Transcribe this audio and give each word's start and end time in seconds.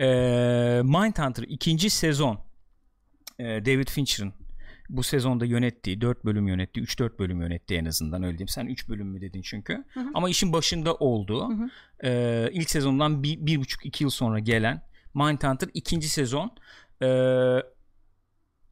E, 0.00 0.06
Mindhunter 0.84 1.42
ikinci 1.42 1.90
sezon 1.90 2.38
e, 3.38 3.44
David 3.44 3.88
Fincher'ın 3.88 4.32
bu 4.88 5.02
sezonda 5.02 5.44
yönettiği 5.44 6.00
4 6.00 6.24
bölüm 6.24 6.48
yönetti 6.48 6.80
3-4 6.80 7.18
bölüm 7.18 7.40
yönetti 7.40 7.74
en 7.74 7.84
azından 7.84 8.22
öyle 8.22 8.38
diyeyim 8.38 8.48
sen 8.48 8.66
3 8.66 8.88
bölüm 8.88 9.06
mü 9.06 9.20
dedin 9.20 9.42
çünkü 9.42 9.84
Hı 9.94 10.00
hı. 10.00 10.06
ama 10.14 10.28
işin 10.30 10.52
başında 10.52 10.94
olduğu 10.94 11.48
Hı 11.48 11.54
hı. 11.54 11.68
e, 12.08 12.50
ilk 12.52 12.70
sezondan 12.70 13.22
bir, 13.22 13.46
bir 13.46 13.60
buçuk 13.60 13.86
iki 13.86 14.04
yıl 14.04 14.10
sonra 14.10 14.38
gelen 14.38 14.82
Mindhunter 15.14 15.68
ikinci 15.74 16.08
sezon 16.08 16.50
e, 17.02 17.08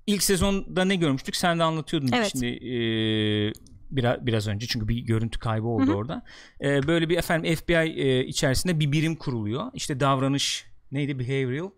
ilk 0.07 0.23
sezonda 0.23 0.85
ne 0.85 0.97
görmüştük 0.97 1.37
sen 1.37 1.59
de 1.59 1.63
anlatıyordun 1.63 2.09
Evet. 2.13 2.33
şimdi 2.33 2.47
e, 2.47 2.75
biraz 3.91 4.27
biraz 4.27 4.49
önce 4.49 4.67
çünkü 4.67 4.89
bir 4.89 4.99
görüntü 4.99 5.39
kaybı 5.39 5.67
oldu 5.67 5.87
Hı 5.87 5.91
hı. 5.91 5.95
orada 5.95 6.25
E, 6.61 6.87
böyle 6.87 7.09
bir 7.09 7.19
efendim 7.19 7.55
FBI 7.57 7.75
e, 7.75 8.25
içerisinde 8.27 8.81
bir 8.81 8.93
birim 8.93 9.17
kuruluyor 9.17 9.71
işte 9.75 10.01
davranış 10.01 10.74
neydi 10.95 11.19
behavioral 11.19 11.71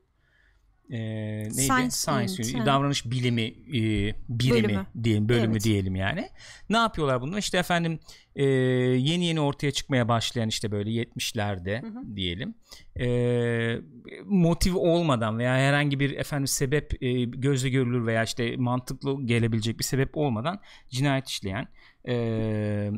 e, 0.91 0.98
neydi 0.98 1.55
Science 1.55 1.91
science 1.91 2.43
unit, 2.43 2.55
ha. 2.61 2.66
davranış 2.66 3.11
bilimi 3.11 3.42
e, 3.42 3.80
birimi 4.29 4.62
Bölümü. 4.65 4.87
diyelim 5.05 5.29
bölümü 5.29 5.52
Evet. 5.52 5.65
diyelim 5.65 5.97
yani 5.97 6.29
ne 6.70 6.77
yapıyorlar 6.77 7.20
bunlar 7.20 7.39
işte 7.39 7.59
efendim 7.59 7.98
e, 8.37 8.45
yeni 8.45 9.25
yeni 9.27 9.41
ortaya 9.41 9.70
çıkmaya 9.70 10.09
başlayan 10.09 10.48
işte 10.48 10.70
böyle 10.70 10.91
70'lerde 10.91 11.83
Hı 11.83 11.87
hı. 11.87 12.16
diyelim 12.16 12.55
e, 13.01 13.79
motiv 14.25 14.75
olmadan 14.75 15.39
veya 15.39 15.55
herhangi 15.56 16.01
bir 16.01 16.11
efendim 16.17 16.47
sebep 16.47 17.03
e, 17.03 17.25
gözle 17.25 17.69
görülür 17.69 18.06
veya 18.06 18.25
işte 18.25 18.56
mantıklı 18.56 19.27
gelebilecek 19.27 19.78
bir 19.78 19.84
sebep 19.84 20.17
olmadan 20.17 20.61
cinayet 20.89 21.28
işleyen 21.28 21.69
e, 22.09 22.91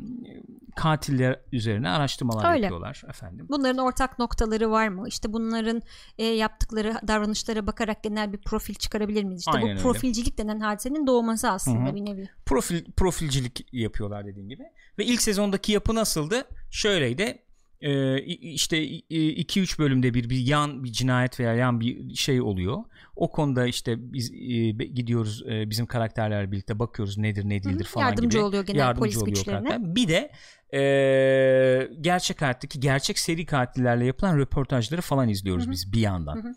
katiller 0.76 1.40
üzerine 1.52 1.88
araştırmalar 1.88 2.52
Öyle. 2.54 2.64
yapıyorlar 2.64 3.02
efendim. 3.08 3.46
Bunların 3.48 3.78
ortak 3.78 4.18
noktaları 4.18 4.70
var 4.70 4.88
mı? 4.88 5.08
İşte 5.08 5.32
bunların 5.32 5.82
e, 6.18 6.24
yaptıkları 6.24 6.94
davranışlara 7.08 7.66
bakarak 7.66 8.02
genel 8.02 8.32
bir 8.32 8.38
profil 8.38 8.74
çıkarabilir 8.74 9.24
miyiz? 9.24 9.40
İşte 9.40 9.50
Aynen 9.50 9.66
bu 9.66 9.70
öyle. 9.70 9.82
profilcilik 9.82 10.38
denen 10.38 10.60
hadisenin 10.60 11.06
doğması 11.06 11.50
aslında 11.50 11.86
Hı 11.86 11.90
hı. 11.90 11.94
bir 11.94 12.04
nevi. 12.04 12.28
profil 12.46 12.92
profilcilik 12.92 13.66
yapıyorlar 13.72 14.26
dediğim 14.26 14.48
gibi. 14.48 14.62
Ve 14.98 15.04
ilk 15.04 15.22
sezondaki 15.22 15.72
yapı 15.72 15.94
nasıldı? 15.94 16.44
Şöyleydi. 16.70 17.42
İ- 17.80 18.52
işte 18.52 18.82
2-3 18.84 19.78
bölümde 19.78 20.14
bir 20.14 20.30
bir 20.30 20.38
yan 20.38 20.84
bir 20.84 20.92
cinayet 20.92 21.40
veya 21.40 21.54
yan 21.54 21.80
bir 21.80 22.14
şey 22.14 22.40
oluyor. 22.40 22.78
O 23.16 23.30
konuda 23.30 23.66
işte 23.66 24.12
biz 24.12 24.30
e, 24.32 24.70
gidiyoruz 24.70 25.42
e, 25.48 25.70
bizim 25.70 25.86
karakterlerle 25.86 26.52
birlikte 26.52 26.78
bakıyoruz 26.78 27.18
nedir 27.18 27.44
ne 27.44 27.62
değildir 27.62 27.84
Hı 27.84 27.88
hı. 27.88 27.92
falan 27.92 28.06
Yardımcı 28.08 28.38
gibi. 28.38 28.44
oluyor 28.46 28.66
genel 28.66 28.78
Yardımcı 28.78 29.00
polis 29.00 29.16
oluyor 29.16 29.36
güçlerine. 29.36 29.68
karakter. 29.68 29.94
Bir 29.94 30.08
de 30.08 30.30
e, 30.78 31.90
gerçek 32.00 32.42
hayattaki 32.42 32.80
gerçek 32.80 33.18
seri 33.18 33.46
katillerle 33.46 34.04
yapılan 34.06 34.38
röportajları 34.38 35.00
falan 35.00 35.28
izliyoruz 35.28 35.64
Hı 35.64 35.68
hı. 35.68 35.72
biz 35.72 35.92
bir 35.92 36.00
yandan. 36.00 36.36
Hı 36.36 36.48
hı. 36.48 36.54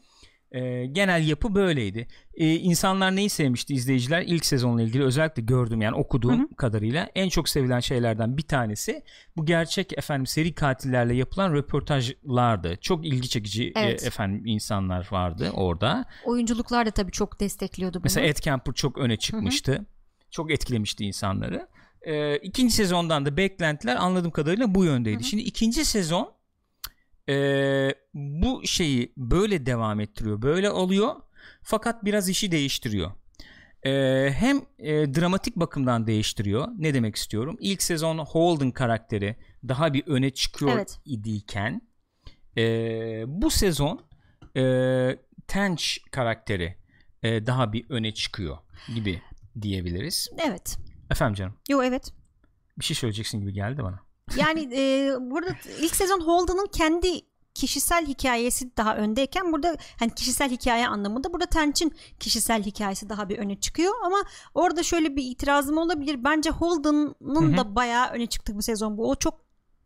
E, 0.51 0.85
genel 0.85 1.27
yapı 1.27 1.55
böyleydi. 1.55 2.07
E, 2.33 2.55
insanlar 2.55 3.15
neyi 3.15 3.29
sevmişti 3.29 3.73
izleyiciler? 3.73 4.21
İlk 4.21 4.45
sezonla 4.45 4.81
ilgili 4.81 5.03
özellikle 5.03 5.41
gördüm 5.41 5.81
yani 5.81 5.95
okuduğum 5.95 6.39
Hı 6.39 6.43
hı. 6.43 6.55
kadarıyla 6.55 7.09
en 7.15 7.29
çok 7.29 7.49
sevilen 7.49 7.79
şeylerden 7.79 8.37
bir 8.37 8.41
tanesi 8.43 9.03
bu 9.37 9.45
gerçek 9.45 9.97
efendim 9.97 10.25
seri 10.25 10.53
katillerle 10.55 11.15
yapılan 11.15 11.53
röportajlardı. 11.53 12.77
Çok 12.81 13.05
ilgi 13.05 13.29
çekici 13.29 13.67
e, 13.67 13.71
Evet. 13.75 14.03
efendim 14.07 14.45
insanlar 14.45 15.07
vardı 15.11 15.51
orada. 15.53 16.05
Oyunculuklar 16.25 16.85
da 16.85 16.91
tabii 16.91 17.11
çok 17.11 17.39
destekliyordu 17.39 17.93
bunu. 17.93 18.03
Mesela 18.03 18.27
Ed 18.27 18.37
Kemper 18.37 18.73
çok 18.73 18.97
öne 18.97 19.17
çıkmıştı. 19.17 19.85
Çok 20.31 20.51
etkilemişti 20.51 21.05
insanları. 21.05 21.67
Ee, 22.01 22.37
ikinci 22.37 22.73
sezondan 22.73 23.25
da 23.25 23.37
beklentiler 23.37 23.95
anladığım 23.95 24.31
kadarıyla 24.31 24.75
bu 24.75 24.85
yöndeydi. 24.85 25.15
Hı 25.17 25.19
hı. 25.19 25.23
Şimdi 25.23 25.43
ikinci 25.43 25.85
sezon 25.85 26.31
e, 27.29 27.95
bu 28.13 28.61
şeyi 28.65 29.13
böyle 29.17 29.65
devam 29.65 29.99
ettiriyor. 29.99 30.41
Böyle 30.41 30.69
alıyor. 30.69 31.15
Fakat 31.63 32.05
biraz 32.05 32.29
işi 32.29 32.51
değiştiriyor. 32.51 33.11
Ee, 33.85 34.29
hem 34.33 34.57
e, 34.79 35.13
dramatik 35.13 35.55
bakımdan 35.55 36.07
değiştiriyor. 36.07 36.67
Ne 36.77 36.93
demek 36.93 37.15
istiyorum? 37.15 37.57
İlk 37.59 37.83
sezon 37.83 38.17
Holden 38.17 38.71
karakteri 38.71 39.35
daha 39.67 39.93
bir 39.93 40.07
öne 40.07 40.29
çıkıyor 40.29 40.71
Evet. 40.75 40.99
idiyken 41.05 41.81
e, 42.57 42.63
bu 43.27 43.49
sezon 43.49 44.01
e, 44.57 44.63
Tench 45.47 45.83
karakteri 46.11 46.75
e, 47.23 47.45
daha 47.45 47.73
bir 47.73 47.85
öne 47.89 48.13
çıkıyor 48.13 48.57
gibi 48.95 49.21
diyebiliriz. 49.61 50.29
Evet. 50.47 50.77
Efendim 51.11 51.35
canım 51.35 51.53
Yo 51.69 51.83
evet. 51.83 52.13
bir 52.79 52.85
şey 52.85 52.95
söyleyeceksin 52.95 53.39
gibi 53.39 53.53
geldi 53.53 53.83
bana. 53.83 53.99
Yani 54.37 54.69
e, 54.75 55.13
burada 55.19 55.49
ilk 55.79 55.95
sezon 55.95 56.21
Holden'ın 56.21 56.67
kendi 56.67 57.21
kişisel 57.53 58.05
hikayesi 58.07 58.77
daha 58.77 58.95
öndeyken 58.97 59.53
burada 59.53 59.77
hani 59.99 60.15
kişisel 60.15 60.51
hikaye 60.51 60.87
anlamında 60.87 61.33
burada 61.33 61.45
Tench'in 61.45 61.93
kişisel 62.19 62.63
hikayesi 62.63 63.09
daha 63.09 63.29
bir 63.29 63.37
öne 63.37 63.59
çıkıyor 63.59 63.93
ama 64.05 64.17
orada 64.53 64.83
şöyle 64.83 65.15
bir 65.15 65.23
itirazım 65.23 65.77
olabilir. 65.77 66.23
Bence 66.23 66.49
Holden'ın 66.49 67.57
da 67.57 67.75
bayağı 67.75 68.09
öne 68.09 68.25
çıktı 68.25 68.55
bu 68.55 68.61
sezon 68.61 68.97
bu. 68.97 69.09
O 69.09 69.15
çok 69.15 69.41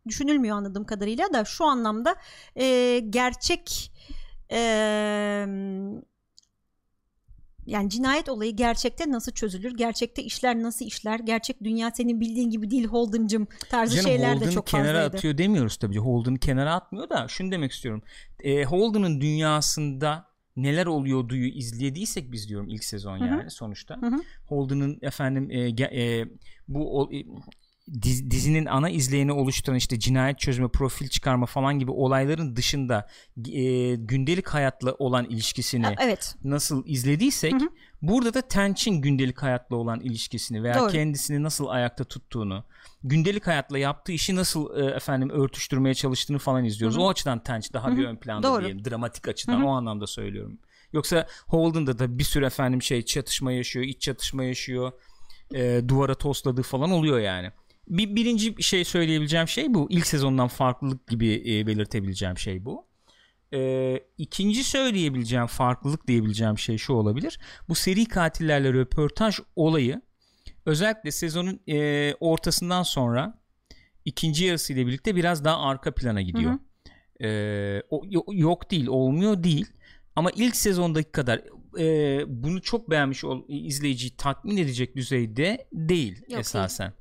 düşünülmüyor 0.07 0.57
anladığım 0.57 0.85
kadarıyla 0.85 1.33
da 1.33 1.45
şu 1.45 1.66
anlamda 1.66 2.16
e, 2.56 3.00
gerçek 3.00 3.91
e, 4.51 4.59
yani 7.66 7.90
cinayet 7.90 8.30
olayı 8.30 8.56
gerçekte 8.56 9.12
nasıl 9.12 9.31
çözülür? 9.31 9.78
Gerçekte 9.78 10.24
işler 10.24 10.62
nasıl 10.62 10.86
işler? 10.86 11.20
Gerçek 11.20 11.64
dünya 11.64 11.92
senin 11.92 12.20
bildiğin 12.20 12.50
gibi 12.50 12.72
değil 12.72 12.86
Holden'cım 12.88 13.48
tarzı 13.70 13.96
Canım 13.96 14.08
şeyler 14.09 14.31
de 14.31 14.36
Holden'ı 14.36 14.52
çok 14.52 14.68
kenara 14.68 14.88
fazlaydı. 14.88 15.18
atıyor 15.18 15.38
demiyoruz 15.38 15.78
tabii. 15.78 15.98
Holden'ı 15.98 16.40
kenara 16.40 16.74
atmıyor 16.75 17.09
da 17.09 17.28
şunu 17.28 17.52
demek 17.52 17.72
istiyorum. 17.72 18.04
E, 18.44 18.64
Holden'ın 18.64 19.22
dünyasında 19.22 20.25
neler 20.56 20.86
oluyorduyu 20.86 21.48
izlediysek 21.48 22.31
biz 22.31 22.50
diyorum 22.50 22.70
ilk 22.70 22.84
sezon 22.84 23.18
yani 23.18 23.52
sonuçta. 23.52 23.98
Hı 24.02 24.06
hı. 24.08 24.22
Holden'ın 24.48 25.00
efendim 25.02 25.52
e, 25.52 25.70
e, 26.02 26.25
bu 26.68 27.00
o- 27.02 27.12
e, 27.14 27.25
diz- 28.01 28.31
dizinin 28.31 28.66
ana 28.66 28.90
izleyeni 28.90 29.31
oluşturan 29.31 29.78
işte 29.78 30.00
cinayet 30.00 30.40
çözme, 30.40 30.68
profil 30.68 31.07
çıkarma 31.07 31.46
falan 31.46 31.79
gibi 31.79 31.91
olayların 31.91 32.56
dışında 32.56 33.07
e, 33.53 33.96
gündelik 33.96 34.47
hayatla 34.50 34.94
olan 34.94 35.25
ilişkisini 35.25 35.95
Evet. 36.01 36.35
nasıl 36.44 36.84
izlediysek 36.85 37.53
Hı 37.53 37.57
hı. 37.57 37.69
burada 38.01 38.34
da 38.34 38.41
Tench'in 38.41 39.01
gündelik 39.01 39.44
hayatla 39.44 39.75
olan 39.75 40.00
ilişkisini 40.00 40.63
veya 40.63 40.79
Doğru. 40.79 40.91
kendisini 40.91 41.44
nasıl 41.44 41.68
ayakta 41.68 42.03
tuttuğunu 42.03 42.63
gündelik 43.03 43.47
hayatla 43.47 43.78
yaptığı 43.78 44.12
işi 44.12 44.35
nasıl 44.35 44.78
e, 44.79 44.85
efendim 44.95 45.29
örtüştürmeye 45.29 45.94
çalıştığını 45.95 46.38
falan 46.40 46.66
izliyoruz. 46.66 46.97
Hı 46.97 47.01
hı. 47.01 47.03
O 47.03 47.09
açıdan 47.09 47.40
Tench 47.44 47.74
daha 47.74 47.88
Hı 47.91 47.97
bir 47.97 48.03
hı. 48.03 48.07
ön 48.09 48.16
planda 48.16 48.47
Doğru. 48.47 48.62
diyelim. 48.63 48.85
Dramatik 48.85 49.28
açıdan 49.28 49.57
Hı 49.59 49.62
hı. 49.62 49.66
o 49.66 49.69
anlamda 49.69 50.07
söylüyorum. 50.07 50.57
Yoksa 50.94 51.28
Holden'da 51.47 52.00
da 52.00 52.19
bir 52.19 52.24
sürü 52.24 52.45
efendim 52.45 52.81
şey 52.81 53.01
çatışma 53.06 53.51
yaşıyor, 53.51 53.85
iç 53.85 54.01
çatışma 54.01 54.44
yaşıyor. 54.44 54.91
e, 55.56 55.81
duvara 55.88 56.16
tosladığı 56.16 56.62
falan 56.63 56.91
oluyor 56.91 57.19
yani. 57.19 57.51
Bir 57.88 58.16
birinci 58.16 58.63
şey 58.63 58.84
söyleyebileceğim 58.85 59.47
şey 59.47 59.73
bu. 59.73 59.88
İlk 59.90 60.07
sezondan 60.07 60.47
farklılık 60.47 61.07
gibi 61.07 61.44
e, 61.47 61.68
belirtebileceğim 61.68 62.38
şey 62.38 62.66
bu. 62.66 62.85
E, 63.53 64.00
ikinci 64.18 64.63
söyleyebileceğim 64.63 65.46
farklılık 65.47 66.07
diyebileceğim 66.07 66.57
şey 66.57 66.78
şu 66.78 66.94
olabilir. 66.94 67.40
Bu 67.69 67.75
seri 67.75 68.06
katillerle 68.06 68.74
röportaj 68.74 69.40
olayı 69.56 70.01
özellikle 70.66 71.12
sezonun 71.12 71.59
e, 71.68 72.13
ortasından 72.19 72.84
sonra 72.84 73.40
ikinci 74.06 74.45
yarısı 74.45 74.74
ile 74.74 74.88
birlikte 74.88 75.16
biraz 75.16 75.45
daha 75.45 75.59
arka 75.62 75.94
plana 75.94 76.22
gidiyor. 76.22 76.51
Hı 76.51 76.59
E, 77.22 77.81
o, 77.90 78.01
yo- 78.09 78.25
yok 78.31 78.72
değil, 78.72 78.88
olmuyor 78.88 79.44
değil. 79.44 79.68
Ama 80.16 80.31
ilk 80.35 80.56
sezondaki 80.56 81.12
kadar 81.12 81.41
e, 81.79 82.24
bunu 82.44 82.62
çok 82.62 82.90
beğenmiş 82.90 83.24
ol, 83.24 83.44
izleyiciyi 83.47 84.12
tatmin 84.18 84.57
edecek 84.57 84.95
düzeyde 84.95 85.68
değil 85.74 86.22
Yok, 86.29 86.40
esasen. 86.40 86.94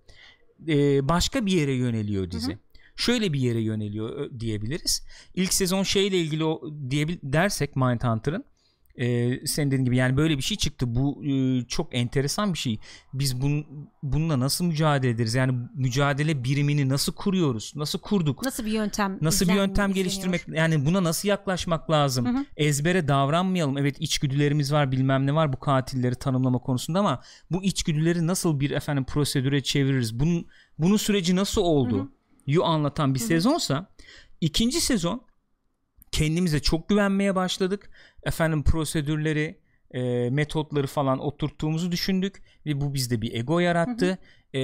E, 0.68 1.08
başka 1.08 1.46
bir 1.46 1.52
yere 1.52 1.72
yöneliyor 1.72 2.30
dizi. 2.30 2.52
Hı 2.52 2.58
Şöyle 2.96 3.32
bir 3.32 3.40
yere 3.40 3.60
yöneliyor 3.60 4.10
ö- 4.16 4.40
diyebiliriz. 4.40 5.06
İlk 5.34 5.54
sezon 5.54 5.82
şeyle 5.82 6.18
ilgili 6.20 6.44
o 6.44 6.62
diyebil 6.90 7.18
dersek 7.22 7.76
Mindhunter'ın 7.76 8.44
e, 8.96 9.46
senin 9.46 9.70
dediğin 9.70 9.84
gibi 9.84 9.96
yani 9.96 10.16
böyle 10.16 10.36
bir 10.36 10.42
şey 10.42 10.56
çıktı. 10.56 10.94
Bu 10.94 11.24
e, 11.24 11.62
çok 11.68 11.94
enteresan 11.94 12.52
bir 12.52 12.58
şey. 12.58 12.78
Biz 13.12 13.40
bun, 13.40 13.66
bununla 14.02 14.40
nasıl 14.40 14.64
mücadele 14.64 15.10
ederiz? 15.10 15.34
Yani 15.34 15.58
mücadele 15.74 16.44
birimini 16.44 16.88
nasıl 16.88 17.12
kuruyoruz? 17.12 17.72
Nasıl 17.76 17.98
kurduk? 17.98 18.42
Nasıl 18.44 18.66
bir 18.66 18.70
yöntem? 18.70 19.18
Nasıl 19.20 19.48
bir 19.48 19.54
yöntem 19.54 19.90
izleniyor? 19.90 19.94
geliştirmek 19.94 20.48
yani 20.48 20.86
buna 20.86 21.04
nasıl 21.04 21.28
yaklaşmak 21.28 21.90
lazım? 21.90 22.26
Hı 22.26 22.38
hı. 22.38 22.44
Ezbere 22.56 23.08
davranmayalım. 23.08 23.78
Evet 23.78 23.96
içgüdülerimiz 24.00 24.72
var, 24.72 24.92
bilmem 24.92 25.26
ne 25.26 25.34
var 25.34 25.52
bu 25.52 25.60
katilleri 25.60 26.14
tanımlama 26.14 26.58
konusunda 26.58 26.98
ama 26.98 27.20
bu 27.50 27.62
içgüdüleri 27.62 28.26
nasıl 28.26 28.60
bir 28.60 28.70
efendim 28.70 29.04
prosedüre 29.04 29.62
çeviririz? 29.62 30.20
Bunun 30.20 30.46
bunun 30.78 30.96
süreci 30.96 31.36
nasıl 31.36 31.62
oldu? 31.62 31.98
Hı 31.98 32.02
hı. 32.02 32.08
yu 32.46 32.64
anlatan 32.64 33.14
bir 33.14 33.20
sezonsa 33.20 33.86
ikinci 34.40 34.80
sezon 34.80 35.22
kendimize 36.14 36.60
çok 36.60 36.88
güvenmeye 36.88 37.34
başladık. 37.34 37.90
Efendim 38.22 38.64
prosedürleri, 38.64 39.60
e, 39.90 40.30
metotları 40.30 40.86
falan 40.86 41.18
oturttuğumuzu 41.18 41.92
düşündük 41.92 42.42
ve 42.66 42.80
bu 42.80 42.94
bizde 42.94 43.22
bir 43.22 43.34
ego 43.34 43.58
yarattı. 43.60 44.18
E, 44.54 44.60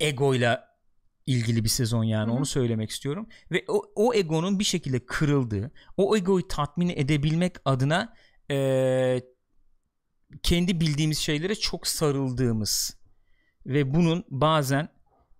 egoyla 0.00 0.72
ilgili 1.26 1.64
bir 1.64 1.68
sezon 1.68 2.04
yani 2.04 2.28
Hı 2.28 2.32
hı. 2.32 2.36
onu 2.36 2.46
söylemek 2.46 2.90
istiyorum 2.90 3.28
ve 3.50 3.64
o, 3.68 3.82
o 3.94 4.14
egonun 4.14 4.58
bir 4.58 4.64
şekilde 4.64 5.06
kırıldığı 5.06 5.70
o 5.96 6.16
egoyu 6.16 6.48
tatmin 6.48 6.88
edebilmek 6.88 7.56
adına 7.64 8.14
eee, 8.50 9.22
kendi 10.42 10.80
bildiğimiz 10.80 11.18
şeylere 11.18 11.54
çok 11.54 11.86
sarıldığımız 11.86 12.96
ve 13.66 13.94
bunun 13.94 14.24
bazen 14.30 14.88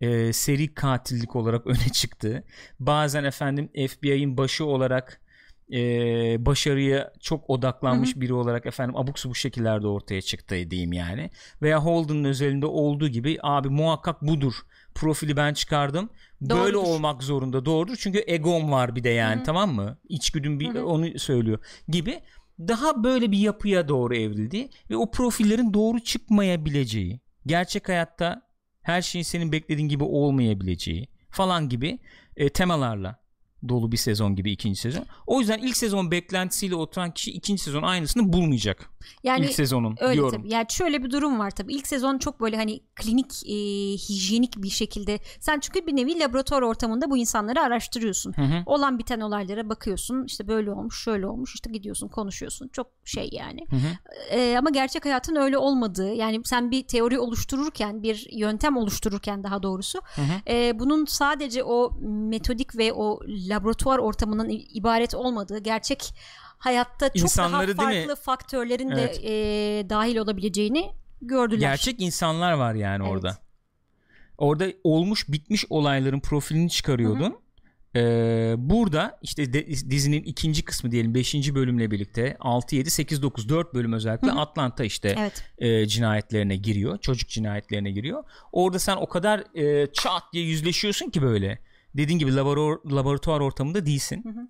eee, 0.03 0.33
seri 0.33 0.75
katillik 0.75 1.37
olarak 1.37 1.67
öne 1.73 1.89
çıktığı 1.93 2.45
bazen 2.81 3.25
efendim 3.25 3.69
FBI'ın 3.89 4.37
başı 4.37 4.65
olarak 4.65 5.21
eee, 5.69 6.37
başarıya 6.39 7.13
çok 7.21 7.51
odaklanmış 7.51 8.17
biri 8.17 8.35
olarak 8.35 8.67
efendim 8.67 8.97
abuk 8.97 9.19
subuk 9.19 9.37
şekillerde 9.37 9.87
ortaya 9.87 10.23
çıktı 10.23 10.71
diyeyim 10.71 10.93
yani. 10.93 11.31
Veya 11.63 11.85
Holden'ın 11.85 12.25
özelinde 12.25 12.67
olduğu 12.67 13.09
gibi 13.09 13.39
abi 13.43 13.69
muhakkak 13.69 14.23
budur 14.23 14.55
profili 14.95 15.37
ben 15.37 15.55
çıkardım. 15.55 16.11
Böyle 16.41 16.75
Doğrudur. 16.75 16.89
olmak 16.89 17.23
zorunda. 17.23 17.65
Doğrudur. 17.65 17.97
Çünkü 17.99 18.25
egom 18.27 18.73
var 18.73 18.97
bir 18.97 19.05
de 19.05 19.09
yani 19.09 19.37
Hı. 19.37 19.41
hı. 19.41 19.45
tamam 19.45 19.75
mı? 19.75 19.99
İçgüdüm 20.09 20.61
bir 20.61 20.75
Hı 20.75 20.79
hı. 20.79 20.87
onu 20.87 21.19
söylüyor 21.19 21.59
gibi. 21.89 22.21
Daha 22.59 23.05
böyle 23.05 23.33
bir 23.33 23.39
yapıya 23.39 23.89
doğru 23.89 24.17
evrildi 24.17 24.69
ve 24.91 24.97
o 24.97 25.11
profillerin 25.11 25.75
doğru 25.75 26.01
çıkmayabileceği 26.01 27.21
gerçek 27.47 27.89
hayatta 27.89 28.43
her 28.83 29.03
şeyin 29.03 29.23
senin 29.23 29.53
beklediğin 29.53 29.89
gibi 29.89 30.05
olmayabileceği 30.05 31.09
falan 31.31 31.69
gibi 31.69 31.99
e, 32.37 32.49
temalarla 32.49 33.22
dolu 33.69 33.93
bir 33.93 33.97
sezon 33.97 34.37
gibi 34.37 34.53
ikinci 34.53 34.81
sezon. 34.81 35.05
O 35.27 35.41
yüzden 35.41 35.59
ilk 35.59 35.77
sezon 35.77 36.11
beklentisiyle 36.11 36.75
oturan 36.75 37.11
kişi 37.11 37.31
ikinci 37.31 37.63
sezon 37.63 37.83
aynısını 37.83 38.33
bulmayacak. 38.33 38.91
Yani 39.25 39.45
ilk 39.45 39.53
sezonun 39.53 39.97
Öyle 40.01 40.15
diyorum. 40.15 40.43
tabii. 40.43 40.53
Yani 40.53 40.67
şöyle 40.69 41.05
bir 41.05 41.11
durum 41.11 41.39
var 41.39 41.51
tabii. 41.51 41.75
İlk 41.75 41.87
sezon 41.87 42.19
çok 42.19 42.41
böyle 42.41 42.57
hani 42.57 42.81
klinik, 42.95 43.47
e, 43.47 43.55
hijyenik 43.97 44.63
bir 44.63 44.71
şekilde. 44.71 45.19
Sen 45.41 45.61
çünkü 45.61 45.87
bir 45.87 45.97
nevi 45.97 46.21
laboratuvar 46.21 46.63
ortamında 46.63 47.11
bu 47.11 47.17
insanları 47.17 47.61
araştırıyorsun. 47.61 48.33
Hı 48.33 48.43
hı. 48.43 48.63
Olan 48.67 48.99
biten 48.99 49.21
olaylara 49.21 49.69
bakıyorsun. 49.69 50.25
İşte 50.25 50.49
böyle 50.49 50.73
olmuş, 50.73 51.05
şöyle 51.05 51.27
olmuş. 51.27 51.55
İşte 51.55 51.71
gidiyorsun, 51.71 52.09
konuşuyorsun. 52.09 52.69
Çok 52.69 52.87
şey 53.05 53.29
yani. 53.33 53.67
Hı 53.71 53.77
hı. 53.77 54.37
E, 54.37 54.59
ama 54.59 54.71
gerçek 54.71 55.05
hayatın 55.05 55.37
öyle 55.37 55.59
olmadığı. 55.59 56.13
Yani 56.15 56.41
sen 56.45 56.71
bir 56.71 56.83
teori 56.83 57.19
oluştururken, 57.19 58.03
bir 58.03 58.29
yöntem 58.33 58.77
oluştururken 58.77 59.45
daha 59.45 59.63
doğrusu 59.63 60.01
Hı 60.05 60.23
hı. 60.23 60.53
e, 60.55 60.79
bunun 60.79 61.05
sadece 61.05 61.65
o 61.65 61.91
metodik 62.03 62.77
ve 62.77 62.93
o 62.93 63.21
laboratuvar 63.55 63.99
ortamının 63.99 64.49
ibaret 64.75 65.15
olmadığı 65.15 65.59
gerçek 65.59 66.15
hayatta 66.59 67.09
çok 67.09 67.17
İnsanları 67.23 67.77
daha 67.79 67.87
farklı 67.91 68.17
faktörlerin 68.17 68.91
Evet. 68.91 69.23
de 69.23 69.79
e, 69.79 69.91
dahil 69.91 70.17
olabileceğini 70.17 70.91
gördüler. 71.23 71.61
Gerçek 71.61 72.01
insanlar 72.03 72.53
var 72.53 72.75
yani 72.75 73.03
Evet. 73.03 73.13
orada. 73.13 73.39
Orada 74.39 74.67
olmuş 74.85 75.29
bitmiş 75.29 75.65
olayların 75.71 76.21
profilini 76.21 76.71
çıkarıyordun. 76.71 77.43
Ee, 77.97 78.55
burada 78.59 79.19
işte 79.23 79.53
de- 79.53 79.67
dizinin 79.67 80.23
ikinci 80.23 80.65
kısmı 80.65 80.91
diyelim 80.91 81.15
5. 81.15 81.55
bölümle 81.55 81.91
birlikte 81.91 82.37
6 82.41 82.77
7 82.77 82.91
8 82.91 83.23
9 83.23 83.49
4 83.49 83.75
bölüm 83.75 83.93
özellikle 83.93 84.29
Hı 84.29 84.33
hı. 84.33 84.41
Atlanta 84.41 84.85
işte 84.85 85.15
Evet. 85.19 85.45
e, 85.59 85.87
cinayetlerine 85.87 86.57
giriyor. 86.57 86.99
Çocuk 86.99 87.29
cinayetlerine 87.29 87.91
giriyor. 87.91 88.25
Orada 88.53 88.79
sen 88.79 88.97
o 88.97 89.09
kadar 89.09 89.45
e, 89.55 89.93
çat 89.93 90.23
diye 90.33 90.45
yüzleşiyorsun 90.45 91.11
ki 91.11 91.23
böyle. 91.23 91.59
Dediğin 91.97 92.19
gibi 92.19 92.35
laboratuvar, 92.37 92.97
laboratuvar 92.97 93.41
ortamında 93.41 93.87
değilsin. 93.87 94.25
Hı 94.25 94.29
hı. 94.29 94.49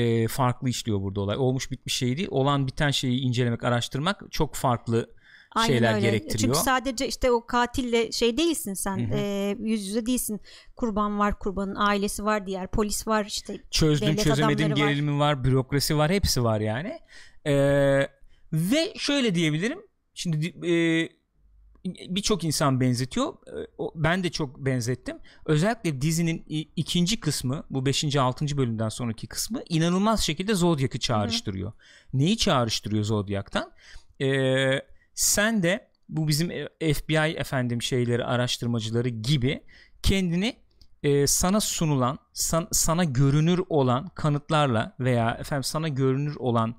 E, 0.00 0.28
farklı 0.28 0.68
işliyor 0.68 1.02
burada 1.02 1.20
olay. 1.20 1.36
Olmuş 1.36 1.70
bitmiş 1.70 1.94
şey 1.94 2.16
değil. 2.16 2.28
Olan 2.30 2.66
biten 2.66 2.90
şeyi 2.90 3.20
incelemek, 3.20 3.64
araştırmak 3.64 4.22
çok 4.30 4.54
farklı 4.54 5.16
Aynen 5.50 5.66
şeyler 5.66 5.94
öyle. 5.94 6.06
gerektiriyor. 6.06 6.38
Çünkü 6.54 6.58
sadece 6.58 7.08
işte 7.08 7.30
o 7.30 7.46
katille 7.46 8.12
şey 8.12 8.36
değilsin 8.36 8.74
sen. 8.74 8.98
Hı 8.98 9.14
hı. 9.14 9.18
e, 9.18 9.56
yüz 9.60 9.86
yüze 9.86 10.06
değilsin. 10.06 10.40
Kurban 10.76 11.18
var, 11.18 11.38
kurbanın 11.38 11.74
ailesi 11.74 12.24
var, 12.24 12.46
diğer 12.46 12.70
polis 12.70 13.06
var 13.06 13.24
işte. 13.24 13.60
çözdüm 13.70 14.16
çözemedim 14.16 14.66
adamları 14.66 14.82
var. 14.82 14.88
gerilimi 14.88 15.18
var. 15.18 15.44
bürokrasi 15.44 15.96
var 15.96 16.10
hepsi 16.10 16.44
var 16.44 16.60
yani 16.60 16.98
Ee, 17.46 18.08
ve 18.52 18.92
şöyle 18.96 19.34
diyebilirim 19.34 19.78
şimdi 20.14 20.46
e, 20.46 21.08
birçok 21.94 22.44
insan 22.44 22.80
benzetiyor 22.80 23.32
Ee, 23.32 23.66
ben 23.94 24.24
de 24.24 24.30
çok 24.30 24.58
benzettim 24.58 25.18
özellikle 25.46 26.00
dizinin 26.00 26.44
ikinci 26.76 27.20
kısmı 27.20 27.64
bu 27.70 27.86
5. 27.86 28.16
6. 28.16 28.56
bölümden 28.56 28.88
sonraki 28.88 29.26
kısmı 29.26 29.62
inanılmaz 29.68 30.20
şekilde 30.20 30.54
Zodiac'ı 30.54 30.98
çağrıştırıyor 30.98 31.72
neyi 32.12 32.36
çağrıştırıyor 32.36 33.04
Zodiac'tan 33.04 33.72
Ee, 34.20 34.82
sen 35.14 35.62
de 35.62 35.88
bu 36.08 36.28
bizim 36.28 36.50
e, 36.80 36.94
FBI 36.94 37.16
efendim 37.36 37.82
şeyleri 37.82 38.24
araştırmacıları 38.24 39.08
gibi 39.08 39.62
kendini 40.02 40.56
e, 41.02 41.26
sana 41.26 41.60
sunulan 41.60 42.18
san- 42.32 42.68
sana 42.72 43.04
görünür 43.04 43.60
olan 43.68 44.08
kanıtlarla 44.14 44.96
veya 45.00 45.30
efendim 45.30 45.64
sana 45.64 45.88
görünür 45.88 46.36
olan 46.36 46.74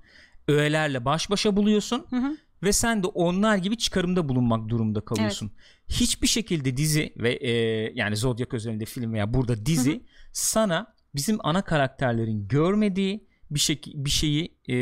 öğelerle 0.48 1.06
baş 1.06 1.30
başa 1.30 1.56
buluyorsun 1.56 2.06
Hı 2.10 2.15
hı. 2.15 2.38
Ve 2.63 2.74
sen 2.74 3.04
de 3.04 3.07
onlar 3.07 3.57
gibi 3.57 3.77
çıkarımda 3.77 4.30
bulunmak 4.30 4.69
durumunda 4.69 5.01
kalıyorsun. 5.01 5.51
Hiçbir 5.89 6.27
şekilde 6.27 6.77
dizi 6.77 7.13
ve 7.18 7.33
e, 7.33 7.51
yani 7.95 8.15
Zodiac 8.18 8.56
özelinde 8.56 8.86
film 8.86 9.13
veya 9.13 9.33
burada 9.33 9.65
dizi 9.65 10.04
sana 10.33 10.95
bizim 11.15 11.38
ana 11.44 11.62
karakterlerin 11.62 12.48
görmediği 12.48 13.27
bir 13.51 13.59
şey 13.59 13.81
bir 13.86 14.09
şeyi 14.09 14.57
e, 14.69 14.75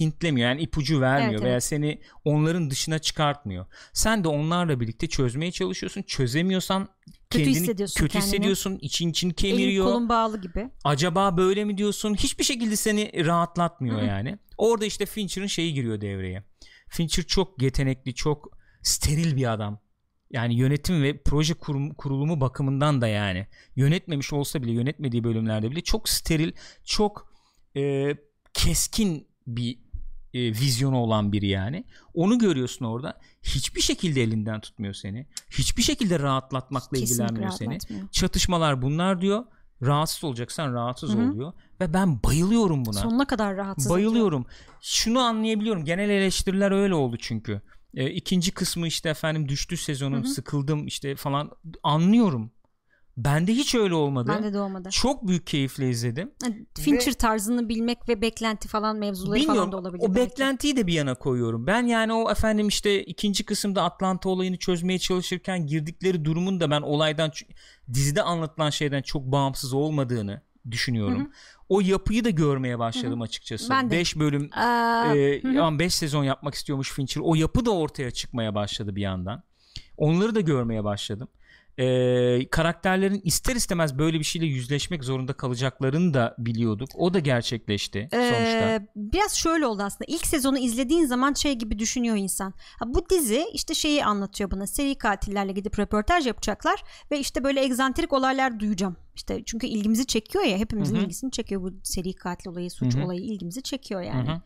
hintlemiyor 0.00 0.48
yani 0.48 0.62
ipucu 0.62 1.00
vermiyor 1.00 1.32
Evet, 1.32 1.42
veya 1.42 1.52
evet. 1.52 1.64
seni 1.64 2.00
onların 2.24 2.70
dışına 2.70 2.98
çıkartmıyor. 2.98 3.66
Sen 3.92 4.24
de 4.24 4.28
onlarla 4.28 4.80
birlikte 4.80 5.06
çözmeye 5.06 5.52
çalışıyorsun. 5.52 6.02
Çözemiyorsan 6.02 6.88
Kötü 7.30 7.44
kendini 7.44 7.60
hissediyorsun 7.62 8.00
kötü 8.00 8.12
kendini. 8.12 8.26
hissediyorsun. 8.26 8.78
için 8.80 9.10
için 9.10 9.26
Elin 9.28 9.34
kemiriyor. 9.34 9.84
kolun 9.86 10.08
bağlı 10.08 10.40
gibi. 10.40 10.70
Acaba 10.84 11.36
böyle 11.36 11.64
mi 11.64 11.78
diyorsun? 11.78 12.14
Hiçbir 12.14 12.44
şekilde 12.44 12.76
seni 12.76 13.26
rahatlatmıyor 13.26 13.98
Hı 13.98 14.02
hı. 14.02 14.06
yani. 14.06 14.38
Orada 14.58 14.84
işte 14.84 15.06
Fincher'ın 15.06 15.46
şeyi 15.46 15.74
giriyor 15.74 16.00
devreye. 16.00 16.44
Fincher 16.90 17.22
çok 17.24 17.62
yetenekli, 17.62 18.14
çok 18.14 18.58
steril 18.82 19.36
bir 19.36 19.52
adam. 19.52 19.80
Yani 20.30 20.54
yönetim 20.54 21.02
ve 21.02 21.22
proje 21.22 21.54
kurum- 21.54 21.94
kurulumu 21.94 22.40
bakımından 22.40 23.00
da 23.00 23.06
yani 23.08 23.46
yönetmemiş 23.76 24.32
olsa 24.32 24.62
bile 24.62 24.72
yönetmediği 24.72 25.24
bölümlerde 25.24 25.70
bile 25.70 25.80
çok 25.80 26.08
steril, 26.08 26.52
çok 26.84 27.32
e, 27.76 28.14
keskin 28.54 29.28
bir 29.46 29.78
e, 30.34 30.40
vizyonu 30.40 30.96
olan 30.96 31.32
biri 31.32 31.46
yani. 31.46 31.84
Onu 32.14 32.38
görüyorsun 32.38 32.84
orada. 32.84 33.18
Hiçbir 33.42 33.80
şekilde 33.80 34.22
elinden 34.22 34.60
tutmuyor 34.60 34.94
seni. 34.94 35.26
Hiçbir 35.50 35.82
şekilde 35.82 36.18
rahatlatmakla 36.18 36.98
Kesinlikle 36.98 37.24
ilgilenmiyor 37.24 37.50
seni 37.50 37.78
çatışmalar 38.10 38.82
bunlar 38.82 39.20
diyor. 39.20 39.44
Rahatsız 39.82 40.24
olacaksan 40.24 40.74
rahatsız 40.74 41.14
Hı 41.14 41.18
hı. 41.18 41.30
oluyor 41.30 41.52
ve 41.80 41.94
ben 41.94 42.22
bayılıyorum 42.22 42.84
buna. 42.84 42.98
Sonuna 42.98 43.26
kadar 43.26 43.56
rahatsız 43.56 43.86
ediyor. 43.86 43.98
bayılıyorum. 43.98 44.46
Şunu 44.80 45.18
anlayabiliyorum. 45.20 45.84
Genel 45.84 46.10
eleştiriler 46.10 46.70
öyle 46.70 46.94
oldu 46.94 47.16
çünkü. 47.20 47.60
E, 47.94 48.10
ikinci 48.10 48.50
kısmı 48.52 48.86
işte 48.86 49.08
efendim 49.08 49.48
düştü 49.48 49.76
sezonun 49.76 50.18
Hı 50.18 50.24
hı. 50.24 50.28
sıkıldım 50.28 50.86
işte 50.86 51.16
falan 51.16 51.50
anlıyorum. 51.82 52.50
Bende 53.16 53.52
hiç 53.52 53.74
öyle 53.74 53.94
olmadı. 53.94 54.28
Bende 54.28 54.52
de 54.52 54.58
olmadı. 54.60 54.88
Çok 54.92 55.28
büyük 55.28 55.46
keyifle 55.46 55.90
izledim. 55.90 56.30
Fincher 56.78 57.12
tarzını 57.12 57.68
bilmek 57.68 58.08
ve 58.08 58.20
beklenti 58.20 58.68
falan 58.68 58.96
mevzuları 58.96 59.38
falan 59.38 59.48
Bilmiyorum 59.48 59.72
da 59.72 59.76
olabilir. 59.76 60.02
o 60.04 60.14
belki. 60.14 60.30
beklentiyi 60.30 60.76
de 60.76 60.86
bir 60.86 60.92
yana 60.92 61.14
koyuyorum. 61.14 61.66
Ben 61.66 61.82
yani 61.86 62.12
o 62.12 62.30
efendim 62.30 62.68
işte 62.68 63.04
ikinci 63.04 63.44
kısımda 63.44 63.82
Atlanta 63.82 64.28
olayını 64.28 64.56
çözmeye 64.56 64.98
çalışırken 64.98 65.66
girdikleri 65.66 66.24
durumun 66.24 66.60
da 66.60 66.70
ben 66.70 66.82
olaydan 66.82 67.32
dizide 67.92 68.22
anlatılan 68.22 68.70
şeyden 68.70 69.02
çok 69.02 69.22
bağımsız 69.22 69.72
olmadığını 69.72 70.42
düşünüyorum. 70.70 71.20
Hı 71.20 71.24
hı. 71.24 71.30
O 71.70 71.80
yapıyı 71.80 72.24
da 72.24 72.30
görmeye 72.30 72.78
başladım 72.78 73.22
açıkçası. 73.22 73.70
Ben 73.70 73.90
de. 73.90 73.94
5 73.94 74.16
bölüm 74.16 74.50
Aa, 74.52 75.14
e, 75.16 75.78
5 75.78 75.94
sezon 75.94 76.24
yapmak 76.24 76.54
istiyormuş 76.54 76.92
Fincher. 76.92 77.20
O 77.24 77.34
yapı 77.34 77.66
da 77.66 77.70
ortaya 77.70 78.10
çıkmaya 78.10 78.54
başladı 78.54 78.96
bir 78.96 79.02
yandan. 79.02 79.42
Onları 79.96 80.34
da 80.34 80.40
görmeye 80.40 80.84
başladım. 80.84 81.28
E, 81.78 82.48
karakterlerin 82.50 83.20
ister 83.24 83.56
istemez 83.56 83.98
böyle 83.98 84.18
bir 84.18 84.24
şeyle 84.24 84.46
yüzleşmek 84.46 85.04
zorunda 85.04 85.32
kalacaklarını 85.32 86.14
da 86.14 86.34
biliyorduk. 86.38 86.88
O 86.94 87.14
da 87.14 87.18
gerçekleşti 87.18 88.08
sonuçta. 88.10 88.70
Ee, 88.70 88.86
biraz 88.96 89.34
şöyle 89.34 89.66
oldu 89.66 89.82
aslında. 89.82 90.04
İlk 90.08 90.26
sezonu 90.26 90.58
izlediğin 90.58 91.04
zaman 91.04 91.32
şey 91.32 91.54
gibi 91.54 91.78
düşünüyor 91.78 92.16
insan. 92.16 92.54
Ha, 92.78 92.84
bu 92.94 93.10
dizi 93.10 93.44
işte 93.52 93.74
şeyi 93.74 94.04
anlatıyor 94.04 94.50
bana. 94.50 94.66
Seri 94.66 94.94
katillerle 94.94 95.52
gidip 95.52 95.78
röportaj 95.78 96.26
yapacaklar 96.26 96.82
ve 97.10 97.18
işte 97.18 97.44
böyle 97.44 97.64
egzantrik 97.64 98.12
olaylar 98.12 98.60
duyacağım. 98.60 98.96
İşte 99.20 99.42
çünkü 99.46 99.66
ilgimizi 99.66 100.06
çekiyor 100.06 100.44
ya 100.44 100.58
hepimizin 100.58 100.94
Hı 100.96 100.98
hı. 101.00 101.04
ilgisini 101.04 101.30
çekiyor 101.30 101.62
bu 101.62 101.70
seri 101.82 102.14
katil 102.14 102.50
olayı, 102.50 102.70
suç 102.70 102.94
Hı 102.94 102.98
hı. 103.00 103.04
olayı 103.04 103.20
ilgimizi 103.20 103.62
çekiyor 103.62 104.00
yani. 104.02 104.28
Hı 104.28 104.32
hı. 104.32 104.40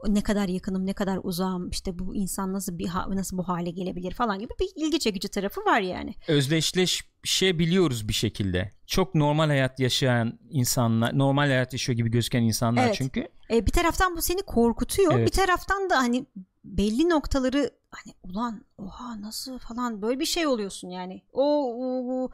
O 0.00 0.14
Ne 0.14 0.22
kadar 0.22 0.48
yakınım, 0.48 0.86
ne 0.86 0.92
kadar 0.92 1.20
uzağım, 1.22 1.70
işte 1.70 1.98
bu 1.98 2.14
insan 2.14 2.52
nasıl 2.52 2.78
bir 2.78 2.88
nasıl 3.08 3.38
bu 3.38 3.48
hale 3.48 3.70
gelebilir 3.70 4.12
falan 4.12 4.38
gibi 4.38 4.52
bir 4.60 4.68
ilgi 4.76 4.98
çekici 4.98 5.28
tarafı 5.28 5.60
var 5.60 5.80
yani. 5.80 6.14
özdeşleşebiliyoruz 6.28 8.08
bir 8.08 8.12
şekilde. 8.12 8.70
Çok 8.86 9.14
normal 9.14 9.46
hayat 9.46 9.80
yaşayan 9.80 10.38
insanlar, 10.50 11.18
normal 11.18 11.46
hayat 11.46 11.72
yaşıyor 11.72 11.96
gibi 11.96 12.10
gözüken 12.10 12.42
insanlar 12.42 12.86
Evet. 12.86 12.94
çünkü. 12.98 13.28
E, 13.50 13.66
bir 13.66 13.72
taraftan 13.72 14.16
bu 14.16 14.22
seni 14.22 14.42
korkutuyor. 14.42 15.12
Evet. 15.12 15.26
Bir 15.26 15.32
taraftan 15.32 15.90
da 15.90 15.98
hani 15.98 16.26
belli 16.64 17.08
noktaları 17.08 17.70
hani 17.90 18.14
ulan 18.22 18.64
oha 18.78 19.20
nasıl 19.20 19.58
falan 19.58 20.02
böyle 20.02 20.20
bir 20.20 20.24
şey 20.24 20.46
oluyorsun 20.46 20.88
yani. 20.88 21.22
O, 21.32 21.44
o, 21.74 22.14
o 22.14 22.30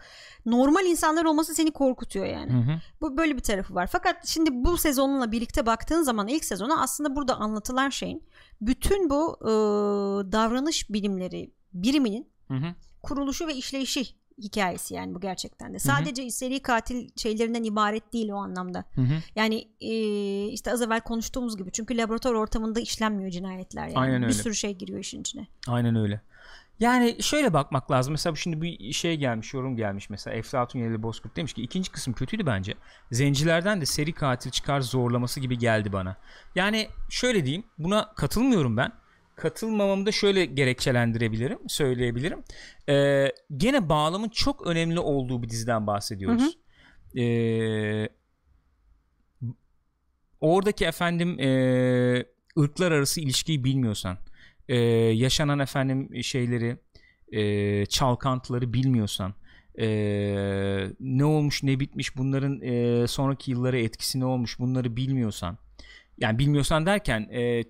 normal 0.46 0.86
insanlar 0.86 1.24
olması 1.24 1.54
seni 1.54 1.70
korkutuyor 1.70 2.26
yani. 2.26 2.52
Hı 2.52 2.72
hı. 2.72 2.80
Bu 3.00 3.16
böyle 3.16 3.36
bir 3.36 3.42
tarafı 3.42 3.74
var. 3.74 3.88
Fakat 3.92 4.26
şimdi 4.26 4.50
bu 4.52 4.78
sezonla 4.78 5.32
birlikte 5.32 5.66
baktığın 5.66 6.02
zaman 6.02 6.28
ilk 6.28 6.44
sezona 6.44 6.80
aslında 6.82 7.16
burada 7.16 7.36
anlatılan 7.36 7.88
şeyin 7.88 8.24
bütün 8.60 9.10
bu 9.10 9.36
e, 9.40 9.48
davranış 10.32 10.90
bilimleri 10.90 11.54
biriminin 11.72 12.28
Hı 12.48 12.54
hı. 12.54 12.74
kuruluşu 13.02 13.46
ve 13.46 13.54
işleyişi 13.54 14.06
hikayesi 14.42 14.94
yani 14.94 15.14
bu 15.14 15.20
gerçekten 15.20 15.74
de. 15.74 15.78
Sadece 15.78 16.30
seri 16.30 16.60
katil 16.60 17.08
şeylerinden 17.16 17.62
ibaret 17.64 18.12
değil 18.12 18.28
o 18.30 18.36
anlamda. 18.36 18.84
Hı 18.94 19.00
hı. 19.00 19.14
Yani 19.36 19.68
e, 19.80 19.92
işte 20.46 20.72
az 20.72 20.82
evvel 20.82 21.00
konuştuğumuz 21.00 21.56
gibi 21.56 21.72
çünkü 21.72 21.96
laboratuvar 21.96 22.34
ortamında 22.34 22.80
işlenmiyor 22.80 23.30
cinayetler 23.30 23.86
yani. 23.86 23.98
Aynen 23.98 24.20
Bir 24.20 24.26
öyle. 24.26 24.34
sürü 24.34 24.54
şey 24.54 24.74
giriyor 24.74 24.98
işin 24.98 25.20
içine. 25.20 25.46
Aynen 25.68 25.96
öyle. 25.96 26.20
Yani 26.80 27.16
şöyle 27.22 27.52
bakmak 27.52 27.90
lazım. 27.90 28.12
Mesela 28.12 28.36
şimdi 28.36 28.62
bir 28.62 28.92
şey 28.92 29.16
gelmiş, 29.16 29.54
yorum 29.54 29.76
gelmiş 29.76 30.10
mesela. 30.10 30.36
Eflatun 30.36 30.78
Yeli 30.78 31.02
Bozkurt 31.02 31.36
demiş 31.36 31.52
ki 31.52 31.62
ikinci 31.62 31.92
kısım 31.92 32.14
kötüydü 32.14 32.46
bence. 32.46 32.74
Zencilerden 33.12 33.80
de 33.80 33.86
seri 33.86 34.12
katil 34.12 34.50
çıkar 34.50 34.80
zorlaması 34.80 35.40
gibi 35.40 35.58
geldi 35.58 35.92
bana. 35.92 36.16
Yani 36.54 36.88
şöyle 37.10 37.44
diyeyim, 37.44 37.64
buna 37.78 38.12
katılmıyorum 38.14 38.76
ben. 38.76 38.92
Katılmamamı 39.38 40.06
da 40.06 40.12
şöyle 40.12 40.44
gerekçelendirebilirim, 40.44 41.58
söyleyebilirim. 41.68 42.44
Ee, 42.88 43.32
gene 43.56 43.88
bağlamın 43.88 44.28
çok 44.28 44.66
önemli 44.66 45.00
olduğu 45.00 45.42
bir 45.42 45.48
diziden 45.48 45.86
bahsediyoruz. 45.86 46.58
Ee, 47.18 48.08
oradaki 50.40 50.84
efendim 50.84 51.40
e, 51.40 51.48
ırklar 52.58 52.92
arası 52.92 53.20
ilişkiyi 53.20 53.64
bilmiyorsan 53.64 54.18
e, 54.68 54.76
yaşanan 54.76 55.58
efendim 55.58 56.22
şeyleri 56.22 56.76
e, 57.32 57.86
çalkantıları 57.86 58.72
bilmiyorsan 58.72 59.34
e, 59.80 59.88
ne 61.00 61.24
olmuş 61.24 61.62
ne 61.62 61.80
bitmiş 61.80 62.16
bunların 62.16 62.60
e, 62.60 63.06
sonraki 63.06 63.50
yıllara 63.50 63.78
etkisi 63.78 64.20
ne 64.20 64.24
olmuş 64.24 64.58
bunları 64.58 64.96
bilmiyorsan 64.96 65.58
yani 66.18 66.38
bilmiyorsan 66.38 66.86
derken 66.86 67.20
e, 67.20 67.64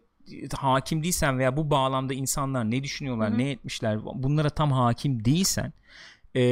hakim 0.58 1.02
değilsen 1.02 1.38
veya 1.38 1.56
bu 1.56 1.70
bağlamda 1.70 2.14
insanlar 2.14 2.70
ne 2.70 2.82
düşünüyorlar 2.82 3.30
Hı 3.30 3.34
hı. 3.34 3.38
ne 3.38 3.50
etmişler 3.50 3.98
bunlara 4.14 4.50
tam 4.50 4.72
hakim 4.72 5.24
değilsen 5.24 5.72
e, 6.36 6.42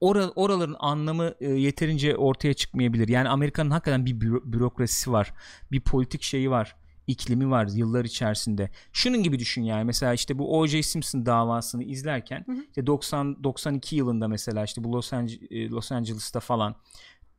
ora- 0.00 0.30
oraların 0.36 0.76
anlamı 0.78 1.34
e, 1.40 1.48
yeterince 1.50 2.16
ortaya 2.16 2.54
çıkmayabilir. 2.54 3.08
Yani 3.08 3.28
Amerika'nın 3.28 3.70
hakikaten 3.70 4.06
bir 4.06 4.14
büro- 4.20 4.52
bürokrasisi 4.52 5.12
var. 5.12 5.32
Bir 5.72 5.80
politik 5.80 6.22
şeyi 6.22 6.50
var. 6.50 6.76
iklimi 7.06 7.50
var 7.50 7.68
yıllar 7.74 8.04
içerisinde. 8.04 8.70
Şunun 8.92 9.22
gibi 9.22 9.38
düşün 9.38 9.62
yani 9.62 9.84
mesela 9.84 10.14
işte 10.14 10.38
bu 10.38 10.58
O.J. 10.58 10.82
Simpson 10.82 11.26
davasını 11.26 11.84
izlerken 11.84 12.44
Hı 12.46 12.52
hı. 12.52 12.64
işte 12.68 12.86
90 12.86 13.44
92 13.44 13.96
yılında 13.96 14.28
mesela 14.28 14.64
işte 14.64 14.84
bu 14.84 14.92
Los, 14.92 15.12
Ange- 15.12 15.54
e, 15.54 15.68
Los 15.68 15.92
Angeles'ta 15.92 16.40
falan 16.40 16.76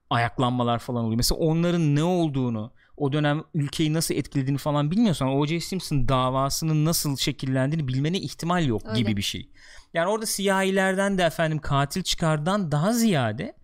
ayaklanmalar 0.10 0.80
falan 0.80 1.04
oluyor. 1.04 1.18
Mesela 1.18 1.40
onların 1.40 1.96
ne 1.96 2.04
olduğunu, 2.04 2.72
o 3.00 3.14
dönem 3.14 3.44
ülkeyi 3.54 3.94
nasıl 3.94 4.16
etkilediğini 4.16 4.58
falan 4.58 4.92
bilmiyorsan 4.92 5.28
O.J. 5.28 5.60
Simpson 5.60 6.08
davasının 6.08 6.86
nasıl 6.86 7.18
şekillendiğini 7.18 7.88
bilmene 7.88 8.18
ihtimal 8.20 8.66
yok 8.66 8.82
Öyle. 8.86 9.00
gibi 9.00 9.18
bir 9.18 9.22
şey. 9.22 9.50
Yani 9.94 10.10
orada 10.10 10.26
siyahilerden 10.26 11.18
de 11.18 11.24
efendim 11.24 11.60
katil 11.60 12.04
çıkardan 12.04 12.72
daha 12.72 12.94
ziyade 12.94 13.56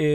e, 0.00 0.06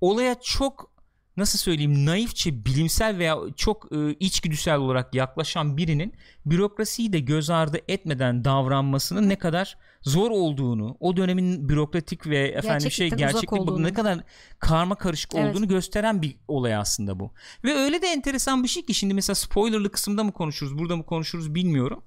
olaya 0.00 0.36
çok 0.42 0.89
nasıl 1.36 1.58
söyleyeyim 1.58 2.06
naifçe 2.06 2.64
bilimsel 2.64 3.18
veya 3.18 3.36
çok 3.56 3.92
e, 3.92 4.14
içgüdüsel 4.20 4.76
olarak 4.76 5.14
yaklaşan 5.14 5.76
birinin 5.76 6.14
bürokrasiyi 6.46 7.12
de 7.12 7.20
göz 7.20 7.50
ardı 7.50 7.78
etmeden 7.88 8.44
davranmasının 8.44 9.28
ne 9.28 9.36
kadar 9.36 9.76
zor 10.02 10.30
olduğunu, 10.30 10.96
o 11.00 11.16
dönemin 11.16 11.68
bürokratik 11.68 12.26
ve 12.26 12.48
efendim 12.48 12.90
şey 12.90 13.10
gerçeklik 13.10 13.52
olduğunu. 13.52 13.82
ne 13.82 13.92
kadar 13.92 14.18
karma 14.58 14.94
karışık 14.94 15.34
Evet. 15.34 15.50
olduğunu 15.50 15.68
gösteren 15.68 16.22
bir 16.22 16.36
olay 16.48 16.76
aslında 16.76 17.20
bu. 17.20 17.32
Ve 17.64 17.74
öyle 17.74 18.02
de 18.02 18.06
enteresan 18.06 18.62
bir 18.62 18.68
şey 18.68 18.86
ki 18.86 18.94
şimdi 18.94 19.14
mesela 19.14 19.34
spoilerlı 19.34 19.90
kısımda 19.90 20.24
mı 20.24 20.32
konuşuruz, 20.32 20.78
burada 20.78 20.96
mı 20.96 21.06
konuşuruz 21.06 21.54
bilmiyorum. 21.54 22.02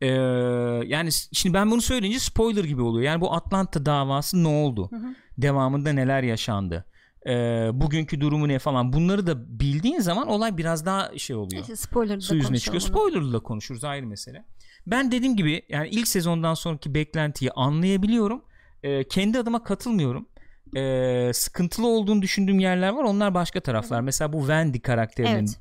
Ee, 0.00 0.06
yani 0.86 1.10
şimdi 1.32 1.54
ben 1.54 1.70
bunu 1.70 1.82
söyleyince 1.82 2.18
spoiler 2.18 2.64
gibi 2.64 2.82
oluyor. 2.82 3.04
Yani 3.04 3.20
bu 3.20 3.34
Atlanta 3.34 3.86
davası 3.86 4.44
ne 4.44 4.48
oldu? 4.48 4.88
Hı 4.90 4.96
hı. 4.96 5.14
Devamında 5.38 5.92
neler 5.92 6.22
yaşandı? 6.22 6.84
Ee, 7.26 7.70
bugünkü 7.72 8.20
durumu 8.20 8.48
ne 8.48 8.58
falan 8.58 8.92
bunları 8.92 9.26
da 9.26 9.60
bildiğin 9.60 10.00
zaman 10.00 10.28
olay 10.28 10.56
biraz 10.56 10.86
daha 10.86 11.18
şey 11.18 11.36
oluyor. 11.36 11.62
Neyse 11.62 11.76
spoiler'da 11.76 12.20
Su 12.20 12.36
yüzüne 12.36 12.58
çıkıyor. 12.58 12.80
Spoiler'la 12.80 13.40
konuşuruz 13.40 13.84
ayrı 13.84 14.06
mesele. 14.06 14.44
Ben 14.86 15.12
dediğim 15.12 15.36
gibi 15.36 15.62
yani 15.68 15.88
ilk 15.88 16.08
sezondan 16.08 16.54
sonraki 16.54 16.94
beklentiyi 16.94 17.50
anlayabiliyorum. 17.50 18.44
Ee, 18.82 19.04
kendi 19.04 19.38
adıma 19.38 19.64
katılmıyorum. 19.64 20.28
Ee, 20.76 21.30
sıkıntılı 21.34 21.86
olduğunu 21.86 22.22
düşündüğüm 22.22 22.58
yerler 22.58 22.88
var. 22.88 23.04
Onlar 23.04 23.34
başka 23.34 23.60
taraflar. 23.60 24.00
Mesela 24.00 24.32
bu 24.32 24.38
Wendy 24.38 24.80
karakterinin 24.80 25.32
Evet. 25.32 25.58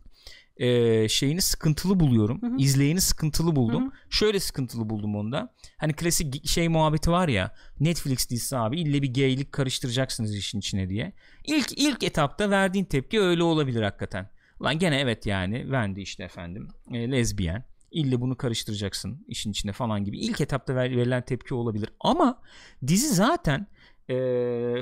e, 0.57 1.09
şeyini 1.09 1.41
sıkıntılı 1.41 1.99
buluyorum. 1.99 2.41
Hı 2.41 2.47
hı. 2.47 2.55
İzleyeni 2.57 3.01
sıkıntılı 3.01 3.55
buldum. 3.55 3.83
Hı 3.83 3.87
hı. 3.87 3.91
Şöyle 4.09 4.39
sıkıntılı 4.39 4.89
buldum 4.89 5.15
onda. 5.15 5.53
Hani 5.77 5.93
klasik 5.93 6.47
şey 6.47 6.67
muhabbeti 6.67 7.11
var 7.11 7.27
ya. 7.27 7.51
Netflix 7.79 8.29
dizisi 8.29 8.57
abi 8.57 8.81
ille 8.81 9.01
bir 9.01 9.13
gaylik 9.13 9.51
karıştıracaksınız 9.51 10.35
işin 10.35 10.59
içine 10.59 10.89
diye. 10.89 11.13
İlk 11.45 11.71
ilk 11.77 12.03
etapta 12.03 12.49
verdiğin 12.49 12.85
tepki 12.85 13.21
öyle 13.21 13.43
olabilir 13.43 13.81
hakikaten. 13.81 14.29
Lan 14.61 14.79
gene 14.79 14.99
evet 14.99 15.25
yani 15.25 15.61
Wendy 15.61 16.01
işte 16.01 16.23
efendim 16.23 16.67
e, 16.93 17.11
lezbiyen. 17.11 17.63
İlle 17.91 18.21
bunu 18.21 18.37
karıştıracaksın 18.37 19.25
işin 19.27 19.51
içine 19.51 19.71
falan 19.73 20.03
gibi. 20.03 20.19
İlk 20.19 20.41
etapta 20.41 20.75
ver- 20.75 20.97
verilen 20.97 21.21
tepki 21.25 21.53
olabilir. 21.53 21.89
Ama 21.99 22.41
dizi 22.87 23.07
zaten 23.15 23.67
e, 24.09 24.15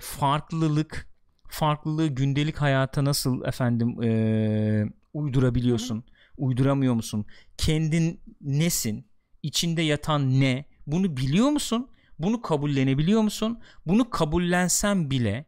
farklılık, 0.01 1.07
farklılığı 1.49 2.07
gündelik 2.07 2.57
hayata 2.57 3.05
nasıl 3.05 3.45
efendim 3.45 4.03
e, 4.03 4.85
uydurabiliyorsun, 5.13 6.03
uyduramıyor 6.37 6.93
musun? 6.93 7.25
Kendin 7.57 8.21
nesin? 8.41 9.07
İçinde 9.43 9.81
yatan 9.81 10.39
ne? 10.41 10.65
Bunu 10.87 11.17
biliyor 11.17 11.49
musun? 11.49 11.89
Bunu 12.19 12.41
kabullenebiliyor 12.41 13.21
musun? 13.21 13.59
Bunu 13.85 14.09
kabullensen 14.09 15.11
bile 15.11 15.45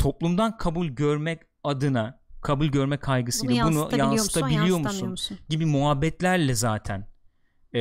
toplumdan 0.00 0.56
kabul 0.56 0.86
görmek 0.86 1.40
adına 1.64 2.20
kabul 2.42 2.66
görme 2.66 2.96
Bunu 2.96 3.00
kaygısıyla 3.00 3.66
bunu 3.66 3.74
yansıtabiliyor 3.74 4.06
musun, 4.08 4.16
yansıtabiliyor 4.16 4.66
yansıtamıyor 4.66 4.90
musun? 4.90 5.10
musun? 5.10 5.38
gibi 5.48 5.66
muhabbetlerle 5.66 6.54
zaten 6.54 7.06
e, 7.74 7.80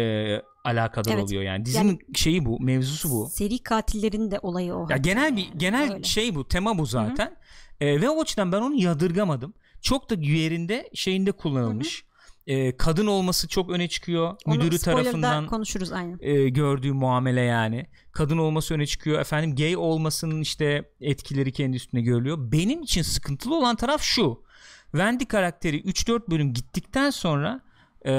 alakadar 0.64 1.14
Evet. 1.14 1.24
oluyor 1.24 1.44
yani. 1.44 1.66
Dizinin 1.66 2.00
şeyi 2.16 2.46
bu, 2.46 2.60
mevzusu 2.60 3.10
bu. 3.12 3.30
Seri 3.30 3.64
katillerin 3.64 4.32
de 4.32 4.40
olayı 4.42 4.74
o. 4.74 4.88
Ya 4.90 4.98
genel 4.98 5.38
bir 5.38 5.44
yani. 5.46 5.58
genel 5.58 5.94
Öyle. 5.94 6.04
şey 6.04 6.36
bu, 6.36 6.48
tema 6.48 6.78
bu 6.78 6.86
zaten. 6.86 7.36
E, 7.80 8.02
ve 8.02 8.10
o 8.10 8.22
açıdan 8.22 8.52
ben 8.52 8.62
onu 8.62 8.76
yadırgamadım. 8.76 9.54
Çok 9.82 10.10
da 10.10 10.16
yerinde 10.16 10.90
şeyinde 10.94 11.32
kullanılmış. 11.32 12.04
E, 12.50 12.78
kadın 12.78 13.08
olması 13.08 13.48
çok 13.48 13.70
öne 13.70 13.88
çıkıyor. 13.88 14.36
Onu 14.46 14.56
Müdürü 14.56 14.80
tarafından 14.80 15.48
konuşuruz 15.48 15.92
aynen. 15.92 16.18
e, 16.22 16.50
gördüğü 16.50 16.94
muamele 16.94 17.42
yani. 17.42 17.86
Kadın 18.12 18.38
olması 18.38 18.74
öne 18.74 18.86
çıkıyor. 18.86 19.20
Efendim 19.20 19.56
gay 19.56 19.78
olmasının 19.78 20.42
işte 20.42 20.92
etkileri 21.02 21.52
kendi 21.52 21.78
üstüne 21.78 22.02
görülüyor. 22.02 22.38
Benim 22.52 22.82
için 22.82 23.02
sıkıntılı 23.02 23.58
olan 23.58 23.76
taraf 23.76 24.02
şu. 24.02 24.44
Wendy 24.92 25.26
karakteri 25.26 25.82
3-4 25.82 26.32
bölüm 26.32 26.54
gittikten 26.54 27.10
sonra 27.10 27.62
e, 28.06 28.14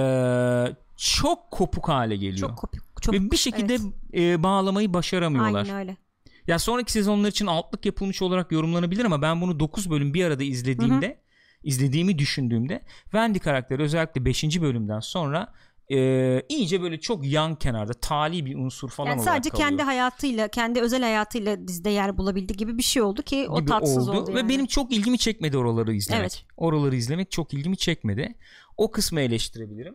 çok 0.97 1.51
kopuk 1.51 1.89
hale 1.89 2.17
geliyor. 2.17 2.49
Çok 2.49 2.59
kopuk. 2.59 3.03
Çok, 3.03 3.15
Ve 3.15 3.31
bir 3.31 3.37
şekilde 3.37 3.75
evet. 3.75 4.15
e, 4.15 4.43
bağlamayı 4.43 4.95
başaramıyorlar. 4.95 5.63
Aynen 5.63 5.77
öyle. 5.77 5.97
Ya 6.47 6.59
sonraki 6.59 6.93
sezonlar 6.93 7.29
için 7.29 7.47
altlık 7.47 7.87
yapılmış 7.87 8.23
olarak 8.23 8.53
yorumlanabilir 8.53 9.05
ama 9.05 9.23
ben 9.23 9.41
bunu 9.41 9.61
9 9.61 9.91
bölüm 9.91 10.15
bir 10.15 10.25
arada 10.25 10.43
izlediğimde 10.43 11.21
izlediğimi 11.63 12.19
düşündüğümde 12.19 12.83
Wendy 13.03 13.39
karakteri 13.39 13.83
özellikle 13.83 14.25
5. 14.25 14.61
bölümden 14.61 15.01
sonra 15.01 15.53
e, 15.93 16.43
iyice 16.49 16.83
böyle 16.83 17.01
çok 17.01 17.27
yan 17.27 17.55
kenarda 17.55 17.93
tali 17.93 18.47
bir 18.47 18.57
unsur 18.57 18.91
falan 18.91 19.09
Yani 19.09 19.21
olarak 19.21 19.35
sadece 19.35 19.51
kalıyor. 19.51 19.69
kendi 19.69 19.83
hayatıyla, 19.83 20.49
kendi 20.49 20.81
özel 20.81 21.03
hayatıyla 21.03 21.69
dizide 21.69 21.91
yer 21.91 22.19
bulabildi 22.19 22.53
gibi 22.57 22.79
bir 22.79 22.83
şey 22.83 23.03
oldu 23.03 23.23
ki 23.23 23.47
o 23.49 23.61
gibi 23.61 23.71
tatsız 23.71 24.09
oldu. 24.09 24.35
Ve 24.35 24.39
yani. 24.39 24.49
benim 24.49 24.67
çok 24.67 24.93
ilgimi 24.93 25.19
çekmedi 25.19 25.59
oraları 25.59 25.93
izlemek. 25.93 26.21
Evet. 26.21 26.45
Oraları 26.57 26.97
izlemek 26.97 27.31
çok 27.31 27.55
ilgimi 27.55 27.77
çekmedi. 27.77 28.35
O 28.77 28.91
kısmı 28.91 29.21
eleştirebilirim. 29.21 29.95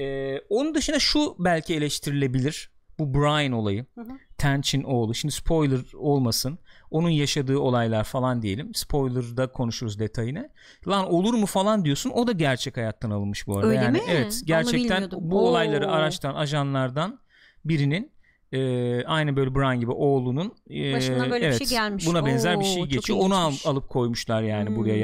Ee, 0.00 0.38
onun 0.48 0.74
dışında 0.74 0.98
şu 0.98 1.36
belki 1.38 1.74
eleştirilebilir. 1.74 2.70
Bu 2.98 3.14
Brian 3.14 3.52
olayı. 3.52 3.86
Hı 3.94 4.00
hı. 4.00 4.12
Tench'in 4.40 4.82
oğlu. 4.82 5.14
Şimdi 5.14 5.34
spoiler 5.34 5.80
olmasın. 5.94 6.58
Onun 6.90 7.08
yaşadığı 7.10 7.58
olaylar 7.58 8.04
falan 8.04 8.42
diyelim. 8.42 8.74
Spoiler'da 8.74 9.52
konuşuruz 9.52 9.98
detayını. 9.98 10.50
Lan 10.88 11.12
olur 11.12 11.34
mu 11.34 11.46
falan 11.46 11.84
diyorsun. 11.84 12.10
O 12.10 12.26
da 12.26 12.32
gerçek 12.32 12.76
hayattan 12.76 13.10
alınmış 13.10 13.46
bu 13.46 13.56
arada. 13.56 13.68
Öyle 13.68 13.80
yani 13.80 13.98
mi? 13.98 14.04
evet 14.08 14.42
gerçekten 14.44 15.10
bu 15.10 15.38
Oo. 15.38 15.42
olayları 15.42 15.90
araştıran 15.90 16.34
ajanlardan 16.34 17.20
birinin 17.64 18.12
e, 18.52 19.04
aynı 19.04 19.36
böyle 19.36 19.54
Brian 19.54 19.80
gibi 19.80 19.90
oğlunun 19.90 20.52
e, 20.70 20.94
Başına 20.94 21.30
böyle 21.30 21.44
bir 21.44 21.48
evet, 21.50 21.58
şey 21.58 21.66
gelmiş. 21.66 22.06
Buna 22.06 22.26
benzer 22.26 22.60
bir 22.60 22.64
Oo, 22.64 22.68
şey 22.68 22.82
çok 22.82 22.90
geçiyor. 22.90 23.18
Onu 23.22 23.36
al- 23.36 23.52
alıp 23.64 23.88
koymuşlar 23.88 24.42
yani 24.42 24.76
buraya 24.76 24.96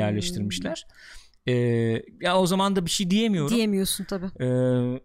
Hmm. 4.38 4.98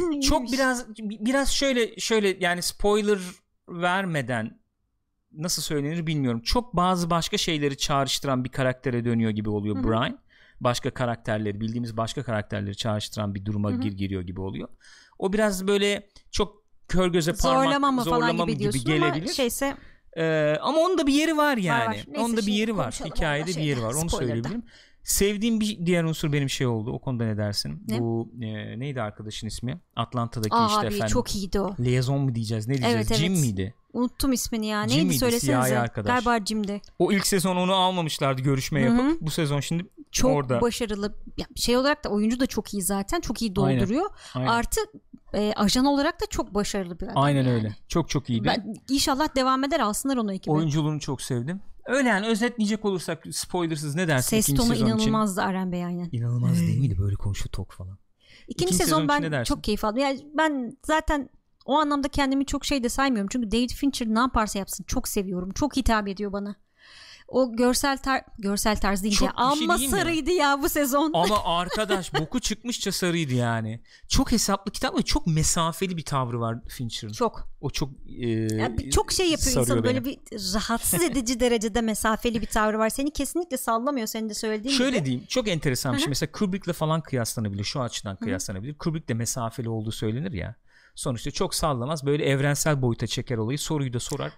çok 0.28 0.52
biraz 0.52 0.86
biraz 0.98 1.48
şöyle 1.48 1.96
şöyle 1.96 2.36
yani 2.40 2.62
spoiler 2.62 3.18
vermeden 3.68 4.60
nasıl 5.32 5.62
söylenir 5.62 6.06
bilmiyorum. 6.06 6.40
Çok 6.40 6.76
bazı 6.76 7.10
başka 7.10 7.38
şeyleri 7.38 7.76
çağrıştıran 7.76 8.44
bir 8.44 8.48
karaktere 8.50 9.04
dönüyor 9.04 9.30
gibi 9.30 9.50
oluyor. 9.50 9.84
Brian. 9.84 10.18
Başka 10.60 10.90
karakterleri 10.90 11.60
bildiğimiz 11.60 11.96
başka 11.96 12.22
karakterleri 12.22 12.76
çağrıştıran 12.76 13.34
bir 13.34 13.44
duruma 13.44 13.70
gir 13.70 13.92
giriyor 13.92 14.22
gibi 14.22 14.40
oluyor. 14.40 14.68
O 15.18 15.32
biraz 15.32 15.66
böyle 15.66 16.08
çok 16.30 16.64
kör 16.88 17.08
göze 17.08 17.32
parmak 17.32 17.64
Zorlama 17.64 17.90
mı 17.90 18.04
falan 18.04 18.20
zorlama 18.20 18.44
gibi 18.44 18.58
diyorsun 18.58 18.84
gelebilir. 18.84 19.22
ama 19.22 19.32
şeyse 19.32 19.76
Ee, 20.18 20.56
ama 20.60 20.78
onun 20.78 20.98
da 20.98 21.06
bir 21.06 21.12
yeri 21.12 21.36
var 21.36 21.56
yani. 21.56 21.86
var. 21.86 21.92
Neyse, 21.92 22.20
onun 22.20 22.36
da 22.36 22.40
bir 22.40 22.52
yeri 22.52 22.76
var. 22.76 23.00
Hikayede 23.04 23.50
bir 23.50 23.62
yeri 23.62 23.82
var. 23.82 23.94
Onu 23.94 24.10
söyleyebilirim. 24.10 24.62
Sevdiğim 25.06 25.60
bir 25.60 25.86
diğer 25.86 26.04
unsur 26.04 26.32
benim 26.32 26.50
şey 26.50 26.66
oldu. 26.66 26.92
O 26.92 26.98
konuda 26.98 27.24
ne 27.24 27.36
dersin? 27.36 27.82
Ne? 27.88 28.00
Bu 28.00 28.28
e, 28.40 28.78
neydi 28.78 29.02
arkadaşın 29.02 29.46
ismi? 29.46 29.80
Atlanta'daki 29.96 30.54
Aa, 30.54 30.66
işte 30.66 30.80
abi 30.80 30.86
efendim. 30.86 31.06
çok 31.12 31.36
iyiydi 31.36 31.60
o. 31.60 31.74
Liaison 31.80 32.20
mu 32.20 32.34
diyeceğiz? 32.34 32.68
Ne 32.68 32.74
diyeceğiz? 32.78 33.10
Evet, 33.10 33.18
Jim 33.20 33.32
evet. 33.32 33.42
miydi? 33.42 33.74
Unuttum 33.92 34.32
ismini 34.32 34.66
ya. 34.66 34.88
Jim 34.88 34.98
Neydi? 34.98 35.14
Siyahi 35.14 35.18
söylesenize. 35.18 35.78
arkadaş. 35.78 36.24
Galiba 36.24 36.46
Jim'di. 36.46 36.80
O 36.98 37.12
ilk 37.12 37.26
sezon 37.26 37.56
onu 37.56 37.74
almamışlardı 37.74 38.42
görüşme 38.42 38.80
yapıp. 38.80 39.20
Bu 39.20 39.30
sezon 39.30 39.60
şimdi 39.60 39.86
Çok 40.12 40.30
Orada. 40.30 40.60
başarılı. 40.60 41.14
Ya, 41.38 41.46
şey 41.54 41.76
olarak 41.76 42.04
da 42.04 42.08
oyuncu 42.08 42.40
da 42.40 42.46
çok 42.46 42.74
iyi 42.74 42.82
zaten. 42.82 43.20
Çok 43.20 43.42
iyi 43.42 43.52
Aynen. 43.58 43.80
dolduruyor. 43.80 44.10
aynen, 44.34 44.48
Artı 44.48 44.80
e, 45.34 45.52
ajan 45.56 45.84
olarak 45.84 46.20
da 46.20 46.26
çok 46.30 46.54
başarılı 46.54 47.00
bir 47.00 47.04
adam. 47.06 47.22
aynen 47.22 47.38
yani. 47.42 47.50
öyle. 47.50 47.76
Çok 47.88 48.08
çok 48.08 48.30
iyiydi. 48.30 48.44
Ben, 48.46 48.74
inşallah 48.90 49.36
devam 49.36 49.64
eder 49.64 49.80
alsınlar 49.80 50.16
onu 50.16 50.32
ekibe. 50.34 50.54
Oyunculuğunu 50.54 51.00
çok 51.00 51.22
sevdim. 51.22 51.60
Öyle 51.86 52.08
yani 52.08 52.26
özetleyecek 52.26 52.84
olursak 52.84 53.24
spoilersız 53.30 53.94
ne 53.94 54.08
dersin 54.08 54.28
Ses 54.28 54.44
ikinci 54.48 54.62
tonu 54.62 54.68
sezon 54.68 54.86
için? 54.86 54.96
inanılmazdı 54.96 55.42
Aren 55.42 55.72
Bey 55.72 55.84
aynen. 55.84 56.08
İnanılmaz 56.12 56.60
değil 56.60 56.78
miydi 56.78 56.98
böyle 56.98 57.16
konuşu 57.16 57.48
tok 57.48 57.72
falan? 57.72 57.98
İkinci, 58.48 58.52
İkinci 58.64 58.74
sezon 58.74 59.08
sezon 59.08 59.22
ben 59.32 59.44
çok 59.44 59.64
keyif 59.64 59.84
aldım. 59.84 59.98
Yani 59.98 60.26
ben 60.34 60.76
zaten 60.86 61.28
o 61.64 61.78
anlamda 61.78 62.08
kendimi 62.08 62.46
çok 62.46 62.64
şey 62.64 62.84
de 62.84 62.88
saymıyorum. 62.88 63.28
Çünkü 63.32 63.50
David 63.50 63.70
Fincher 63.70 64.08
ne 64.08 64.18
yaparsa 64.18 64.58
yapsın 64.58 64.84
çok 64.84 65.08
seviyorum. 65.08 65.50
Çok 65.50 65.76
hitap 65.76 66.08
ediyor 66.08 66.32
bana. 66.32 66.56
O 67.28 67.56
görsel 67.56 67.98
tar 67.98 68.22
görsel 68.38 68.76
tarz 68.76 69.02
deyince 69.02 69.18
Çok 69.18 69.28
şey 69.28 69.34
amma 69.36 69.78
sarıydı 69.78 70.30
ya 70.30 70.62
bu 70.62 70.68
sezon. 70.68 71.10
Ama 71.14 71.44
arkadaş 71.44 72.14
boku 72.14 72.40
çıkmışça 72.40 72.92
sarıydı 72.92 73.34
yani. 73.34 73.80
Çok 74.08 74.32
hesaplı 74.32 74.72
kitap 74.72 74.98
ve 74.98 75.02
çok 75.02 75.26
mesafeli 75.26 75.96
bir 75.96 76.04
tavrı 76.04 76.40
var 76.40 76.58
Fincher'ın. 76.68 77.12
Çok. 77.12 77.48
O 77.60 77.70
çok 77.70 77.90
e, 78.18 78.28
Ya 78.30 78.78
bir- 78.78 78.90
çok 78.90 79.12
şey 79.12 79.30
yapıyor 79.30 79.50
sarıyor 79.52 79.66
insan 79.66 79.84
böyle 79.84 80.04
bir 80.04 80.18
rahatsız 80.54 81.02
edici 81.02 81.40
derecede 81.40 81.80
mesafeli 81.80 82.40
bir 82.40 82.46
tavrı 82.46 82.78
var. 82.78 82.88
Seni 82.90 83.10
kesinlikle 83.10 83.56
sallamıyor 83.56 84.06
senin 84.06 84.28
de 84.28 84.34
söylediğin 84.34 84.76
Şöyle 84.76 84.96
gibi. 84.96 85.06
diyeyim 85.06 85.26
çok 85.28 85.48
enteresan 85.48 85.94
bir 85.94 85.98
şey. 85.98 86.08
Mesela 86.08 86.32
Kubrick'le 86.32 86.72
falan 86.72 87.00
kıyaslanabilir. 87.00 87.64
Şu 87.64 87.80
açıdan 87.80 88.16
kıyaslanabilir. 88.16 88.74
Kubrick 88.78 89.08
de 89.08 89.14
mesafeli 89.14 89.68
olduğu 89.68 89.92
söylenir 89.92 90.32
ya. 90.32 90.54
Sonuçta 90.94 91.30
çok 91.30 91.54
sallamaz. 91.54 92.06
Böyle 92.06 92.24
evrensel 92.24 92.82
boyuta 92.82 93.06
çeker 93.06 93.36
olayı. 93.38 93.58
Soruyu 93.58 93.92
da 93.92 94.00
sorar. 94.00 94.32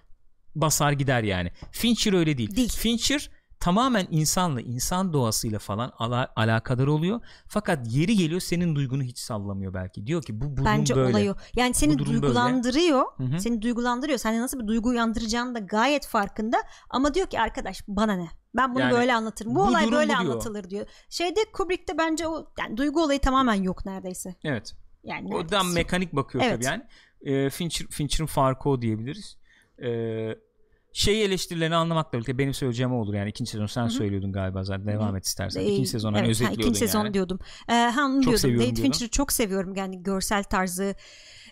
Basar 0.61 0.91
gider 0.91 1.23
yani. 1.23 1.51
Fincher 1.71 2.13
öyle 2.13 2.37
değil. 2.37 2.55
Değil. 2.55 2.71
Fincher 2.73 3.29
tamamen 3.59 4.07
insanla, 4.11 4.61
insan 4.61 5.13
doğasıyla 5.13 5.59
falan 5.59 5.91
ala- 5.99 6.33
alakadar 6.35 6.87
oluyor. 6.87 7.21
Fakat 7.47 7.87
yeri 7.93 8.15
geliyor 8.15 8.41
senin 8.41 8.75
duygunu 8.75 9.03
hiç 9.03 9.17
sallamıyor 9.19 9.73
belki. 9.73 10.07
Diyor 10.07 10.23
ki 10.23 10.41
bu 10.41 10.53
durum 10.53 10.65
Bence 10.65 10.95
böyle. 10.95 11.31
o. 11.31 11.35
Yani 11.55 11.73
seni 11.73 11.99
böyle. 11.99 12.05
duygulandırıyor. 12.09 13.05
Seni 13.39 13.61
duygulandırıyor. 13.61 14.17
Sende 14.19 14.41
nasıl 14.41 14.59
bir 14.59 14.67
duygu 14.67 14.89
uyandıracağını 14.89 15.55
da 15.55 15.59
gayet 15.59 16.07
farkında. 16.07 16.57
Ama 16.89 17.13
diyor 17.13 17.27
ki 17.27 17.39
arkadaş 17.39 17.83
bana 17.87 18.13
ne? 18.15 18.27
Ben 18.55 18.71
bunu 18.75 18.81
Yani 18.83 18.93
böyle 18.93 19.13
anlatırım. 19.13 19.55
Bu, 19.55 19.59
bu 19.59 19.63
olay 19.63 19.91
böyle 19.91 20.07
diyor. 20.07 20.19
anlatılır 20.19 20.69
diyor. 20.69 20.87
Şeyde 21.09 21.39
Kubrick'te 21.53 21.97
bence 21.97 22.27
o 22.27 22.47
yani 22.59 22.77
duygu 22.77 23.03
olayı 23.03 23.19
tamamen 23.19 23.63
yok 23.63 23.85
neredeyse. 23.85 24.35
Evet. 24.43 24.73
Yani 25.03 25.27
O 25.27 25.29
neredeyse. 25.37 25.51
da 25.51 25.63
mekanik 25.63 26.13
bakıyor 26.15 26.43
Evet. 26.43 26.53
tabii 26.55 26.65
yani. 26.65 26.83
Ee, 27.21 27.49
Fincher, 27.49 27.87
Fincher'ın 27.87 28.25
farkı 28.27 28.69
o 28.69 28.81
diyebiliriz. 28.81 29.37
Ee, 29.83 30.35
şey 30.99 31.25
eleştirilerini 31.25 31.75
anlamakla 31.75 32.13
birlikte 32.13 32.37
benim 32.37 32.53
söyleyeceğim 32.53 32.93
o 32.93 33.01
olur 33.01 33.13
yani 33.13 33.29
ikinci 33.29 33.51
sezon 33.51 33.65
sen 33.65 33.81
Hı 33.81 33.85
hı. 33.85 33.91
söylüyordun 33.91 34.31
galiba 34.31 34.63
zaten 34.63 34.87
devam 34.87 35.15
et 35.15 35.25
istersen. 35.25 35.61
Ee, 35.61 35.65
İkinci 35.65 35.89
sezon 35.89 36.13
hani 36.13 36.17
evet, 36.17 36.27
ha, 36.27 36.31
özetliyordun 36.31 36.61
ikinci 36.61 36.79
sezon 36.79 37.03
yani. 37.03 37.13
diyordum. 37.13 37.39
Ee, 37.69 37.73
ha, 37.73 38.05
onu 38.05 38.21
diyordum. 38.21 38.39
seviyorum 38.39 38.67
David. 38.67 38.77
Fincher'ı 38.77 39.09
çok 39.09 39.31
seviyorum. 39.31 39.75
Yani 39.75 40.03
görsel 40.03 40.43
tarzı, 40.43 40.95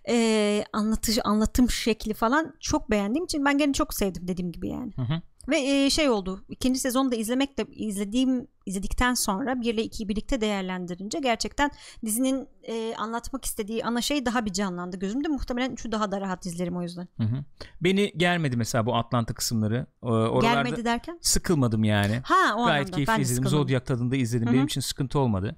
e, 0.10 0.64
anlatış, 0.74 1.20
anlatım 1.24 1.70
şekli 1.70 2.14
falan 2.14 2.54
çok 2.60 2.92
beğendiğim 2.92 3.26
için 3.26 3.46
ben 3.46 3.58
gene 3.58 3.74
çok 3.74 3.94
sevdim 3.94 4.28
dediğim 4.28 4.52
gibi 4.52 4.70
yani. 4.70 4.92
Hı 4.96 5.02
hı. 5.02 5.22
Ve 5.50 5.86
e, 5.86 5.90
şey 5.90 6.10
oldu. 6.10 6.46
ikinci 6.50 6.80
sezonu 6.80 7.12
da 7.12 7.16
izlemekle 7.16 7.66
izlediğim 7.72 8.48
izledikten 8.66 9.14
sonra 9.14 9.62
1 9.62 9.74
ile 9.74 9.86
2'yi 9.86 10.10
birlikte 10.10 10.42
değerlendirince 10.42 11.20
gerçekten 11.20 11.72
dizinin 12.06 12.48
e, 12.64 12.96
anlatmak 12.96 13.46
istediği 13.46 13.86
ana 13.86 14.02
şey 14.02 14.26
daha 14.26 14.46
bir 14.46 14.54
canlandı 14.54 15.00
gözümde. 15.00 15.28
Muhtemelen 15.28 15.76
şu 15.76 15.92
daha 15.92 16.12
da 16.12 16.22
rahat 16.22 16.46
izlerim 16.46 16.78
o 16.78 16.82
yüzden. 16.82 17.08
Hı 17.18 17.24
hı. 17.24 17.44
Beni 17.82 18.14
gelmedi 18.18 18.58
mesela 18.58 18.86
bu 18.86 18.96
Atlanta 18.96 19.34
kısımları. 19.34 19.88
Ee, 20.04 20.08
oralarda 20.08 20.64
Gelmedi 20.64 20.86
derken? 20.86 21.20
sıkılmadım 21.22 21.84
yani. 21.84 22.20
Ha 22.24 22.56
o 22.58 22.66
Gayet 22.66 22.82
anlamda. 22.82 22.92
keyifli 22.92 23.12
ben 23.12 23.18
de 23.18 23.22
izledim. 23.22 23.48
Zodiac 23.50 23.86
tadında 23.86 24.16
izledim. 24.16 24.48
Hı 24.48 24.52
hı. 24.52 24.54
Benim 24.54 24.66
için 24.66 24.82
sıkıntı 24.82 25.20
olmadı. 25.20 25.56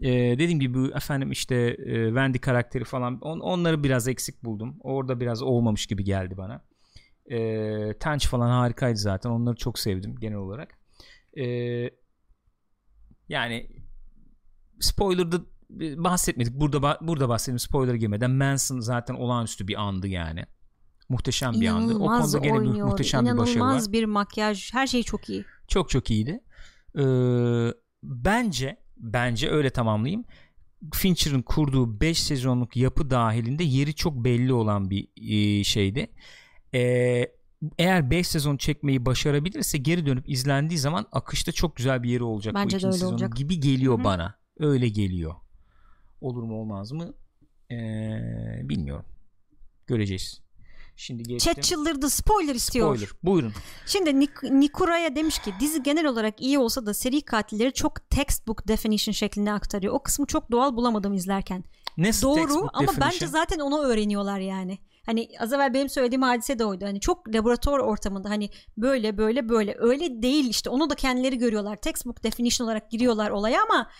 Ee, 0.00 0.10
dediğim 0.10 0.60
gibi 0.60 0.78
bu 0.78 0.86
efendim 0.96 1.30
işte 1.30 1.56
e, 1.56 2.06
Wendy 2.06 2.38
karakteri 2.38 2.84
falan 2.84 3.20
on, 3.20 3.40
onları 3.40 3.84
biraz 3.84 4.08
eksik 4.08 4.44
buldum. 4.44 4.76
Orada 4.80 5.20
biraz 5.20 5.42
olmamış 5.42 5.86
gibi 5.86 6.04
geldi 6.04 6.36
bana. 6.36 6.64
Ee, 7.32 7.98
Tench 8.00 8.26
falan 8.26 8.50
harikaydı 8.50 8.98
zaten. 8.98 9.30
Onları 9.30 9.56
çok 9.56 9.78
sevdim 9.78 10.16
genel 10.20 10.36
olarak. 10.36 10.78
Ee, 11.36 11.90
yani 13.28 13.68
spoiler'da 14.80 15.36
e, 15.80 16.04
bahsetmedik. 16.04 16.54
Burada 16.54 16.98
burada 17.00 17.28
bahsettim 17.28 17.58
spoiler 17.58 17.94
girmeden. 17.94 18.30
Manson 18.30 18.80
zaten 18.80 19.14
olağanüstü 19.14 19.68
bir 19.68 19.80
andı 19.80 20.08
yani. 20.08 20.44
Muhteşem 21.08 21.52
bir 21.52 21.68
andı. 21.68 21.94
O 21.94 21.96
İnanılmaz 21.96 22.32
konuda 22.32 22.46
gene 22.46 22.58
oynuyor. 22.58 22.86
muhteşem 22.86 23.26
bir 23.26 23.30
başarı 23.30 23.60
var. 23.60 23.66
İnanılmaz 23.66 23.92
bir 23.92 24.04
makyaj. 24.04 24.72
Her 24.72 24.86
şey 24.86 25.02
çok 25.02 25.28
iyi. 25.28 25.44
Çok 25.68 25.90
çok 25.90 26.10
iyiydi. 26.10 26.40
Ee, 26.98 27.02
bence 28.02 28.76
bence 28.96 29.50
öyle 29.50 29.70
tamamlayayım. 29.70 30.24
Fincher'ın 30.94 31.42
kurduğu 31.42 32.00
5 32.00 32.22
sezonluk 32.22 32.76
yapı 32.76 33.10
dahilinde 33.10 33.64
yeri 33.64 33.94
çok 33.94 34.24
belli 34.24 34.52
olan 34.52 34.90
bir 34.90 35.08
e, 35.16 35.64
şeydi. 35.64 36.08
Ee, 36.74 37.26
eğer 37.78 38.10
5 38.10 38.26
sezon 38.28 38.56
çekmeyi 38.56 39.06
başarabilirse 39.06 39.78
geri 39.78 40.06
dönüp 40.06 40.28
izlendiği 40.28 40.78
zaman 40.78 41.06
akışta 41.12 41.52
çok 41.52 41.76
güzel 41.76 42.02
bir 42.02 42.08
yeri 42.10 42.22
olacak 42.22 42.54
Bence 42.54 42.64
bu 42.64 42.68
ikinci 42.68 42.86
öyle 42.86 42.92
sezonun 42.92 43.12
olacak. 43.12 43.36
gibi 43.36 43.60
geliyor 43.60 43.94
Hı 43.96 44.00
hı. 44.00 44.04
bana. 44.04 44.34
Öyle 44.58 44.88
geliyor. 44.88 45.34
Olur 46.20 46.42
mu 46.42 46.60
olmaz 46.60 46.92
mı? 46.92 47.14
Ee, 47.70 47.74
bilmiyorum. 48.62 49.04
Göreceğiz. 49.86 50.40
Şimdi 50.96 51.22
geçtim. 51.22 51.54
Chat 51.54 51.62
çıldırdı. 51.64 52.10
Spoiler 52.10 52.54
istiyor. 52.54 52.86
Spoiler. 52.96 53.08
Buyurun. 53.22 53.52
Şimdi 53.86 54.10
Nik- 54.10 54.60
Nikura'ya 54.60 55.16
demiş 55.16 55.38
ki 55.38 55.52
dizi 55.60 55.82
genel 55.82 56.06
olarak 56.06 56.40
iyi 56.42 56.58
olsa 56.58 56.86
da 56.86 56.94
seri 56.94 57.20
katilleri 57.22 57.72
çok 57.72 58.10
textbook 58.10 58.68
definition 58.68 59.12
şeklinde 59.12 59.52
aktarıyor. 59.52 59.94
O 59.94 60.02
kısmı 60.02 60.26
çok 60.26 60.50
doğal 60.50 60.76
bulamadım 60.76 61.14
izlerken. 61.14 61.64
Nasıl 61.96 62.28
Doğru 62.28 62.68
ama 62.72 62.82
definition? 62.86 63.10
bence 63.10 63.26
zaten 63.26 63.58
onu 63.58 63.82
öğreniyorlar 63.82 64.38
yani. 64.38 64.78
Hani 65.06 65.28
az 65.38 65.52
evvel 65.52 65.74
benim 65.74 65.88
söylediğim 65.88 66.22
hadise 66.22 66.58
de 66.58 66.64
oydu. 66.64 66.84
Hani 66.84 67.00
çok 67.00 67.34
laboratuvar 67.34 67.78
ortamında 67.78 68.30
hani 68.30 68.50
böyle 68.76 69.18
böyle 69.18 69.48
böyle 69.48 69.74
öyle 69.78 70.22
değil 70.22 70.48
işte 70.48 70.70
onu 70.70 70.90
da 70.90 70.94
kendileri 70.94 71.38
görüyorlar. 71.38 71.76
Textbook 71.76 72.24
definition 72.24 72.66
olarak 72.66 72.90
giriyorlar 72.90 73.30
olaya 73.30 73.62
ama 73.62 73.90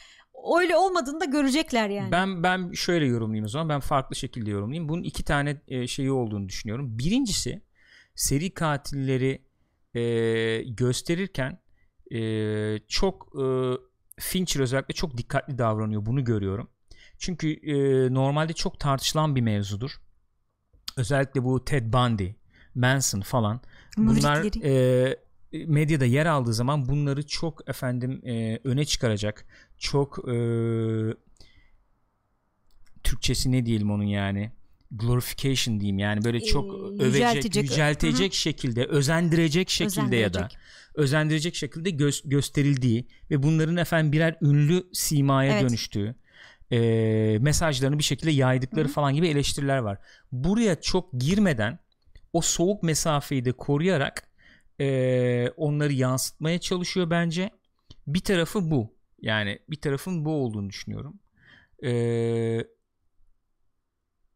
öyle 0.60 0.76
olmadığını 0.76 1.20
da 1.20 1.24
görecekler 1.24 1.88
yani. 1.88 2.12
Ben 2.12 2.42
ben 2.42 2.72
şöyle 2.72 3.06
yorumlayayım 3.06 3.44
o 3.44 3.48
zaman. 3.48 3.68
Ben 3.68 3.80
farklı 3.80 4.16
şekilde 4.16 4.50
yorumlayayım. 4.50 4.88
Bunun 4.88 5.02
iki 5.02 5.24
tane 5.24 5.62
e, 5.68 5.86
şeyi 5.86 6.10
olduğunu 6.10 6.48
düşünüyorum. 6.48 6.98
Birincisi 6.98 7.62
seri 8.14 8.54
katilleri 8.54 9.44
e, 9.94 10.62
gösterirken 10.62 11.62
e, 12.14 12.78
çok 12.88 13.32
e, 13.42 13.44
Fincher 14.18 14.60
özellikle 14.60 14.94
çok 14.94 15.16
dikkatli 15.16 15.58
davranıyor. 15.58 16.06
Bunu 16.06 16.24
görüyorum. 16.24 16.70
Çünkü 17.18 17.52
e, 17.52 17.74
normalde 18.14 18.52
çok 18.52 18.80
tartışılan 18.80 19.36
bir 19.36 19.40
mevzudur. 19.40 19.90
Özellikle 20.96 21.44
bu 21.44 21.64
Ted 21.64 21.92
Bundy, 21.92 22.28
Manson 22.74 23.20
falan. 23.20 23.60
Bunlar 23.96 24.42
Müritleri. 24.42 24.66
e, 25.52 25.66
medyada 25.66 26.04
yer 26.04 26.26
aldığı 26.26 26.54
zaman 26.54 26.88
bunları 26.88 27.26
çok 27.26 27.68
efendim 27.68 28.20
e, 28.26 28.60
öne 28.64 28.84
çıkaracak. 28.84 29.46
Çok 29.78 30.28
e, 30.28 30.34
Türkçesi 33.04 33.52
ne 33.52 33.66
diyelim 33.66 33.90
onun 33.90 34.04
yani 34.04 34.50
glorification 34.90 35.80
diyeyim 35.80 35.98
yani 35.98 36.24
böyle 36.24 36.40
çok 36.40 36.64
Ee, 36.64 36.76
övecek, 36.76 37.04
yüceltecek. 37.14 37.62
yüceltecek, 37.64 38.34
şekilde, 38.34 38.84
özendirecek 38.86 39.70
şekilde 39.70 40.16
ya 40.16 40.34
da 40.34 40.38
Özendirecek. 40.38 40.58
özendirecek 40.94 41.54
şekilde 41.54 41.90
gö- 41.90 42.28
gösterildiği 42.28 43.06
ve 43.30 43.42
bunların 43.42 43.76
efendim 43.76 44.12
birer 44.12 44.36
ünlü 44.42 44.84
simaya 44.92 45.52
Evet. 45.52 45.62
dönüştüğü 45.62 46.14
e, 46.72 47.38
mesajlarını 47.40 47.98
bir 47.98 48.04
şekilde 48.04 48.30
yaydıkları 48.30 48.84
Hı 48.84 48.88
hı. 48.88 48.92
falan 48.92 49.14
gibi 49.14 49.28
eleştiriler 49.28 49.78
var. 49.78 49.98
Buraya 50.32 50.80
çok 50.80 51.12
girmeden 51.12 51.78
o 52.32 52.40
soğuk 52.40 52.82
mesafeyi 52.82 53.44
de 53.44 53.52
koruyarak 53.52 54.28
e, 54.80 55.50
onları 55.56 55.92
yansıtmaya 55.92 56.58
çalışıyor 56.60 57.10
bence. 57.10 57.50
Bir 58.06 58.20
tarafı 58.20 58.70
bu. 58.70 58.94
Yani 59.20 59.58
bir 59.70 59.80
tarafın 59.80 60.24
bu 60.24 60.30
olduğunu 60.30 60.70
düşünüyorum. 60.70 61.20
E, 61.84 61.92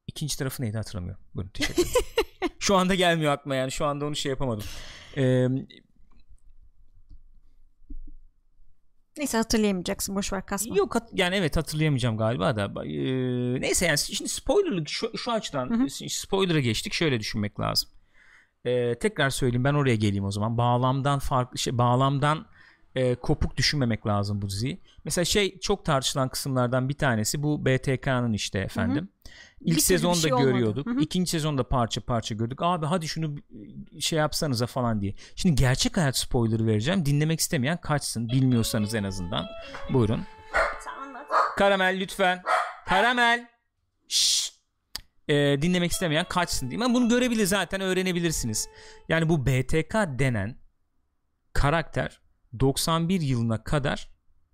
ikinci 0.06 0.38
tarafı 0.38 0.62
neydi 0.62 0.76
hatırlamıyorum. 0.76 1.22
Buyurun 1.34 1.50
teşekkür 1.50 1.82
ederim. 1.82 1.94
Şu 2.58 2.76
anda 2.76 2.94
gelmiyor 2.94 3.32
aklıma 3.32 3.54
yani. 3.54 3.72
Şu 3.72 3.84
anda 3.86 4.06
onu 4.06 4.16
şey 4.16 4.30
yapamadım. 4.30 4.66
Ee, 5.16 5.48
Neyse 9.18 9.36
hatırlayamayacaksın 9.38 10.14
boş 10.16 10.32
ver 10.32 10.46
kasma. 10.46 10.76
Yok 10.76 10.94
hat- 10.94 11.10
yani 11.12 11.36
evet 11.36 11.56
hatırlayamayacağım 11.56 12.16
galiba 12.16 12.56
da. 12.56 12.84
Ee, 12.86 13.60
neyse 13.60 13.86
yani 13.86 13.98
şimdi 13.98 14.28
spoilerlık 14.30 14.88
şu, 14.88 15.18
şu 15.18 15.32
açıdan 15.32 15.70
Hı 15.70 15.74
hı. 15.84 16.08
spoiler'a 16.10 16.60
geçtik. 16.60 16.92
Şöyle 16.92 17.20
düşünmek 17.20 17.60
lazım. 17.60 17.90
Ee, 18.64 18.94
tekrar 18.98 19.30
söyleyeyim 19.30 19.64
ben 19.64 19.74
oraya 19.74 19.96
geleyim 19.96 20.24
o 20.24 20.30
zaman. 20.30 20.58
Bağlamdan 20.58 21.18
farklı 21.18 21.58
şey 21.58 21.78
bağlamdan 21.78 22.46
e, 22.96 23.14
kopuk 23.14 23.56
düşünmemek 23.56 24.06
lazım 24.06 24.42
bu 24.42 24.48
diziyi. 24.48 24.80
Mesela 25.04 25.24
şey 25.24 25.58
çok 25.58 25.84
tartışılan 25.84 26.28
kısımlardan 26.28 26.88
bir 26.88 26.94
tanesi 26.94 27.42
bu 27.42 27.66
BTK'nın 27.66 28.32
işte 28.32 28.58
efendim. 28.58 29.08
Bir 29.24 29.30
İlk 29.60 29.66
türlü 29.66 29.76
bir 29.76 29.80
sezonda 29.82 30.14
şey 30.16 30.32
olmadı. 30.32 30.50
görüyorduk. 30.50 30.86
Hı 30.86 30.90
hı. 30.90 31.00
ikinci 31.00 31.30
sezonda 31.30 31.68
parça 31.68 32.00
parça 32.00 32.34
gördük. 32.34 32.58
Abi 32.62 32.86
hadi 32.86 33.08
şunu 33.08 33.34
şey 34.00 34.18
yapsanıza 34.18 34.66
falan 34.66 35.00
diye. 35.00 35.14
Şimdi 35.36 35.54
gerçek 35.54 35.96
hayat 35.96 36.16
spoiler 36.16 36.66
vereceğim. 36.66 37.06
Dinlemek 37.06 37.40
istemeyen 37.40 37.80
kaçsın. 37.80 38.28
Bilmiyorsanız 38.28 38.94
en 38.94 39.04
azından. 39.04 39.46
Buyurun. 39.92 40.20
Karamel 41.56 42.00
lütfen. 42.00 42.42
Karamel. 42.86 43.46
Ee, 45.28 45.34
dinlemek 45.62 45.92
istemeyen 45.92 46.26
kaçsın 46.28 46.70
diyeyim. 46.70 46.82
Ama 46.82 46.94
bunu 46.94 47.08
görebilir 47.08 47.46
zaten 47.46 47.80
öğrenebilirsiniz. 47.80 48.68
Yani 49.08 49.28
bu 49.28 49.46
BTK 49.46 49.94
denen 49.94 50.56
karakter 51.52 52.25
91 52.60 53.20
yılına 53.20 53.64
kadar 53.64 54.10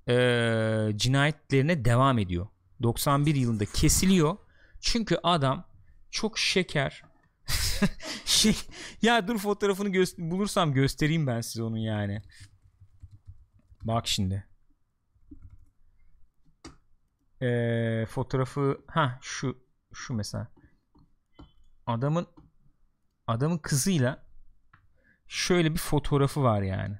ee, 0.08 0.92
cinayetlerine 0.96 1.84
devam 1.84 2.18
ediyor. 2.18 2.46
91 2.82 3.34
yılında 3.34 3.64
kesiliyor. 3.64 4.36
Çünkü 4.80 5.18
adam 5.22 5.64
çok 6.10 6.38
şeker. 6.38 7.02
şey, 8.24 8.56
ya 9.02 9.28
dur 9.28 9.38
fotoğrafını 9.38 9.88
gö- 9.88 10.30
bulursam 10.30 10.72
göstereyim 10.72 11.26
ben 11.26 11.40
size 11.40 11.62
onun 11.62 11.76
yani. 11.76 12.22
Bak 13.82 14.06
şimdi. 14.06 14.46
Ee, 17.42 18.06
fotoğrafı 18.08 18.84
ha 18.86 19.18
şu 19.22 19.58
şu 19.92 20.14
mesela 20.14 20.48
adamın 21.86 22.26
adamın 23.26 23.58
kızıyla 23.58 24.26
şöyle 25.28 25.72
bir 25.72 25.78
fotoğrafı 25.78 26.42
var 26.42 26.62
yani. 26.62 26.98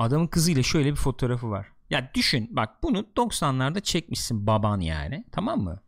Adamın 0.00 0.26
kızıyla 0.26 0.62
şöyle 0.62 0.90
bir 0.90 0.96
fotoğrafı 0.96 1.50
var. 1.50 1.66
Ya 1.90 2.10
düşün 2.14 2.48
bak 2.50 2.82
bunu 2.82 2.98
90'larda 3.16 3.80
çekmişsin 3.80 4.46
baban 4.46 4.80
yani 4.80 5.24
tamam 5.32 5.60
mı? 5.60 5.80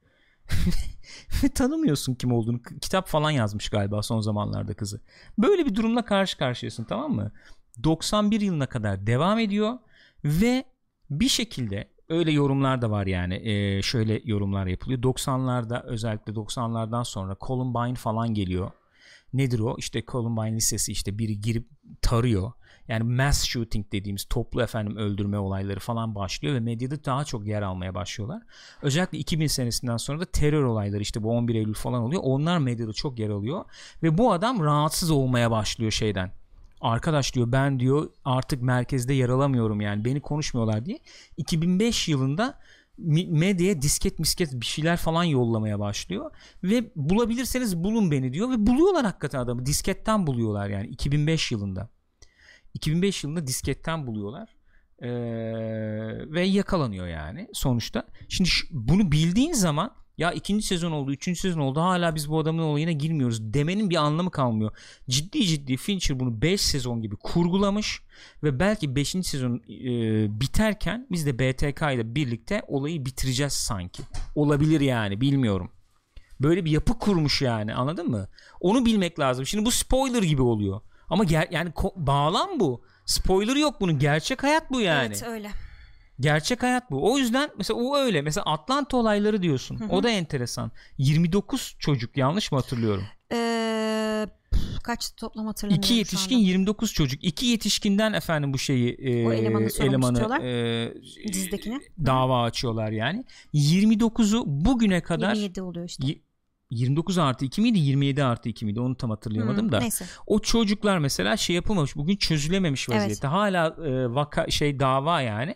Tanımıyorsun 1.54 2.14
kim 2.14 2.32
olduğunu. 2.32 2.62
Kitap 2.80 3.08
falan 3.08 3.30
yazmış 3.30 3.68
galiba 3.68 4.02
son 4.02 4.20
zamanlarda 4.20 4.74
kızı. 4.74 5.00
Böyle 5.38 5.66
bir 5.66 5.74
durumla 5.74 6.04
karşı 6.04 6.38
karşıyasın 6.38 6.84
tamam 6.84 7.12
mı? 7.12 7.32
91 7.84 8.40
yılına 8.40 8.66
kadar 8.66 9.06
devam 9.06 9.38
ediyor 9.38 9.78
ve 10.24 10.64
bir 11.10 11.28
şekilde 11.28 11.88
öyle 12.08 12.32
yorumlar 12.32 12.82
da 12.82 12.90
var 12.90 13.06
yani 13.06 13.34
Ee, 13.34 13.82
şöyle 13.82 14.20
yorumlar 14.24 14.66
yapılıyor 14.66 15.02
90'larda 15.02 15.82
özellikle 15.82 16.32
90'lardan 16.32 17.04
sonra 17.04 17.36
Columbine 17.40 17.94
falan 17.94 18.34
geliyor 18.34 18.70
nedir 19.32 19.58
o 19.58 19.76
işte 19.78 20.04
Columbine 20.08 20.56
Lisesi 20.56 20.92
işte 20.92 21.18
biri 21.18 21.40
girip 21.40 21.68
tarıyor 22.02 22.52
yani 22.92 23.04
mass 23.04 23.44
shooting 23.44 23.92
dediğimiz 23.92 24.24
toplu 24.24 24.62
efendim 24.62 24.96
öldürme 24.96 25.38
olayları 25.38 25.80
falan 25.80 26.14
başlıyor 26.14 26.54
ve 26.54 26.60
medyada 26.60 27.04
daha 27.04 27.24
çok 27.24 27.46
yer 27.46 27.62
almaya 27.62 27.94
başlıyorlar. 27.94 28.42
Özellikle 28.82 29.18
2000 29.18 29.46
senesinden 29.46 29.96
sonra 29.96 30.20
da 30.20 30.24
terör 30.24 30.62
olayları 30.62 31.02
işte 31.02 31.22
bu 31.22 31.30
11 31.30 31.54
Eylül 31.54 31.74
falan 31.74 32.02
oluyor. 32.02 32.22
Onlar 32.24 32.58
medyada 32.58 32.92
çok 32.92 33.18
yer 33.18 33.28
alıyor 33.28 33.64
ve 34.02 34.18
bu 34.18 34.32
adam 34.32 34.60
rahatsız 34.60 35.10
olmaya 35.10 35.50
başlıyor 35.50 35.90
şeyden. 35.90 36.32
Arkadaş 36.80 37.34
diyor 37.34 37.52
ben 37.52 37.80
diyor 37.80 38.10
artık 38.24 38.62
merkezde 38.62 39.14
yer 39.14 39.28
alamıyorum 39.28 39.80
yani 39.80 40.04
beni 40.04 40.20
konuşmuyorlar 40.20 40.84
diye. 40.86 40.98
2005 41.36 42.08
yılında 42.08 42.58
medyaya 43.28 43.82
disket 43.82 44.18
misket 44.18 44.52
bir 44.52 44.66
şeyler 44.66 44.96
falan 44.96 45.24
yollamaya 45.24 45.80
başlıyor 45.80 46.30
ve 46.62 46.90
bulabilirseniz 46.96 47.76
bulun 47.76 48.10
beni 48.10 48.32
diyor 48.32 48.50
ve 48.50 48.66
buluyorlar 48.66 49.04
hakikaten 49.04 49.38
adamı. 49.38 49.66
Disketten 49.66 50.26
buluyorlar 50.26 50.68
yani 50.68 50.86
2005 50.86 51.52
yılında 51.52 51.88
2005 52.74 53.24
yılında 53.24 53.46
disketten 53.46 54.06
buluyorlar. 54.06 54.48
Ee, 55.02 55.08
ve 56.32 56.42
yakalanıyor 56.46 57.06
yani 57.06 57.48
sonuçta. 57.52 58.06
Şimdi 58.28 58.50
şu- 58.50 58.66
bunu 58.70 59.12
bildiğin 59.12 59.52
zaman 59.52 59.94
ya 60.18 60.32
ikinci 60.32 60.66
sezon 60.66 60.92
oldu 60.92 61.12
üçüncü 61.12 61.40
sezon 61.40 61.60
oldu 61.60 61.80
hala 61.80 62.14
biz 62.14 62.30
bu 62.30 62.38
adamın 62.38 62.62
olayına 62.62 62.92
girmiyoruz. 62.92 63.54
demenin 63.54 63.90
bir 63.90 63.96
anlamı 63.96 64.30
kalmıyor. 64.30 64.70
Ciddi 65.10 65.44
ciddi 65.44 65.76
Fincher 65.76 66.20
bunu 66.20 66.42
5 66.42 66.60
sezon 66.60 67.02
gibi 67.02 67.16
kurgulamış 67.16 68.02
ve 68.42 68.60
belki 68.60 68.96
5. 68.96 69.08
sezon 69.08 69.56
e, 69.56 70.40
biterken 70.40 71.06
biz 71.10 71.26
de 71.26 71.38
BTK 71.38 71.82
ile 71.94 72.14
birlikte 72.14 72.62
olayı 72.66 73.06
bitireceğiz 73.06 73.52
sanki. 73.52 74.02
Olabilir 74.34 74.80
yani 74.80 75.20
bilmiyorum. 75.20 75.70
Böyle 76.40 76.64
bir 76.64 76.70
yapı 76.70 76.98
kurmuş 76.98 77.42
yani 77.42 77.74
anladın 77.74 78.10
mı? 78.10 78.28
Onu 78.60 78.86
bilmek 78.86 79.18
lazım. 79.18 79.46
Şimdi 79.46 79.64
bu 79.64 79.70
spoiler 79.70 80.22
gibi 80.22 80.42
oluyor 80.42 80.80
ama 81.12 81.24
ger- 81.24 81.48
yani 81.54 81.72
bağlam 81.96 82.60
bu 82.60 82.84
spoiler 83.06 83.56
yok 83.56 83.80
bunun 83.80 83.98
gerçek 83.98 84.42
hayat 84.42 84.70
bu 84.70 84.80
yani 84.80 85.06
Evet 85.06 85.22
öyle. 85.26 85.50
Gerçek 86.20 86.62
hayat 86.62 86.90
bu. 86.90 87.12
O 87.12 87.18
yüzden 87.18 87.50
mesela 87.58 87.80
o 87.80 87.96
öyle. 87.96 88.22
Mesela 88.22 88.44
Atlanta 88.44 88.96
olayları 88.96 89.42
diyorsun. 89.42 89.80
Hı 89.80 89.84
hı. 89.84 89.88
O 89.88 90.02
da 90.02 90.10
enteresan. 90.10 90.70
29 90.98 91.76
çocuk 91.78 92.16
yanlış 92.16 92.52
mı 92.52 92.58
hatırlıyorum? 92.58 93.04
Ee, 93.32 94.26
kaç 94.84 95.14
toplam 95.16 95.46
hatırlamıyorum 95.46 95.82
İki 95.84 95.88
şu 95.94 95.98
yetişkin 95.98 96.36
anda. 96.36 96.46
29 96.46 96.92
çocuk. 96.92 97.24
İki 97.24 97.46
yetişkinden 97.46 98.12
efendim 98.12 98.52
bu 98.52 98.58
şeyi 98.58 98.90
e, 98.94 99.26
O 99.26 99.32
elemanı 99.32 99.68
tutuyorlar. 99.68 100.40
e, 100.40 100.94
Dizidekine. 101.32 101.80
dava 102.06 102.42
açıyorlar 102.42 102.90
yani. 102.90 103.24
29'u 103.54 104.42
bugüne 104.46 105.00
kadar 105.02 105.34
27 105.34 105.62
oluyor 105.62 105.88
işte. 105.88 106.06
Y- 106.72 106.82
29 106.82 107.18
artı 107.18 107.44
2 107.44 107.60
miydi 107.60 107.78
27 107.78 108.24
artı 108.24 108.48
2 108.48 108.64
miydi 108.66 108.80
onu 108.80 108.96
tam 108.96 109.10
hatırlayamadım 109.10 109.64
Hmm, 109.64 109.72
da. 109.72 109.78
Neyse. 109.78 110.04
O 110.26 110.38
çocuklar 110.38 110.98
mesela 110.98 111.36
şey 111.36 111.56
yapılmamış 111.56 111.96
bugün 111.96 112.16
çözülememiş 112.16 112.88
Evet. 112.88 113.00
vaziyette. 113.00 113.26
Hala 113.26 113.66
e, 113.86 114.14
vaka 114.14 114.50
şey 114.50 114.80
dava 114.80 115.20
yani 115.20 115.54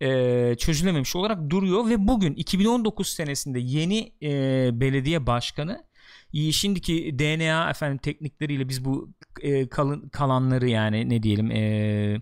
e, 0.00 0.54
çözülememiş 0.58 1.16
olarak 1.16 1.50
duruyor 1.50 1.88
ve 1.90 2.08
bugün 2.08 2.34
2019 2.34 3.08
senesinde 3.08 3.58
yeni 3.60 4.12
e, 4.22 4.30
belediye 4.80 5.26
başkanı 5.26 5.84
e, 6.34 6.52
şimdiki 6.52 7.18
DNA 7.18 7.70
efendim 7.70 7.98
teknikleriyle 7.98 8.68
biz 8.68 8.84
bu 8.84 9.10
e, 9.40 9.68
kalın 9.68 10.08
kalanları 10.08 10.68
yani 10.68 11.08
ne 11.08 11.22
diyelim 11.22 11.50
e, 11.50 12.20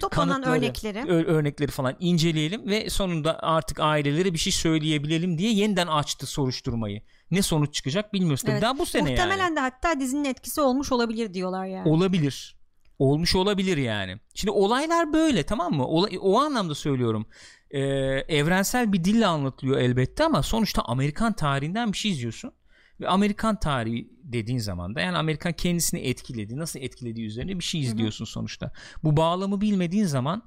Toplanan 0.00 0.42
örnekleri. 0.42 1.08
örnekleri 1.08 1.70
falan 1.70 1.96
inceleyelim 2.00 2.66
ve 2.68 2.90
sonunda 2.90 3.38
artık 3.42 3.80
ailelere 3.80 4.32
bir 4.32 4.38
şey 4.38 4.52
söyleyebilelim 4.52 5.38
diye 5.38 5.52
yeniden 5.52 5.86
açtı 5.86 6.26
soruşturmayı. 6.26 7.02
Ne 7.30 7.42
sonuç 7.42 7.74
çıkacak 7.74 8.12
bilmiyoruz. 8.12 8.42
Tabii 8.42 8.52
Evet. 8.52 8.62
Daha 8.62 8.78
bu 8.78 8.86
sene 8.86 9.10
Muhtemelen 9.10 9.44
yani. 9.44 9.56
de 9.56 9.60
hatta 9.60 10.00
dizinin 10.00 10.24
etkisi 10.24 10.60
olmuş 10.60 10.92
olabilir 10.92 11.34
diyorlar 11.34 11.66
yani. 11.66 11.88
Olabilir. 11.88 12.56
Olmuş 12.98 13.34
olabilir 13.36 13.76
yani. 13.76 14.16
Şimdi 14.34 14.50
olaylar 14.50 15.12
böyle 15.12 15.42
tamam 15.42 15.72
mı? 15.72 15.86
Olay, 15.86 16.18
o 16.20 16.38
anlamda 16.38 16.74
söylüyorum. 16.74 17.26
Ee, 17.70 17.80
evrensel 18.28 18.92
bir 18.92 19.04
dille 19.04 19.26
anlatılıyor 19.26 19.78
elbette 19.78 20.24
ama 20.24 20.42
sonuçta 20.42 20.82
Amerikan 20.82 21.32
tarihinden 21.32 21.92
bir 21.92 21.98
şey 21.98 22.10
izliyorsun. 22.10 22.52
Ve 23.00 23.08
Amerikan 23.08 23.60
tarihi 23.60 24.10
dediğin 24.22 24.58
zaman 24.58 24.94
da 24.94 25.00
yani 25.00 25.18
Amerikan 25.18 25.52
kendisini 25.52 26.00
etkiledi, 26.00 26.56
nasıl 26.56 26.80
etkilediği 26.80 27.26
üzerine 27.26 27.58
bir 27.58 27.64
şey 27.64 27.80
izliyorsun 27.80 28.24
sonuçta. 28.24 28.72
Bu 29.04 29.16
bağlamı 29.16 29.60
bilmediğin 29.60 30.04
zaman 30.04 30.42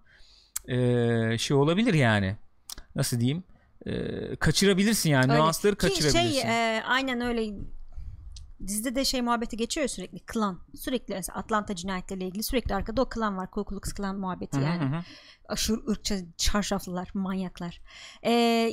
ee, 0.67 1.37
şey 1.37 1.57
olabilir 1.57 1.93
yani. 1.93 2.37
Nasıl 2.95 3.19
diyeyim? 3.19 3.43
Ee, 3.85 4.35
kaçırabilirsin 4.35 5.09
yani. 5.09 5.31
Öyle. 5.31 5.41
Nüansları 5.41 5.75
Ki 5.75 5.79
kaçırabilirsin. 5.79 6.41
şey 6.41 6.77
e, 6.77 6.83
aynen 6.83 7.21
öyle 7.21 7.53
dizide 8.67 8.95
de 8.95 9.05
şey 9.05 9.21
muhabbeti 9.21 9.57
geçiyor 9.57 9.87
sürekli 9.87 10.19
klan 10.19 10.59
sürekli 10.75 11.13
mesela 11.13 11.39
Atlanta 11.39 11.75
cinayetleriyle 11.75 12.27
ilgili 12.27 12.43
sürekli 12.43 12.75
arkada 12.75 13.01
o 13.01 13.09
klan 13.09 13.37
var 13.37 13.51
Ku 13.51 13.65
Klux 13.65 13.93
Klan 13.93 14.19
muhabbeti 14.19 14.57
Hı 14.57 14.61
hı 14.61 14.65
yani 14.65 14.83
hı. 14.83 15.03
aşırı 15.47 15.87
ırkçı 15.89 16.25
çarşaflılar 16.37 17.09
manyaklar 17.13 17.81
Ee, 18.25 18.71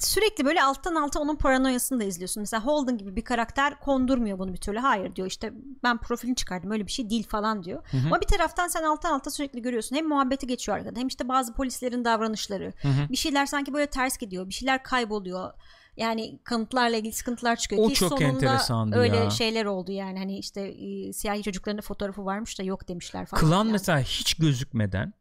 sürekli 0.00 0.44
böyle 0.44 0.62
alttan 0.62 0.94
alta 0.94 1.20
onun 1.20 1.36
paranoyasını 1.36 2.00
da 2.00 2.04
izliyorsun 2.04 2.40
mesela 2.40 2.64
Holden 2.64 2.98
gibi 2.98 3.16
bir 3.16 3.24
karakter 3.24 3.80
kondurmuyor 3.80 4.38
bunu 4.38 4.52
bir 4.52 4.58
türlü 4.58 4.78
hayır 4.78 5.16
diyor 5.16 5.28
işte 5.28 5.52
ben 5.82 5.98
profilini 5.98 6.36
çıkardım 6.36 6.70
öyle 6.70 6.86
bir 6.86 6.92
şey 6.92 7.10
değil 7.10 7.26
falan 7.28 7.62
diyor 7.64 7.82
Hı 7.90 7.96
hı. 7.96 8.06
ama 8.06 8.20
bir 8.20 8.26
taraftan 8.26 8.68
sen 8.68 8.82
alttan 8.82 9.12
alta 9.12 9.30
sürekli 9.30 9.62
görüyorsun 9.62 9.96
hem 9.96 10.08
muhabbeti 10.08 10.46
geçiyor 10.46 10.78
arkada 10.78 11.00
hem 11.00 11.06
işte 11.08 11.28
bazı 11.28 11.54
polislerin 11.54 12.04
davranışları 12.04 12.72
Hı 12.82 12.88
hı. 12.88 13.08
bir 13.10 13.16
şeyler 13.16 13.46
sanki 13.46 13.72
böyle 13.74 13.86
ters 13.86 14.18
gidiyor 14.18 14.48
bir 14.48 14.54
şeyler 14.54 14.82
kayboluyor 14.82 15.52
yani 15.96 16.38
kanıtlarla 16.44 16.96
ilgili 16.96 17.12
sıkıntılar 17.12 17.56
çıkıyor 17.56 17.84
O 17.84 17.88
ki 17.88 17.94
çok 17.94 18.08
sonunda 18.08 18.28
enteresandı 18.28 18.96
öyle 18.96 19.16
ya. 19.16 19.30
şeyler 19.30 19.64
oldu 19.64 19.92
yani 19.92 20.18
hani 20.18 20.38
işte 20.38 20.60
e, 20.60 21.12
siyahi 21.12 21.42
çocukların 21.42 21.80
fotoğrafı 21.80 22.24
varmış 22.24 22.58
da 22.58 22.62
yok 22.62 22.88
demişler 22.88 23.26
falan. 23.26 23.40
Klan 23.40 23.58
yani. 23.58 23.72
mesela 23.72 24.00
hiç 24.00 24.34
gözükmeden 24.34 25.12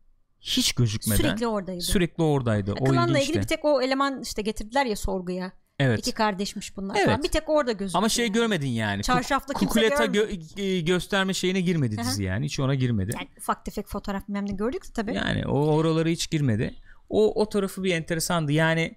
hiç 0.41 0.73
gözükmeden 0.73 1.17
Sürekli 1.17 1.47
oradaydı. 1.47 1.81
sürekli 1.81 2.23
oradaydı. 2.23 2.73
O 2.79 2.83
Klanla 2.85 3.19
ilgili 3.19 3.37
bir 3.39 3.47
tek 3.47 3.65
o 3.65 3.81
eleman 3.81 4.21
işte 4.21 4.41
getirdiler 4.41 4.85
ya 4.85 4.95
sorguya. 4.95 5.51
Evet. 5.79 5.99
İki 5.99 6.11
kardeşmiş 6.11 6.77
bunlar 6.77 6.95
Evet. 6.95 7.05
falan. 7.05 7.23
Bir 7.23 7.27
tek 7.27 7.49
orada 7.49 7.71
gözüküyor. 7.71 7.97
Ama 7.97 8.09
şey 8.09 8.31
görmedin 8.31 8.67
yani. 8.67 9.01
Kimse 9.01 9.35
Kukuleta 9.53 10.05
gö- 10.05 10.61
e, 10.61 10.81
gösterme 10.81 11.33
şeyine 11.33 11.61
girmedi 11.61 11.95
Aha. 12.01 12.09
dizi 12.09 12.23
yani. 12.23 12.45
Hiç 12.45 12.59
ona 12.59 12.75
girmedi. 12.75 13.11
Yani 13.15 13.27
ufak 13.37 13.65
tefek 13.65 13.87
fotoğraf 13.87 14.27
bilmem 14.27 14.45
ne 14.49 14.53
gördük 14.53 14.83
de 14.83 14.89
tabii. 14.93 15.15
Yani 15.15 15.47
o 15.47 15.75
oralara 15.75 16.09
hiç 16.09 16.29
girmedi. 16.31 16.75
O 17.09 17.41
o 17.41 17.49
tarafı 17.49 17.83
bir 17.83 17.93
enteresandı. 17.95 18.51
Yani 18.51 18.95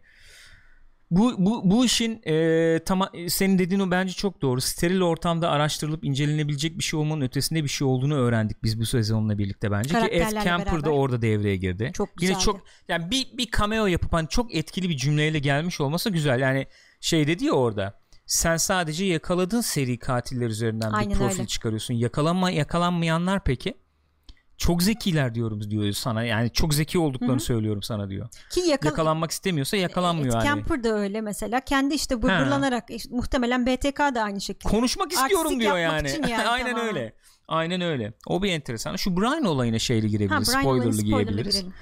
bu 1.16 1.34
bu 1.38 1.70
bu 1.70 1.84
işin 1.84 2.20
e, 2.26 2.80
tamam 2.86 3.08
senin 3.28 3.58
dediğin 3.58 3.80
o 3.80 3.90
bence 3.90 4.12
çok 4.12 4.42
doğru. 4.42 4.60
Steril 4.60 5.00
ortamda 5.00 5.50
araştırılıp 5.50 6.04
incelenebilecek 6.04 6.78
bir 6.78 6.82
şey 6.84 7.00
olmanın 7.00 7.20
ötesinde 7.20 7.64
bir 7.64 7.68
şey 7.68 7.86
olduğunu 7.86 8.14
öğrendik 8.14 8.62
biz 8.62 8.80
bu 8.80 8.86
sezonla 8.86 9.38
birlikte 9.38 9.70
bence 9.70 9.88
ki 10.00 10.06
Ed 10.10 10.30
Kemper 10.42 10.66
beraber. 10.66 10.90
orada 10.90 11.22
devreye 11.22 11.56
girdi. 11.56 11.90
Çok 11.94 12.08
Yine 12.08 12.28
güzeldi. 12.30 12.44
çok 12.44 12.60
yani 12.88 13.10
bir 13.10 13.26
bir 13.38 13.48
cameo 13.58 13.86
yapıp 13.86 14.12
hani 14.12 14.28
çok 14.28 14.54
etkili 14.54 14.88
bir 14.88 14.96
cümleyle 14.96 15.38
gelmiş 15.38 15.80
olması 15.80 16.10
güzel. 16.10 16.40
Yani 16.40 16.66
şey 17.00 17.26
dedi 17.26 17.44
ya 17.44 17.52
orada. 17.52 18.00
Sen 18.26 18.56
sadece 18.56 19.04
yakaladığın 19.04 19.60
seri 19.60 19.98
katiller 19.98 20.46
üzerinden 20.46 20.92
bir 20.92 20.96
Aynen 20.96 21.18
profil 21.18 21.38
öyle. 21.38 21.46
çıkarıyorsun. 21.46 21.94
Yakalanma 21.94 22.50
yakalanmayanlar 22.50 23.44
peki? 23.44 23.74
Çok 24.58 24.82
zekiler 24.82 25.34
diyorum 25.34 25.70
diyor 25.70 25.92
sana. 25.92 26.24
Yani 26.24 26.50
çok 26.50 26.74
zeki 26.74 26.98
olduklarını 26.98 27.40
söylüyorum 27.40 27.82
sana 27.82 28.10
diyor. 28.10 28.28
Ki 28.50 28.60
yakal- 28.60 28.86
Yakalanmak 28.88 29.30
istemiyorsa 29.30 29.76
yakalanmıyor 29.76 30.28
Ed 30.28 30.38
hani. 30.38 30.44
Kemper 30.44 30.84
da 30.84 30.88
öyle 30.98 31.20
mesela. 31.20 31.60
Kendi 31.60 31.94
işte 31.94 32.22
bırgırlanarak 32.22 32.84
işte 32.90 33.14
muhtemelen 33.14 33.66
BTK 33.66 33.98
da 33.98 34.22
aynı 34.22 34.40
şekilde. 34.40 34.68
Konuşmak 34.68 35.12
istiyorum 35.12 35.46
Artistik 35.46 35.60
diyor 35.60 35.78
yani. 35.78 36.10
yani 36.30 36.48
Aynen 36.48 36.70
tamamen. 36.70 36.88
öyle. 36.96 37.14
Aynen 37.48 37.80
öyle. 37.80 38.12
O 38.26 38.42
bir 38.42 38.50
enteresan. 38.50 38.96
Şu 38.96 39.16
Brian 39.16 39.44
olayına 39.44 39.78
şeyle 39.78 40.02
ha, 40.02 40.08
girebiliriz. 40.08 40.48
Brian 40.48 40.60
spoilerlı 40.60 41.02
girebiliriz. 41.02 41.54
girelim. 41.54 41.74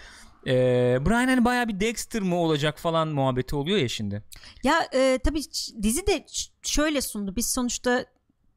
Ee, 0.47 0.99
Brian 1.07 1.27
hani 1.29 1.45
baya 1.45 1.69
bir 1.69 1.81
Dexter 1.81 2.23
mı 2.23 2.37
olacak 2.37 2.79
falan 2.79 3.09
muhabbeti 3.09 3.57
oluyor 3.57 3.79
ya 3.79 3.89
şimdi. 3.89 4.23
Ya 4.63 4.89
e, 4.95 5.19
tabii 5.25 5.43
dizi 5.83 6.07
de 6.07 6.27
şöyle 6.63 7.01
sundu. 7.01 7.37
Biz 7.37 7.53
sonuçta 7.53 8.05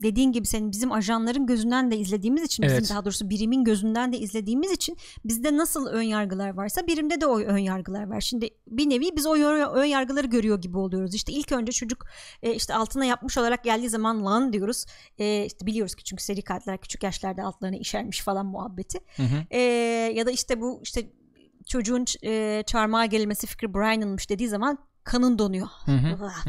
dediğin 0.02 0.32
gibi 0.32 0.48
senin 0.48 0.72
bizim 0.72 0.92
ajanların 0.92 1.46
gözünden 1.46 1.92
de 1.92 1.98
izlediğimiz 1.98 2.44
için 2.44 2.64
Evet. 2.64 2.82
bizim 2.82 2.96
daha 2.96 3.06
doğrusu 3.06 3.30
birimin 3.30 3.64
gözünden 3.64 4.14
de 4.14 4.18
izlediğimiz 4.18 4.72
için 4.72 4.98
bizde 5.26 5.58
nasıl 5.58 5.88
ön 5.88 6.02
yargılar 6.02 6.50
varsa 6.50 6.88
birimde 6.88 7.22
de 7.22 7.26
o 7.26 7.40
ön 7.40 7.58
yargılar 7.58 8.08
var. 8.08 8.22
Şimdi 8.22 8.50
bir 8.68 8.90
nevi 8.90 9.16
biz 9.16 9.26
o 9.26 9.36
ön 9.36 9.86
yargıları 9.86 10.28
görüyor 10.28 10.62
gibi 10.62 10.78
oluyoruz. 10.78 11.16
İşte 11.16 11.34
ilk 11.34 11.52
önce 11.52 11.72
çocuk 11.72 12.06
e, 12.44 12.54
işte 12.56 12.74
altına 12.74 13.06
yapmış 13.06 13.38
olarak 13.38 13.64
geldiği 13.64 13.90
zaman 13.90 14.26
lan 14.26 14.54
diyoruz. 14.54 14.86
E, 15.18 15.46
işte 15.46 15.66
biliyoruz 15.66 15.96
ki 15.96 16.04
çünkü 16.04 16.24
seri 16.24 16.42
katiller 16.42 16.78
küçük 16.78 17.04
yaşlarda 17.04 17.44
altlarına 17.44 17.78
işermiş 17.78 18.22
falan 18.22 18.46
muhabbeti. 18.46 19.00
Hı 19.16 19.24
hı. 19.24 19.44
E, 19.50 19.60
ya 20.16 20.26
da 20.26 20.32
işte 20.32 20.62
bu 20.62 20.80
işte 20.84 21.10
çocuğun 21.66 22.06
çarmıha 22.64 23.06
gelmesi 23.06 23.48
fikri 23.48 23.74
Brian'ınmış 23.74 24.30
dediği 24.30 24.48
zaman 24.48 24.78
kanın 25.06 25.40
donuyor 25.40 25.68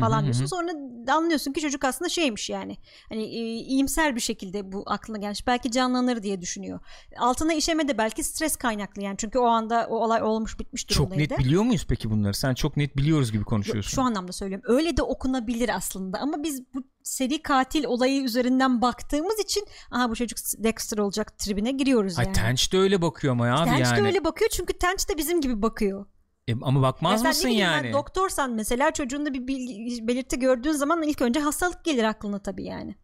falan 0.01 0.25
diyorsun. 0.25 0.47
Sonra 0.47 0.73
anlıyorsun 1.13 1.53
ki 1.53 1.61
çocuk 1.61 1.85
aslında 1.85 2.09
şeymiş 2.09 2.51
yani. 2.51 2.77
Hani 3.09 3.23
e, 3.23 3.55
iyimser 3.55 4.17
bir 4.17 4.21
şekilde 4.21 4.73
bu 4.73 4.83
aklına 4.87 5.19
gelmiş. 5.19 5.47
Belki 5.47 5.71
canlanır 5.71 6.23
diye 6.23 6.41
düşünüyor. 6.41 6.81
Altına 7.19 7.55
işeme 7.55 7.89
de 7.89 7.99
belki 7.99 8.25
stres 8.25 8.57
kaynaklı 8.57 9.03
yani. 9.03 9.17
Çünkü 9.19 9.39
o 9.39 9.47
anda 9.47 9.87
o 9.91 9.97
olay 9.97 10.23
olmuş 10.23 10.59
bitmiş 10.59 10.87
Çok 10.87 11.11
durumdaydı. 11.11 11.35
net 11.35 11.39
biliyor 11.39 11.63
muyuz 11.63 11.87
peki 11.89 12.11
bunları? 12.11 12.35
Sen 12.35 12.55
çok 12.55 12.77
net 12.77 12.97
biliyoruz 12.97 13.33
gibi 13.33 13.45
konuşuyorsun. 13.45 13.91
Şu 13.91 14.03
anlamda 14.03 14.33
söylüyorum. 14.33 14.65
Öyle 14.69 14.97
de 14.97 15.03
okunabilir 15.03 15.77
aslında 15.77 16.19
ama 16.19 16.43
biz 16.43 16.63
bu 16.75 16.83
seri 17.03 17.43
katil 17.43 17.85
olayı 17.85 18.23
üzerinden 18.23 18.83
baktığımız 18.83 19.41
için 19.41 19.67
aha 19.91 20.11
bu 20.11 20.17
çocuk 20.17 20.39
Dexter 20.59 20.99
olacak 20.99 21.39
tribine 21.39 21.71
giriyoruz 21.71 22.19
Ay 22.19 22.25
yani. 22.25 22.35
Tench 22.35 22.73
de 22.73 22.79
öyle 22.79 23.03
bakıyor 23.03 23.33
ama 23.33 23.61
abi 23.61 23.71
Tench 23.71 23.81
yani. 23.81 24.03
de 24.03 24.07
öyle 24.07 24.25
bakıyor 24.25 24.51
çünkü 24.51 24.79
Tench 24.79 25.09
de 25.09 25.17
bizim 25.17 25.41
gibi 25.41 25.63
bakıyor. 25.63 26.07
E, 26.49 26.53
ama 26.63 26.83
bakmaz 26.83 27.23
Ya 27.23 27.29
mısın 27.29 27.49
ben 27.49 27.55
yani? 27.55 27.93
doktorsan 27.93 28.51
mesela 28.51 28.91
çocuğunda 28.91 29.35
bir 29.35 29.47
bil- 29.49 30.09
belirti 30.09 30.39
gördüğün 30.39 30.73
zaman 30.73 31.03
ilk 31.03 31.23
önce 31.23 31.41
hastalık 31.41 31.85
gelir 31.85 32.05
aklına 32.05 32.39
tabii 32.39 32.65
yani. 32.65 32.95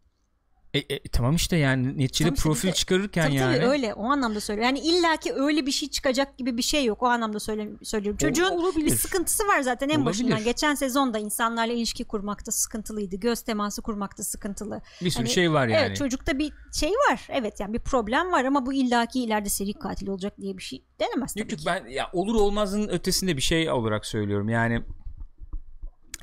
E, 0.73 0.79
e, 0.95 0.99
tamam 1.11 1.35
işte 1.35 1.57
yani 1.57 1.97
neticede 1.97 2.27
Tamam 2.27 2.33
işte 2.35 2.43
profil 2.43 2.67
bizde- 2.67 2.75
çıkarırken 2.77 3.25
tabii 3.27 3.35
yani. 3.35 3.55
tabii 3.57 3.65
öyle 3.67 3.93
o 3.93 4.03
anlamda 4.05 4.39
söylüyorum. 4.39 4.75
Yani 4.75 4.87
illaki 4.87 5.33
öyle 5.33 5.65
bir 5.65 5.71
şey 5.71 5.89
çıkacak 5.89 6.37
gibi 6.37 6.57
bir 6.57 6.61
şey 6.61 6.85
yok. 6.85 7.03
O 7.03 7.05
anlamda 7.07 7.39
söyle, 7.39 7.69
söylüyorum. 7.83 8.17
Çocuğun 8.17 8.51
olabilir. 8.51 8.85
bir 8.85 8.95
sıkıntısı 8.95 9.47
var 9.47 9.61
zaten 9.61 9.89
en 9.89 9.95
Olabilir. 9.95 10.05
başından. 10.05 10.43
Geçen 10.43 10.75
sezonda 10.75 11.19
insanlarla 11.19 11.73
ilişki 11.73 12.03
kurmakta 12.03 12.51
sıkıntılıydı. 12.51 13.15
Göz 13.15 13.41
teması 13.41 13.81
kurmakta 13.81 14.23
sıkıntılı. 14.23 14.81
Bir 15.01 15.09
sürü 15.09 15.23
Hani, 15.23 15.33
şey 15.33 15.51
var 15.53 15.67
yani. 15.67 15.85
Evet 15.87 15.97
çocukta 15.97 16.39
bir 16.39 16.53
şey 16.79 16.89
var. 16.91 17.27
Evet 17.29 17.59
yani 17.59 17.73
bir 17.73 17.79
problem 17.79 18.31
var 18.31 18.45
ama 18.45 18.65
bu 18.65 18.73
illaki 18.73 19.23
ileride 19.23 19.49
seri 19.49 19.73
katil 19.73 20.07
olacak 20.07 20.33
diye 20.41 20.57
bir 20.57 20.63
şey 20.63 20.83
denemez 20.99 21.33
tabii 21.33 21.41
yok 21.41 21.49
ki. 21.59 21.65
ben 21.65 21.85
ya 21.87 22.09
olur 22.13 22.35
olmazın 22.35 22.87
ötesinde 22.87 23.37
bir 23.37 23.41
şey 23.41 23.71
olarak 23.71 24.05
söylüyorum. 24.05 24.49
Yani 24.49 24.83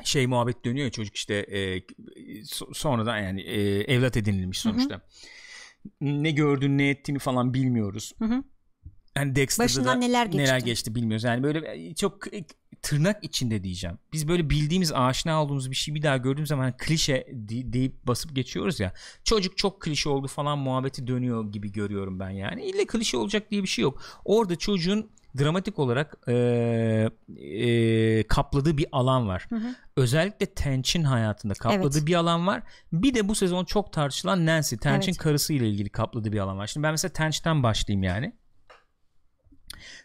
şey 0.06 0.26
muhabbet 0.26 0.64
dönüyor 0.64 0.84
ya 0.84 0.90
çocuk 0.90 1.16
işte 1.16 1.34
e, 1.34 1.78
so- 2.42 2.74
sonradan 2.74 3.18
yani 3.18 3.40
e, 3.40 3.80
evlat 3.80 4.16
edinilmiş 4.16 4.58
sonuçta. 4.58 5.00
Ne 6.00 6.30
gördüğünü 6.30 6.78
ne 6.78 6.88
ettiğini 6.88 7.18
falan 7.18 7.54
bilmiyoruz. 7.54 8.12
Hı 8.18 8.24
hı. 8.24 8.42
Yani 9.16 9.36
Dexter'da 9.36 9.64
Başından 9.64 10.02
da 10.02 10.06
neler 10.06 10.26
geçti. 10.26 10.38
neler 10.38 10.58
geçti 10.60 10.94
bilmiyoruz. 10.94 11.24
Yani 11.24 11.42
böyle 11.42 11.94
çok 11.94 12.34
e, 12.34 12.44
tırnak 12.82 13.24
içinde 13.24 13.64
diyeceğim. 13.64 13.98
Biz 14.12 14.28
böyle 14.28 14.50
bildiğimiz 14.50 14.92
aşina 14.92 15.42
olduğumuz 15.44 15.70
bir 15.70 15.76
şey 15.76 15.94
bir 15.94 16.02
daha 16.02 16.16
gördüğümüz 16.16 16.48
zaman 16.48 16.62
hani 16.64 16.74
klişe 16.78 17.26
de- 17.32 17.72
deyip 17.72 18.06
basıp 18.06 18.36
geçiyoruz 18.36 18.80
ya. 18.80 18.92
Çocuk 19.24 19.58
çok 19.58 19.82
klişe 19.82 20.08
oldu 20.08 20.26
falan 20.26 20.58
muhabbeti 20.58 21.06
dönüyor 21.06 21.52
gibi 21.52 21.72
görüyorum 21.72 22.20
ben 22.20 22.30
yani. 22.30 22.64
İlle 22.64 22.86
klişe 22.86 23.16
olacak 23.16 23.50
diye 23.50 23.62
bir 23.62 23.68
şey 23.68 23.82
yok. 23.82 24.02
Orada 24.24 24.56
çocuğun 24.56 25.10
dramatik 25.38 25.78
olarak 25.78 26.16
e, 26.28 26.34
e, 27.36 28.26
kapladığı 28.28 28.76
bir 28.78 28.86
alan 28.92 29.28
var. 29.28 29.46
Hı 29.48 29.56
hı. 29.56 29.74
Özellikle 29.96 30.46
Tench'in 30.46 31.02
hayatında 31.04 31.54
kapladığı 31.54 31.98
Evet. 31.98 32.06
bir 32.06 32.14
alan 32.14 32.46
var. 32.46 32.62
Bir 32.92 33.14
de 33.14 33.28
bu 33.28 33.34
sezon 33.34 33.64
çok 33.64 33.92
tartışılan 33.92 34.46
Nancy, 34.46 34.76
Tench'in 34.76 35.10
Evet. 35.12 35.18
karısıyla 35.18 35.66
ilgili 35.66 35.88
kapladığı 35.88 36.32
bir 36.32 36.38
alan 36.38 36.58
var. 36.58 36.66
Şimdi 36.66 36.84
ben 36.84 36.92
mesela 36.92 37.12
Tench'ten 37.12 37.62
başlayayım 37.62 38.02
yani. 38.02 38.32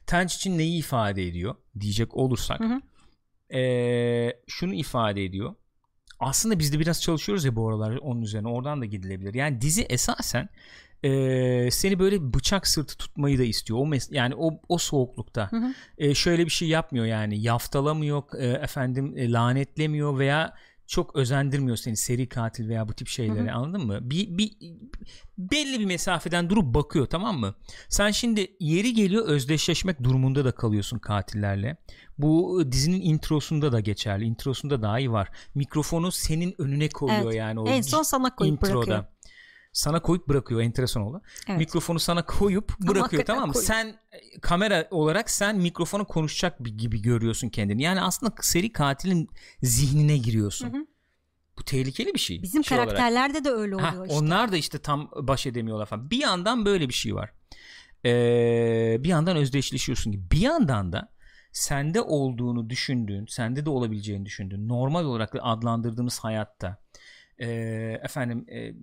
Tench 0.07 0.35
için 0.35 0.57
neyi 0.57 0.79
ifade 0.79 1.27
ediyor 1.27 1.55
diyecek 1.79 2.15
olursak. 2.17 2.59
Hı 2.59 2.63
hı. 2.63 2.81
eee, 3.49 4.39
şunu 4.47 4.73
ifade 4.73 5.25
ediyor. 5.25 5.55
Aslında 6.19 6.59
biz 6.59 6.73
de 6.73 6.79
biraz 6.79 7.01
çalışıyoruz 7.01 7.45
ya 7.45 7.55
bu 7.55 7.69
aralar 7.69 7.95
onun 7.97 8.21
üzerine. 8.21 8.47
Oradan 8.47 8.81
da 8.81 8.85
gidilebilir. 8.85 9.33
Yani 9.33 9.61
dizi 9.61 9.81
esasen 9.81 10.49
eee, 11.09 11.71
seni 11.71 11.99
böyle 11.99 12.33
bıçak 12.33 12.67
sırtı 12.67 12.97
tutmayı 12.97 13.39
da 13.39 13.43
istiyor. 13.43 13.79
O 13.79 13.83
mes- 13.83 14.15
yani 14.15 14.35
o 14.37 14.59
o 14.69 14.77
soğuklukta. 14.77 15.51
Hı 15.51 15.57
hı. 15.57 15.73
E, 15.97 16.15
şöyle 16.15 16.45
bir 16.45 16.51
şey 16.51 16.67
yapmıyor 16.67 17.05
yani 17.05 17.41
yaftalamıyor 17.41 18.23
e, 18.37 18.47
efendim 18.47 19.13
e, 19.17 19.31
lanetlemiyor 19.31 20.19
veya 20.19 20.53
çok 20.87 21.15
özendirmiyor 21.15 21.77
seni 21.77 21.97
seri 21.97 22.29
katil 22.29 22.69
veya 22.69 22.87
bu 22.87 22.93
tip 22.93 23.07
şeyleri 23.07 23.51
anladın 23.51 23.85
mı? 23.87 23.99
Bir, 24.01 24.37
bir 24.37 24.51
belli 25.37 25.79
bir 25.79 25.85
mesafeden 25.85 26.49
durup 26.49 26.73
bakıyor 26.73 27.05
tamam 27.05 27.39
mı? 27.39 27.55
Sen 27.89 28.11
şimdi 28.11 28.47
yeri 28.59 28.93
geliyor 28.93 29.25
özdeşleşmek 29.27 30.03
durumunda 30.03 30.45
da 30.45 30.51
kalıyorsun 30.51 30.99
katillerle. 30.99 31.77
Bu 32.17 32.61
e, 32.61 32.71
dizinin 32.71 33.01
introsunda 33.01 33.71
da 33.71 33.79
geçerli. 33.79 34.25
Introsunda 34.25 34.81
dahi 34.81 35.11
var. 35.11 35.29
Mikrofonu 35.55 36.11
senin 36.11 36.55
önüne 36.57 36.89
koyuyor 36.89 37.23
Evet. 37.23 37.35
yani 37.35 37.59
o 37.59 37.67
En 37.67 37.81
son 37.81 38.03
sana 38.03 38.35
koyup 38.35 38.51
introda. 38.53 38.75
bırakıyor. 38.75 39.05
Sana 39.75 40.01
koyup 40.01 40.27
bırakıyor 40.27 40.61
enteresan 40.61 41.03
oldu. 41.03 41.21
Evet. 41.47 41.59
Mikrofonu 41.59 41.99
sana 41.99 42.25
koyup 42.25 42.79
bırakıyor 42.79 43.01
hakikaten 43.03 43.33
tamam 43.33 43.47
mı? 43.47 43.53
koyuyor. 43.53 43.73
Sen 43.73 43.88
e, 43.88 44.39
kamera 44.41 44.88
olarak 44.91 45.29
sen 45.29 45.57
mikrofonu 45.57 46.05
konuşacak 46.05 46.63
bir- 46.63 46.77
gibi 46.77 47.01
görüyorsun 47.01 47.49
kendini. 47.49 47.83
Yani 47.83 48.01
aslında 48.01 48.33
seri 48.41 48.71
katilin 48.71 49.29
zihnine 49.61 50.17
giriyorsun. 50.17 50.73
Hı 50.73 50.77
hı. 50.77 50.85
Bu 51.59 51.63
tehlikeli 51.63 52.13
bir 52.13 52.19
şey. 52.19 52.41
Bizim 52.41 52.63
şey 52.63 52.77
olarak. 52.77 52.89
karakterlerde 52.89 53.43
de 53.43 53.49
öyle 53.49 53.75
Ha, 53.75 53.89
oluyor 53.89 54.05
işte. 54.05 54.17
Onlar 54.17 54.51
da 54.51 54.57
işte 54.57 54.77
tam 54.79 55.11
baş 55.15 55.47
edemiyorlar 55.47 55.85
falan. 55.85 56.09
Bir 56.09 56.17
yandan 56.21 56.65
böyle 56.65 56.89
bir 56.89 56.93
şey 56.93 57.15
var. 57.15 57.29
Ee, 58.05 58.97
bir 58.99 59.09
yandan 59.09 59.38
özdeşleşiyorsun 59.38 60.11
gibi. 60.11 60.31
Bir 60.31 60.41
yandan 60.41 60.93
da 60.93 61.09
sende 61.51 62.01
olduğunu 62.01 62.69
düşündüğün, 62.69 63.25
sende 63.29 63.65
de 63.65 63.69
olabileceğini 63.69 64.25
düşündüğün, 64.25 64.67
normal 64.67 65.05
olarak 65.05 65.33
adlandırdığımız 65.41 66.19
hayatta 66.19 66.77
e, 67.39 67.47
efendim 68.03 68.45
e, 68.49 68.73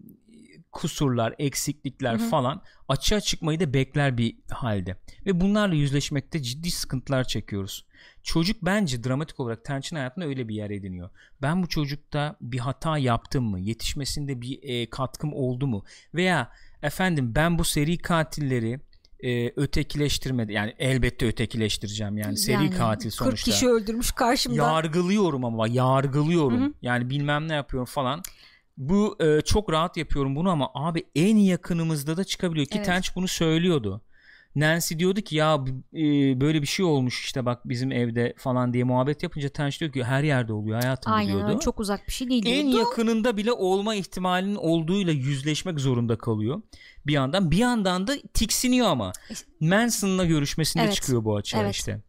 kusurlar, 0.73 1.35
eksiklikler 1.39 2.19
Hı 2.19 2.25
hı. 2.25 2.29
falan 2.29 2.63
açığa 2.89 3.21
çıkmayı 3.21 3.61
da 3.61 3.75
bekler 3.75 4.19
bir 4.19 4.37
halde. 4.51 4.97
Ve 5.27 5.41
bunlarla 5.41 5.75
yüzleşmekte 5.75 6.43
ciddi 6.43 6.71
sıkıntılar 6.71 7.25
çekiyoruz. 7.25 7.87
Çocuk 8.23 8.57
bence 8.63 9.05
dramatik 9.05 9.41
olarak 9.41 9.65
Tench'in 9.65 9.97
hayatında 9.97 10.27
öyle 10.27 10.49
bir 10.49 10.55
yer 10.55 10.71
ediniyor. 10.71 11.11
Ben 11.43 11.63
bu 11.63 11.69
çocukta 11.69 12.37
bir 12.41 12.59
hata 12.59 12.99
yaptım 12.99 13.45
mı? 13.45 13.61
Yetişmesinde 13.61 14.41
bir 14.41 14.59
e, 14.63 14.91
katkım 14.91 15.33
oldu 15.33 15.67
mu? 15.67 15.85
Veya 16.15 16.53
efendim 16.83 17.33
ben 17.35 17.59
bu 17.59 17.65
seri 17.65 17.99
katilleri 17.99 18.81
e, 19.23 19.53
ötekileştirmedi. 19.57 20.53
Yani 20.53 20.75
elbette 20.79 21.27
ötekileştireceğim 21.27 22.19
yani 22.19 22.37
seri 22.37 22.55
Yani 22.55 22.71
katil 22.71 23.11
40 23.11 23.15
sonuçta. 23.15 23.51
kişi 23.51 23.69
öldürmüş 23.69 24.13
karşımda. 24.13 24.57
Yargılıyorum 24.57 25.45
ama 25.45 25.69
yargılıyorum. 25.69 26.61
Hı 26.61 26.67
hı. 26.67 26.73
Yani 26.83 27.11
bilmem 27.11 27.49
ne 27.49 27.55
yapıyorum 27.55 27.87
falan. 27.87 28.23
Bu 28.89 29.17
e, 29.21 29.41
çok 29.41 29.73
rahat 29.73 29.97
yapıyorum 29.97 30.37
bunu 30.37 30.51
ama 30.51 30.71
abi 30.75 31.05
en 31.15 31.37
yakınımızda 31.37 32.17
da 32.17 32.25
çıkabiliyor 32.25 32.67
ki 32.67 32.75
Evet. 32.77 32.87
Tench 32.87 33.09
bunu 33.17 33.29
söylüyordu. 33.29 34.01
Nancy 34.57 34.95
diyordu 34.99 35.21
ki 35.21 35.37
ya 35.37 35.55
e, 35.95 36.01
böyle 36.41 36.63
bir 36.63 36.67
şey 36.67 36.85
olmuş 36.85 37.25
işte 37.25 37.47
bak 37.47 37.69
bizim 37.69 37.93
evde 37.93 38.35
falan 38.37 38.73
diye 38.73 38.85
muhabbet 38.85 39.23
yapınca 39.23 39.49
Tench 39.49 39.81
diyor 39.81 39.93
ki 39.93 40.05
her 40.05 40.23
yerde 40.23 40.53
oluyor 40.53 40.81
hayatım 40.83 41.13
Aynen 41.13 41.33
diyordu. 41.33 41.49
öyle 41.51 41.59
çok 41.61 41.81
uzak 41.81 42.07
bir 42.09 42.13
şey 42.13 42.31
değil 42.31 42.47
en 42.47 42.73
diyordu. 42.73 42.79
yakınında 42.89 43.37
bile 43.37 43.53
olma 43.53 43.95
ihtimalinin 43.95 44.55
olduğuyla 44.55 45.13
yüzleşmek 45.13 45.81
zorunda 45.81 46.19
kalıyor 46.19 46.63
bir 47.07 47.13
yandan. 47.13 47.51
Bir 47.51 47.57
yandan 47.57 48.07
da 48.07 48.13
tiksiniyor 48.35 48.87
ama. 48.87 49.13
Manson'la 49.61 50.25
görüşmesinde 50.25 50.83
Evet. 50.85 50.95
çıkıyor 50.95 51.25
bu 51.25 51.37
açığa 51.37 51.63
Evet. 51.63 51.75
işte. 51.75 52.01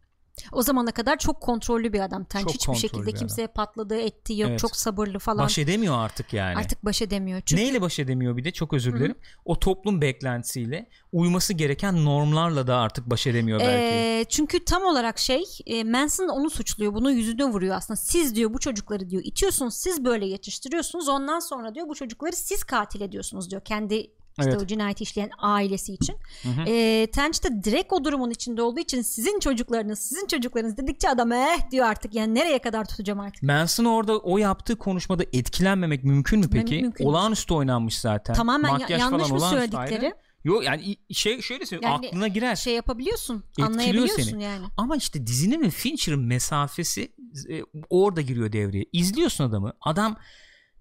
O 0.52 0.62
zamana 0.62 0.92
kadar 0.92 1.18
çok 1.18 1.40
kontrollü 1.40 1.92
bir 1.92 2.00
adam. 2.00 2.24
Tenç 2.24 2.42
Çok 2.42 2.54
hiçbir 2.54 2.74
şekilde 2.74 3.02
bir 3.02 3.10
adam. 3.10 3.18
kimseye 3.18 3.46
patladığı 3.46 4.00
ettiği 4.00 4.40
yok. 4.40 4.50
Evet. 4.50 4.60
Çok 4.60 4.76
sabırlı 4.76 5.18
falan. 5.18 5.44
Baş 5.44 5.58
edemiyor 5.58 5.98
artık 5.98 6.32
yani. 6.32 6.56
Artık 6.56 6.84
baş 6.84 7.02
edemiyor. 7.02 7.40
Çünkü 7.46 7.62
Neyle 7.62 7.80
baş 7.80 7.98
edemiyor 7.98 8.36
bir 8.36 8.44
de 8.44 8.50
çok 8.50 8.72
özür 8.72 8.96
dilerim. 8.96 9.14
O 9.44 9.58
toplum 9.58 10.00
beklentisiyle 10.00 10.88
uyması 11.12 11.52
gereken 11.52 12.04
normlarla 12.04 12.66
da 12.66 12.76
artık 12.76 13.10
baş 13.10 13.26
edemiyor 13.26 13.60
belki. 13.60 13.94
Ee, 13.94 14.24
çünkü 14.28 14.64
tam 14.64 14.82
olarak 14.84 15.18
şey 15.18 15.44
e, 15.66 15.84
Manson 15.84 16.28
onu 16.28 16.50
suçluyor. 16.50 16.94
Bunu 16.94 17.10
yüzüne 17.12 17.44
vuruyor 17.44 17.76
aslında. 17.76 17.96
Siz 17.96 18.34
diyor 18.34 18.54
bu 18.54 18.58
çocukları 18.58 19.10
diyor 19.10 19.22
itiyorsunuz. 19.24 19.74
Siz 19.74 20.04
böyle 20.04 20.26
yetiştiriyorsunuz. 20.26 21.08
Ondan 21.08 21.38
sonra 21.38 21.74
diyor 21.74 21.88
bu 21.88 21.94
çocukları 21.94 22.36
siz 22.36 22.64
katil 22.64 23.00
ediyorsunuz 23.00 23.50
diyor. 23.50 23.62
Kendi 23.64 24.10
işte 24.38 24.50
Evet. 24.50 24.62
o 24.62 24.66
cinayeti 24.66 25.02
işleyen 25.04 25.30
ailesi 25.38 25.92
için. 25.94 26.16
Hı 26.42 26.48
hı. 26.48 26.60
Ee, 26.68 27.06
Tench 27.12 27.42
de 27.44 27.64
direkt 27.64 27.92
o 27.92 28.04
durumun 28.04 28.30
içinde 28.30 28.62
olduğu 28.62 28.80
için 28.80 29.02
sizin 29.02 29.38
çocuklarınız, 29.40 29.98
sizin 29.98 30.26
çocuklarınız 30.26 30.76
dedikçe 30.76 31.08
adam 31.08 31.32
eh 31.32 31.70
diyor 31.70 31.86
artık. 31.86 32.14
Yani 32.14 32.34
nereye 32.34 32.58
kadar 32.58 32.84
tutacağım 32.84 33.20
artık. 33.20 33.42
Manson 33.42 33.84
orada 33.84 34.18
o 34.18 34.38
yaptığı 34.38 34.76
konuşmada 34.76 35.24
etkilenmemek 35.32 36.04
mümkün 36.04 36.40
mü 36.40 36.46
peki? 36.52 36.80
Mümkün. 36.82 37.04
Olağanüstü 37.04 37.54
oynanmış 37.54 37.98
zaten. 38.00 38.34
Tamamen 38.34 38.68
ya- 38.68 38.74
Makyaj 38.78 39.00
yanlış 39.00 39.28
falan 39.28 39.40
mı 39.42 39.48
söyledikleri? 39.50 40.06
ayrı. 40.06 40.14
Yok 40.44 40.64
yani 40.64 40.96
şey 41.12 41.40
şöyle 41.40 41.66
söyleyeyim 41.66 41.92
Yani 41.94 42.06
aklına 42.08 42.28
girer. 42.28 42.56
Şey 42.56 42.74
yapabiliyorsun, 42.74 43.44
anlayabiliyorsun 43.62 44.22
seni. 44.22 44.42
yani. 44.42 44.66
Ama 44.76 44.96
işte 44.96 45.26
dizinin 45.26 45.62
ve 45.62 45.70
Fincher'ın 45.70 46.24
mesafesi 46.24 47.12
e, 47.50 47.62
orada 47.90 48.20
giriyor 48.20 48.52
devreye. 48.52 48.84
İzliyorsun 48.92 49.44
adamı. 49.44 49.72
Adam 49.80 50.16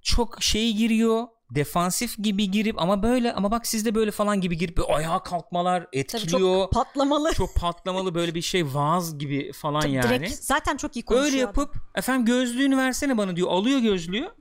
çok 0.02 0.44
şey 0.44 0.74
giriyor. 0.74 1.28
Defansif 1.56 2.18
gibi 2.18 2.52
girip 2.52 2.82
ama 2.82 3.04
böyle 3.04 3.34
ama 3.34 3.52
bak 3.52 3.68
sizde 3.68 3.96
böyle 3.96 4.12
falan 4.12 4.42
gibi 4.42 4.58
girip 4.58 4.78
böyle 4.78 4.94
ayağa 4.94 5.24
kalkmalar 5.24 5.80
Tabii 5.86 5.98
etkiliyor. 6.00 6.40
çok 6.64 6.72
patlamalı. 6.72 7.34
çok 7.34 7.56
patlamalı 7.56 8.16
böyle 8.16 8.36
bir 8.36 8.42
şey 8.42 8.66
vaaz 8.74 9.18
gibi 9.18 9.52
falan 9.54 9.82
Tabii 9.82 9.92
yani. 9.92 10.10
Direkt 10.10 10.34
zaten 10.34 10.78
çok 10.78 10.96
iyi 10.96 11.06
konuşuyor. 11.06 11.26
Öyle 11.32 11.38
adam. 11.38 11.48
yapıp 11.48 11.76
efendim 11.96 12.26
gözlüğünü 12.26 12.78
versene 12.78 13.18
bana 13.18 13.36
diyor. 13.36 13.48
Alıyor 13.52 13.80
gözlüğü. 13.80 14.32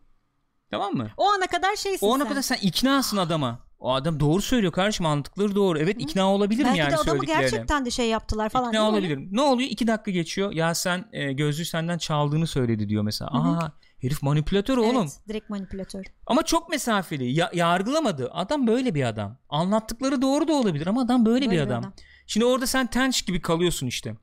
Tamam 0.71 0.95
mı? 0.95 1.11
O 1.17 1.31
ana 1.31 1.47
kadar 1.47 1.77
şeysin 1.77 2.07
O 2.07 2.15
ana 2.15 2.23
sen. 2.23 2.29
kadar 2.29 2.43
sen 2.43 2.59
iknasın 2.63 3.17
adama. 3.17 3.59
O 3.79 3.93
adam 3.95 4.21
doğru 4.21 4.43
söylüyor 4.43 4.73
kardeşim 4.73 5.05
mantıkları 5.05 5.55
doğru. 5.55 5.79
Evet 5.79 5.97
ikna 5.99 6.33
olabilirim 6.35 6.67
Belki 6.67 6.79
yani 6.79 6.93
de 6.93 6.97
adamı 6.97 7.25
gerçekten 7.25 7.85
de 7.85 7.91
şey 7.91 8.09
yaptılar 8.09 8.49
falan. 8.49 8.69
İkna 8.69 8.89
olabilirim. 8.89 9.29
Ne 9.33 9.41
oluyor? 9.41 9.71
İki 9.71 9.87
dakika 9.87 10.11
geçiyor. 10.11 10.53
Ya 10.53 10.75
sen 10.75 11.05
e, 11.13 11.33
gözlüğü 11.33 11.65
senden 11.65 11.99
çaldığını 11.99 12.47
söyledi 12.47 12.89
diyor 12.89 13.03
mesela. 13.03 13.33
Hı 13.35 13.39
hı. 13.39 13.73
Herif 14.03 14.23
manipülatör 14.23 14.77
oğlum. 14.77 14.97
Evet, 15.03 15.21
direkt 15.29 15.51
manipülatör. 15.51 16.05
Ama 16.27 16.43
çok 16.43 16.71
mesafeli. 16.71 17.25
Ya- 17.33 17.51
yargılamadı. 17.55 18.31
Adam 18.33 18.67
böyle 18.67 18.95
bir 18.95 19.03
adam. 19.05 19.39
Anlattıkları 19.49 20.23
doğru 20.23 20.49
da 20.49 20.53
olabilir 20.53 20.87
ama 20.87 21.03
adam 21.03 21.27
böyle, 21.27 21.47
Böyle 21.51 21.57
bir 21.57 21.67
adam. 21.67 21.93
Şimdi 22.27 22.47
orada 22.47 22.67
sen 22.67 22.87
Tench 22.87 23.27
gibi 23.27 23.43
kalıyorsun 23.43 23.87
işte. 23.87 24.17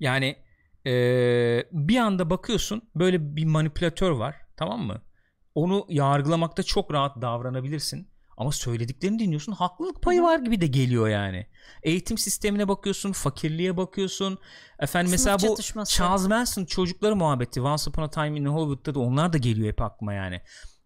Yani 0.00 0.36
e, 0.86 0.92
bir 1.72 1.96
anda 1.96 2.30
bakıyorsun 2.30 2.82
böyle 2.94 3.36
bir 3.36 3.44
manipülatör 3.44 4.10
var 4.10 4.36
tamam 4.56 4.80
mı? 4.80 5.02
Onu 5.54 5.86
yargılamakta 5.88 6.62
çok 6.62 6.92
rahat 6.92 7.22
davranabilirsin. 7.22 8.08
Ama 8.36 8.52
söylediklerini 8.52 9.18
dinliyorsun 9.18 9.52
haklılık 9.52 10.02
payı 10.02 10.22
var 10.22 10.38
gibi 10.38 10.60
de 10.60 10.66
geliyor 10.66 11.08
yani. 11.08 11.46
Eğitim 11.82 12.18
sistemine 12.18 12.68
bakıyorsun, 12.68 13.12
fakirliğe 13.12 13.76
bakıyorsun. 13.76 14.38
Efendim 14.78 15.18
Sınıf 15.18 15.42
mesela 15.42 15.56
bu. 15.76 15.84
Charles 15.84 16.26
Manson 16.26 16.64
çocukları 16.64 17.16
muhabbeti 17.16 17.60
Once 17.60 17.90
Upon 17.90 18.02
a 18.02 18.10
Time 18.10 18.38
in 18.38 18.44
Hollywood'da 18.44 18.94
da 18.94 19.00
onlar 19.00 19.32
da 19.32 19.38
geliyor 19.38 19.68
hep 19.68 19.82
aklıma 19.82 20.12
yani. 20.12 20.40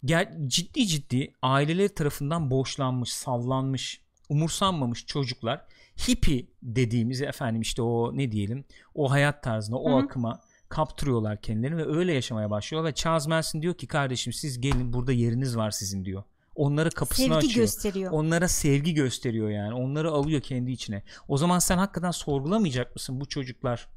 Ger 0.04 0.32
ciddi 0.46 0.86
ciddi 0.86 1.32
aileleri 1.42 1.94
tarafından 1.94 2.50
boşlanmış, 2.50 3.12
sallanmış, 3.12 4.00
umursanmamış 4.28 5.06
çocuklar 5.06 5.66
hippie 6.08 6.46
dediğimiz 6.62 7.22
efendim 7.22 7.60
işte 7.62 7.82
o 7.82 8.16
ne 8.16 8.32
diyelim 8.32 8.64
o 8.94 9.10
hayat 9.10 9.42
tarzına 9.42 9.76
o 9.76 9.90
Hı 9.90 10.00
hı. 10.00 10.04
akıma 10.04 10.40
kaptırıyorlar 10.68 11.40
kendilerini 11.42 11.76
ve 11.76 11.96
öyle 11.96 12.12
yaşamaya 12.12 12.50
başlıyorlar 12.50 12.90
ve 12.90 12.94
Charles 12.94 13.26
Manson 13.26 13.62
diyor 13.62 13.74
ki 13.74 13.86
kardeşim 13.86 14.32
siz 14.32 14.60
gelin 14.60 14.92
burada 14.92 15.12
yeriniz 15.12 15.56
var 15.56 15.70
sizin 15.70 16.04
diyor. 16.04 16.22
Onlara 16.56 16.90
kapısını 16.90 17.26
Sevgi 17.26 17.36
açıyor. 17.38 17.54
gösteriyor. 17.54 18.12
Onlara 18.12 18.48
sevgi 18.48 18.94
gösteriyor 18.94 19.50
yani. 19.50 19.74
Onları 19.74 20.10
alıyor 20.10 20.40
kendi 20.40 20.70
içine. 20.72 21.02
O 21.28 21.36
zaman 21.36 21.58
sen 21.58 21.78
hakikaten 21.78 22.10
sorgulamayacak 22.10 22.94
mısın 22.94 23.20
bu 23.20 23.28
çocuklar 23.28 23.88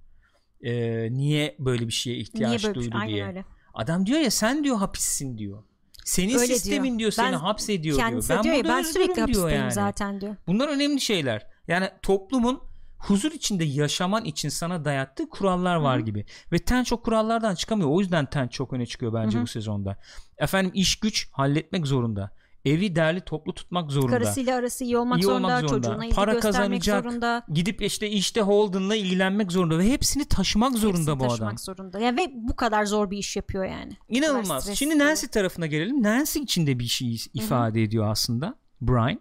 e, 0.61 0.71
niye 1.11 1.55
böyle 1.59 1.87
bir 1.87 1.93
şeye 1.93 2.17
ihtiyaç 2.17 2.49
Niye 2.49 2.63
böyle 2.63 2.85
bir 2.85 2.91
duydu 2.91 2.99
şey? 3.01 3.09
Diye. 3.09 3.27
öyle. 3.27 3.45
Adam 3.73 4.05
diyor 4.05 4.19
ya 4.19 4.31
sen 4.31 4.63
diyor 4.63 4.77
hapissin 4.77 5.37
diyor. 5.37 5.63
Senin 6.05 6.35
Öyle 6.35 6.53
sistemin 6.53 6.99
diyor, 6.99 7.11
Ben- 7.17 7.23
seni 7.23 7.35
hapsediyor 7.35 7.97
diyor. 7.97 8.23
Ben 8.29 8.43
diyor 8.43 8.63
ben 8.63 8.83
sürekli 8.83 9.15
diyor 9.15 9.17
hapisteyim 9.27 9.59
yani. 9.61 9.71
zaten 9.71 10.21
diyor. 10.21 10.35
Bunlar 10.47 10.67
önemli 10.67 11.01
şeyler. 11.01 11.47
Yani 11.67 11.89
toplumun 12.01 12.61
huzur 12.97 13.31
içinde 13.31 13.63
yaşaman 13.63 14.25
için 14.25 14.49
sana 14.49 14.85
dayattığı 14.85 15.29
kurallar 15.29 15.75
var 15.75 15.99
Hı. 15.99 16.05
gibi. 16.05 16.25
Ve 16.51 16.59
Ten 16.59 16.83
çok 16.83 17.05
kurallardan 17.05 17.55
çıkamıyor. 17.55 17.89
O 17.89 17.99
yüzden 17.99 18.25
Ten 18.29 18.47
çok 18.47 18.73
öne 18.73 18.85
çıkıyor 18.85 19.13
bence 19.13 19.35
Hı 19.37 19.39
hı. 19.39 19.43
bu 19.43 19.47
sezonda. 19.47 19.97
Efendim 20.37 20.71
iş 20.73 20.95
güç 20.99 21.27
halletmek 21.31 21.87
zorunda. 21.87 22.31
Evi 22.65 22.95
derli 22.95 23.21
toplu 23.21 23.53
tutmak 23.53 23.91
zorunda. 23.91 24.11
Karısıyla 24.11 24.55
arası 24.55 24.83
iyi 24.83 24.97
olmak 24.97 25.19
İyi 25.19 25.23
zorunda, 25.23 25.47
olmak 25.47 25.59
zorunda. 25.69 25.87
çocuğuna 25.87 26.05
ilgi 26.05 26.15
Para 26.15 26.33
göstermek 26.33 26.55
kazanacak. 26.81 27.03
zorunda. 27.03 27.45
Gidip 27.53 27.81
işte 27.81 28.09
işte 28.09 28.41
Holden'la 28.41 28.95
ilgilenmek 28.95 29.51
zorunda 29.51 29.77
ve 29.77 29.91
hepsini 29.91 30.25
taşımak 30.25 30.73
zorunda 30.77 30.97
hepsini 30.99 31.19
bu 31.19 31.23
taşımak 31.27 31.49
adam. 31.49 31.57
zorunda. 31.57 31.99
Yani 31.99 32.21
ve 32.21 32.31
bu 32.35 32.55
kadar 32.55 32.85
zor 32.85 33.11
bir 33.11 33.17
iş 33.17 33.35
yapıyor 33.35 33.65
yani. 33.65 33.91
İnanılmaz. 34.09 34.75
Şimdi 34.75 34.99
Nancy 34.99 35.25
tarafına 35.27 35.65
gelelim. 35.65 36.03
Nancy 36.03 36.39
için 36.39 36.67
de 36.67 36.79
bir 36.79 36.87
şey 36.87 37.17
ifade 37.33 37.83
ediyor 37.83 38.11
aslında. 38.11 38.55
Brian. 38.81 39.19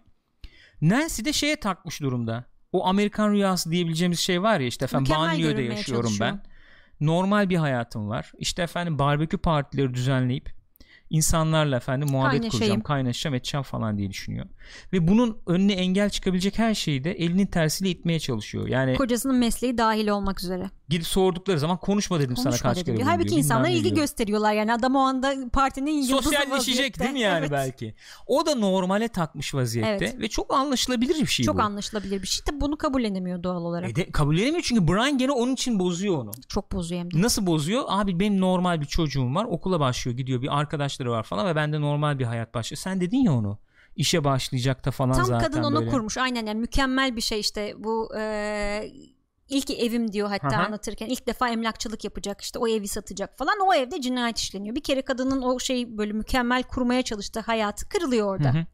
Nancy 0.81 1.25
de 1.25 1.33
şeye 1.33 1.55
takmış 1.55 2.01
durumda. 2.01 2.45
O 2.71 2.85
Amerikan 2.87 3.31
rüyası 3.31 3.71
diyebileceğimiz 3.71 4.19
şey 4.19 4.41
var 4.43 4.59
ya 4.59 4.67
işte 4.67 4.85
efendim 4.85 5.13
banliyöde 5.15 5.61
yaşıyorum 5.61 6.11
ben. 6.19 6.43
Normal 7.01 7.49
bir 7.49 7.55
hayatım 7.55 8.09
var. 8.09 8.31
İşte 8.37 8.61
efendim 8.61 8.99
barbekü 8.99 9.37
partileri 9.37 9.93
düzenleyip 9.93 10.58
insanlarla 11.09 11.77
efendim 11.77 12.07
muhabbet 12.11 12.31
Kaynaşayım. 12.31 12.51
kuracağım, 12.51 12.81
kaynaşacağım, 12.81 13.35
edeceğim 13.35 13.63
falan 13.63 13.97
diye 13.97 14.09
düşünüyor. 14.09 14.45
Ve 14.93 15.07
bunun 15.07 15.37
önüne 15.47 15.73
engel 15.73 16.09
çıkabilecek 16.09 16.59
her 16.59 16.73
şeyi 16.73 17.03
de 17.03 17.11
elinin 17.11 17.45
tersiyle 17.45 17.89
itmeye 17.91 18.19
çalışıyor. 18.19 18.67
Yani 18.67 18.95
Kocasının 18.95 19.35
mesleği 19.35 19.77
dahil 19.77 20.07
olmak 20.07 20.43
üzere. 20.43 20.69
Gidip 20.89 21.07
sordukları 21.07 21.59
zaman 21.59 21.77
konuşma 21.77 22.19
dedim 22.19 22.37
sana 22.37 22.45
Konuşma 22.49 22.69
kaç 22.69 22.77
dedi 22.77 22.95
kere. 22.97 23.03
Halbuki 23.05 23.29
diyor, 23.29 23.37
insanlar 23.39 23.69
ilgi 23.69 23.83
diyor. 23.83 23.95
gösteriyorlar 23.95 24.53
yani 24.53 24.73
adam 24.73 24.95
o 24.95 24.99
anda 24.99 25.35
partinin 25.53 25.91
yıldızı 25.91 26.23
Sosyalleşecek 26.23 26.99
değil 26.99 27.11
mi 27.11 27.19
yani 27.19 27.39
Evet. 27.39 27.51
belki? 27.51 27.95
O 28.27 28.45
da 28.45 28.55
normale 28.55 29.07
takmış 29.07 29.53
vaziyette 29.55 30.05
Evet. 30.05 30.19
ve 30.19 30.27
çok 30.27 30.53
anlaşılabilir 30.53 31.21
bir 31.21 31.25
şey 31.25 31.45
Çok 31.45 31.57
bu. 31.57 31.61
anlaşılabilir 31.61 32.21
bir 32.21 32.27
şey 32.27 32.45
de 32.45 32.61
bunu 32.61 32.77
kabullenemiyor 32.77 33.43
doğal 33.43 33.61
olarak. 33.61 33.89
E 33.89 33.95
de, 33.95 34.11
kabul 34.11 34.37
edemiyor 34.37 34.61
çünkü 34.63 34.87
Brian 34.87 35.17
gene 35.17 35.31
onun 35.31 35.53
için 35.53 35.79
bozuyor 35.79 36.17
onu. 36.17 36.31
Çok 36.47 36.71
bozuyor 36.71 37.01
hem 37.01 37.11
de. 37.11 37.21
Nasıl 37.21 37.45
bozuyor? 37.45 37.83
Abi 37.87 38.19
benim 38.19 38.41
normal 38.41 38.81
bir 38.81 38.85
çocuğum 38.85 39.35
var. 39.35 39.45
Okula 39.45 39.79
başlıyor, 39.79 40.17
gidiyor. 40.17 40.41
Bir 40.41 40.59
arkadaşları 40.59 41.11
var 41.11 41.23
falan 41.23 41.47
ve 41.47 41.55
bende 41.55 41.81
normal 41.81 42.19
bir 42.19 42.25
hayat 42.25 42.53
başlıyor. 42.53 42.77
Sen 42.79 43.01
dedin 43.01 43.17
ya 43.23 43.33
onu. 43.33 43.57
İşe 43.95 44.23
başlayacak 44.23 44.85
da 44.85 44.91
falan 44.91 45.13
Tam 45.15 45.25
zaten 45.25 45.47
kadın 45.51 45.63
onu 45.63 45.75
böyle. 45.79 45.89
kurmuş 45.89 46.17
aynen 46.17 46.45
yani 46.45 46.59
mükemmel 46.59 47.15
bir 47.15 47.21
şey 47.21 47.39
işte 47.39 47.73
bu 47.77 48.09
e, 48.17 48.91
ilk 49.49 49.71
evim 49.71 50.11
diyor 50.11 50.29
hatta 50.29 50.57
hı. 50.57 50.65
anlatırken 50.65 51.07
ilk 51.07 51.27
defa 51.27 51.49
emlakçılık 51.49 52.03
yapacak 52.03 52.41
işte 52.41 52.59
o 52.59 52.67
evi 52.67 52.87
satacak 52.87 53.37
falan 53.37 53.55
o 53.67 53.73
evde 53.73 54.01
cinayet 54.01 54.37
işleniyor. 54.37 54.75
Bir 54.75 54.83
kere 54.83 55.01
kadının 55.01 55.41
o 55.41 55.59
şey 55.59 55.97
böyle 55.97 56.13
mükemmel 56.13 56.63
kurmaya 56.63 57.01
çalıştığı 57.01 57.39
hayatı 57.39 57.89
kırılıyor 57.89 58.27
orada. 58.27 58.53
Hı 58.53 58.57
hı. 58.57 58.65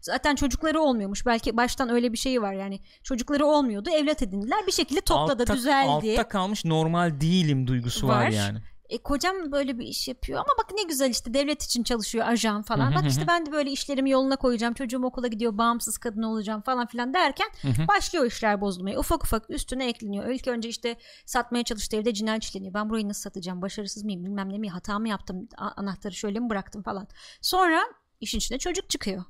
Zaten 0.00 0.34
çocukları 0.34 0.80
olmuyormuş. 0.80 1.26
Belki 1.26 1.56
baştan 1.56 1.88
öyle 1.88 2.12
bir 2.12 2.18
şey 2.18 2.42
var 2.42 2.52
yani. 2.52 2.80
Çocukları 3.02 3.46
olmuyordu. 3.46 3.90
Evlat 3.90 4.22
edindiler. 4.22 4.66
Bir 4.66 4.72
şekilde 4.72 5.00
topladı, 5.00 5.42
altta, 5.42 5.54
düzeldi. 5.54 5.88
Altta 5.88 6.28
kalmış 6.28 6.64
normal 6.64 7.20
değilim 7.20 7.66
duygusu 7.66 8.08
var, 8.08 8.24
Var. 8.24 8.30
yani. 8.30 8.58
E, 8.88 8.98
kocam 8.98 9.52
böyle 9.52 9.78
bir 9.78 9.86
iş 9.86 10.08
yapıyor 10.08 10.38
ama 10.38 10.48
bak 10.58 10.70
ne 10.74 10.82
güzel 10.82 11.10
işte 11.10 11.34
devlet 11.34 11.62
için 11.62 11.82
çalışıyor 11.82 12.26
ajan 12.28 12.62
falan. 12.62 12.86
Hı 12.86 12.90
hı 12.90 12.94
bak 12.94 13.10
işte 13.10 13.24
ben 13.28 13.46
de 13.46 13.52
böyle 13.52 13.70
işlerimi 13.70 14.10
yoluna 14.10 14.36
koyacağım. 14.36 14.74
Çocuğum 14.74 15.02
okula 15.04 15.26
gidiyor. 15.26 15.58
Bağımsız 15.58 15.98
kadın 15.98 16.22
olacağım 16.22 16.62
falan 16.62 16.86
filan 16.86 17.14
derken 17.14 17.48
başlıyor 17.88 18.26
işler 18.26 18.60
bozulmaya. 18.60 18.98
Ufak 18.98 19.24
ufak 19.24 19.50
üstüne 19.50 19.88
ekleniyor. 19.88 20.28
İlk 20.28 20.48
önce 20.48 20.68
işte 20.68 20.96
satmaya 21.26 21.64
çalıştığı 21.64 21.96
evde 21.96 22.14
cinayet 22.14 22.44
işleniyor. 22.44 22.74
Ben 22.74 22.90
burayı 22.90 23.08
nasıl 23.08 23.20
satacağım? 23.20 23.62
Başarısız 23.62 24.04
mıyım? 24.04 24.24
Bilmem 24.24 24.52
ne 24.52 24.58
mi? 24.58 24.70
Hata 24.70 24.98
mı 24.98 25.08
yaptım? 25.08 25.48
Anahtarı 25.56 26.14
şöyle 26.14 26.40
mi 26.40 26.50
bıraktım 26.50 26.82
falan. 26.82 27.08
Sonra 27.40 27.80
işin 28.20 28.38
içine 28.38 28.58
çocuk 28.58 28.90
çıkıyor. 28.90 29.24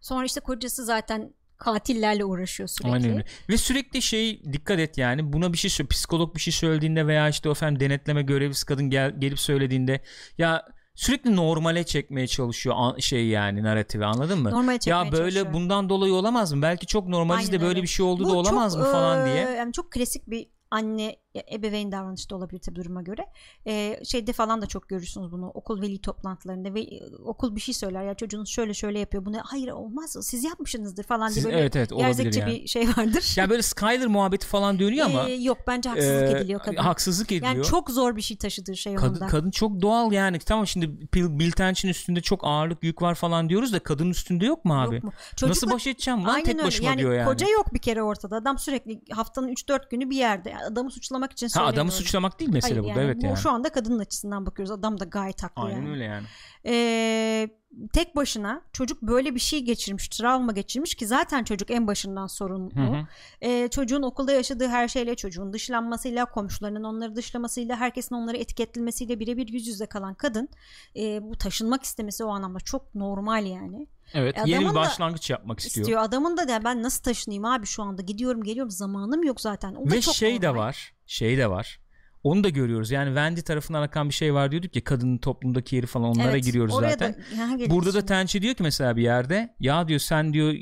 Sonra 0.00 0.24
işte 0.24 0.40
kocası 0.40 0.84
zaten 0.84 1.34
katillerle 1.58 2.24
uğraşıyor 2.24 2.68
sürekli. 2.68 2.92
Aynen 2.92 3.10
öyle. 3.10 3.24
Ve 3.48 3.56
sürekli 3.56 4.02
şey 4.02 4.42
dikkat 4.52 4.78
et 4.78 4.98
yani 4.98 5.32
buna 5.32 5.52
bir 5.52 5.58
şey 5.58 5.86
psikolog 5.86 6.34
bir 6.34 6.40
şey 6.40 6.52
söylediğinde 6.52 7.06
veya 7.06 7.28
işte 7.28 7.48
o 7.48 7.52
efendim 7.52 7.80
denetleme 7.80 8.22
görevlisi 8.22 8.66
kadın 8.66 8.90
gel, 8.90 9.20
gelip 9.20 9.40
söylediğinde 9.40 10.00
ya 10.38 10.64
sürekli 10.94 11.36
normale 11.36 11.84
çekmeye 11.84 12.26
çalışıyor 12.26 12.98
şey 12.98 13.26
yani 13.26 13.62
narratifi 13.62 14.04
anladın 14.04 14.42
mı? 14.42 14.50
Normale 14.50 14.78
çekmeye 14.78 15.04
ya 15.04 15.12
böyle 15.12 15.30
çalışıyor. 15.30 15.52
bundan 15.52 15.88
dolayı 15.88 16.14
olamaz 16.14 16.52
mı? 16.52 16.62
Belki 16.62 16.86
çok 16.86 17.08
normalizde 17.08 17.56
Aynen 17.56 17.60
böyle 17.60 17.78
öyle. 17.78 17.82
bir 17.82 17.88
şey 17.88 18.06
oldu 18.06 18.24
Bu 18.24 18.28
da 18.28 18.34
olamaz 18.34 18.72
çok, 18.72 18.82
mı 18.82 18.90
falan 18.92 19.26
diye. 19.26 19.36
Yani 19.36 19.72
çok 19.72 19.92
klasik 19.92 20.30
bir 20.30 20.46
anne 20.70 21.16
ya, 21.36 21.42
ebeveyn 21.52 21.92
davranışı 21.92 22.30
da 22.30 22.36
olabilir 22.36 22.60
tabii 22.60 22.76
duruma 22.76 23.02
göre. 23.02 23.26
E, 23.66 24.00
şeyde 24.04 24.32
falan 24.32 24.62
da 24.62 24.66
çok 24.66 24.88
görürsünüz 24.88 25.32
bunu 25.32 25.48
okul 25.50 25.82
veli 25.82 25.98
toplantılarında 25.98 26.74
ve 26.74 26.80
e, 26.80 27.00
okul 27.24 27.56
bir 27.56 27.60
şey 27.60 27.74
söyler 27.74 28.04
ya 28.04 28.14
çocuğunuz 28.14 28.48
şöyle 28.48 28.74
şöyle 28.74 28.98
yapıyor 28.98 29.24
bunu 29.24 29.36
hayır 29.44 29.68
olmaz 29.68 30.16
siz 30.22 30.44
yapmışsınızdır 30.44 31.02
falan 31.04 31.28
Siz- 31.28 31.36
diye 31.36 31.44
böyle 31.44 31.60
evet 31.62 31.76
evet 31.76 31.92
olabilir 31.92 32.06
gerzekçe 32.08 32.40
yani. 32.40 32.52
bir 32.62 32.66
şey 32.66 32.88
vardır. 32.88 33.32
Ya 33.36 33.50
böyle 33.50 33.62
Skyler 33.62 34.06
muhabbeti 34.06 34.46
falan 34.46 34.78
dönüyor 34.78 35.06
ama 35.06 35.28
E, 35.28 35.34
yok 35.34 35.58
bence 35.66 35.88
haksızlık 35.88 36.22
e, 36.22 36.38
ediliyor 36.38 36.60
kadın. 36.60 36.76
haksızlık 36.76 37.32
ediliyor. 37.32 37.54
yani 37.54 37.64
çok 37.64 37.90
zor 37.90 38.16
bir 38.16 38.22
şey 38.22 38.36
taşıdığı 38.36 38.76
şey 38.76 38.94
Kadın, 38.94 39.14
onda. 39.14 39.26
kadın 39.26 39.50
çok 39.50 39.82
doğal 39.82 40.12
yani. 40.12 40.38
Tamam 40.38 40.66
şimdi 40.66 41.00
Bill, 41.14 41.38
Bill 41.38 41.50
Tench'in 41.50 41.88
üstünde 41.88 42.20
çok 42.20 42.40
ağırlık 42.44 42.84
yük 42.84 43.02
var 43.02 43.14
falan 43.14 43.48
diyoruz 43.48 43.72
da 43.72 43.78
kadının 43.78 44.10
üstünde 44.10 44.46
yok 44.46 44.64
mu 44.64 44.80
abi? 44.82 44.94
Yok 44.94 45.04
mu? 45.04 45.12
Nasıl 45.42 45.46
Çocukla- 45.46 45.70
baş 45.74 45.86
edeceğim 45.86 46.24
lan 46.24 46.42
tek 46.44 46.54
öyle. 46.54 46.66
başıma 46.66 46.88
yani 46.90 46.98
diyor 46.98 47.12
yani. 47.14 47.26
Koca 47.26 47.48
yok 47.48 47.74
bir 47.74 47.78
kere 47.78 48.02
ortada. 48.02 48.36
Adam 48.36 48.58
sürekli 48.58 49.00
haftanın 49.12 49.48
3-4 49.48 49.90
günü 49.90 50.10
bir 50.10 50.16
yerde. 50.16 50.54
Adamı 50.70 50.90
suçlamak 50.90 51.25
için 51.32 51.48
ha 51.48 51.64
adamı 51.64 51.92
suçlamak 51.92 52.40
değil 52.40 52.50
mesele 52.50 52.72
Hayır, 52.72 52.84
burada 52.84 53.00
yani 53.00 53.10
evet 53.10 53.22
bu 53.22 53.26
yani. 53.26 53.36
Şu 53.36 53.50
anda 53.50 53.68
kadının 53.68 53.98
açısından 53.98 54.46
bakıyoruz. 54.46 54.70
Adam 54.70 55.00
da 55.00 55.04
gayet 55.04 55.42
haklı 55.42 55.62
Aynen 55.62 55.76
yani. 55.76 55.90
öyle 55.90 56.04
yani. 56.04 56.26
Ee, 56.66 57.48
tek 57.92 58.16
başına 58.16 58.62
çocuk 58.72 59.02
böyle 59.02 59.34
bir 59.34 59.40
şey 59.40 59.64
geçirmiş, 59.64 60.08
travma 60.08 60.52
geçirmiş 60.52 60.94
ki 60.94 61.06
zaten 61.06 61.44
çocuk 61.44 61.70
en 61.70 61.86
başından. 61.86 62.28
Hı 62.38 62.80
hı. 62.80 63.06
Ee, 63.40 63.68
çocuğun 63.68 64.02
okulda 64.02 64.32
yaşadığı 64.32 64.68
her 64.68 64.88
şeyle, 64.88 65.14
çocuğun 65.14 65.52
dışlanmasıyla, 65.52 66.24
komşularının 66.24 66.84
onları 66.84 67.16
dışlamasıyla, 67.16 67.76
herkesin 67.76 68.14
onları 68.14 68.36
etiketlemesiyle 68.36 69.20
birebir 69.20 69.48
yüz 69.48 69.66
yüze 69.66 69.86
kalan 69.86 70.14
kadın 70.14 70.48
e, 70.96 71.22
bu 71.22 71.38
taşınmak 71.38 71.82
istemesi 71.82 72.24
o 72.24 72.28
anlamda 72.28 72.60
çok 72.60 72.94
normal 72.94 73.46
yani. 73.46 73.86
Evet 74.14 74.38
E, 74.38 74.40
yeni 74.46 74.56
adamın 74.56 74.70
bir 74.70 74.74
da 74.74 74.80
başlangıç 74.80 75.30
yapmak 75.30 75.60
istiyor. 75.60 75.84
İstiyor. 75.84 76.02
Adamın 76.02 76.36
da 76.36 76.48
de 76.48 76.60
ben 76.64 76.82
nasıl 76.82 77.02
taşınayım 77.02 77.44
abi 77.44 77.66
şu 77.66 77.82
anda 77.82 78.02
gidiyorum 78.02 78.42
geliyorum 78.42 78.70
zamanım 78.70 79.22
yok 79.22 79.40
zaten. 79.40 79.74
O 79.74 79.90
da 79.90 79.94
Ve 79.94 80.00
çok 80.00 80.14
şey 80.14 80.42
de 80.42 80.48
normal. 80.48 80.60
var. 80.60 80.94
Şey 81.06 81.38
de 81.38 81.50
var. 81.50 81.80
Onu 82.22 82.44
da 82.44 82.48
görüyoruz. 82.48 82.90
Yani 82.90 83.06
Wendy 83.06 83.40
tarafından 83.40 83.82
akan 83.82 84.08
bir 84.08 84.14
şey 84.14 84.34
var 84.34 84.50
diyorduk 84.50 84.76
ya 84.76 84.84
kadının 84.84 85.18
toplumdaki 85.18 85.76
yeri 85.76 85.86
falan 85.86 86.10
onlara 86.10 86.30
Evet, 86.30 86.44
giriyoruz 86.44 86.74
zaten. 86.74 87.14
Da, 87.14 87.18
geliriz 87.56 87.70
Burada 87.70 87.88
da 87.88 87.92
şimdi. 87.92 88.06
Tenchi 88.06 88.42
diyor 88.42 88.54
ki 88.54 88.62
mesela 88.62 88.96
bir 88.96 89.02
yerde 89.02 89.54
ya 89.60 89.88
diyor 89.88 90.00
sen 90.00 90.32
diyor 90.32 90.52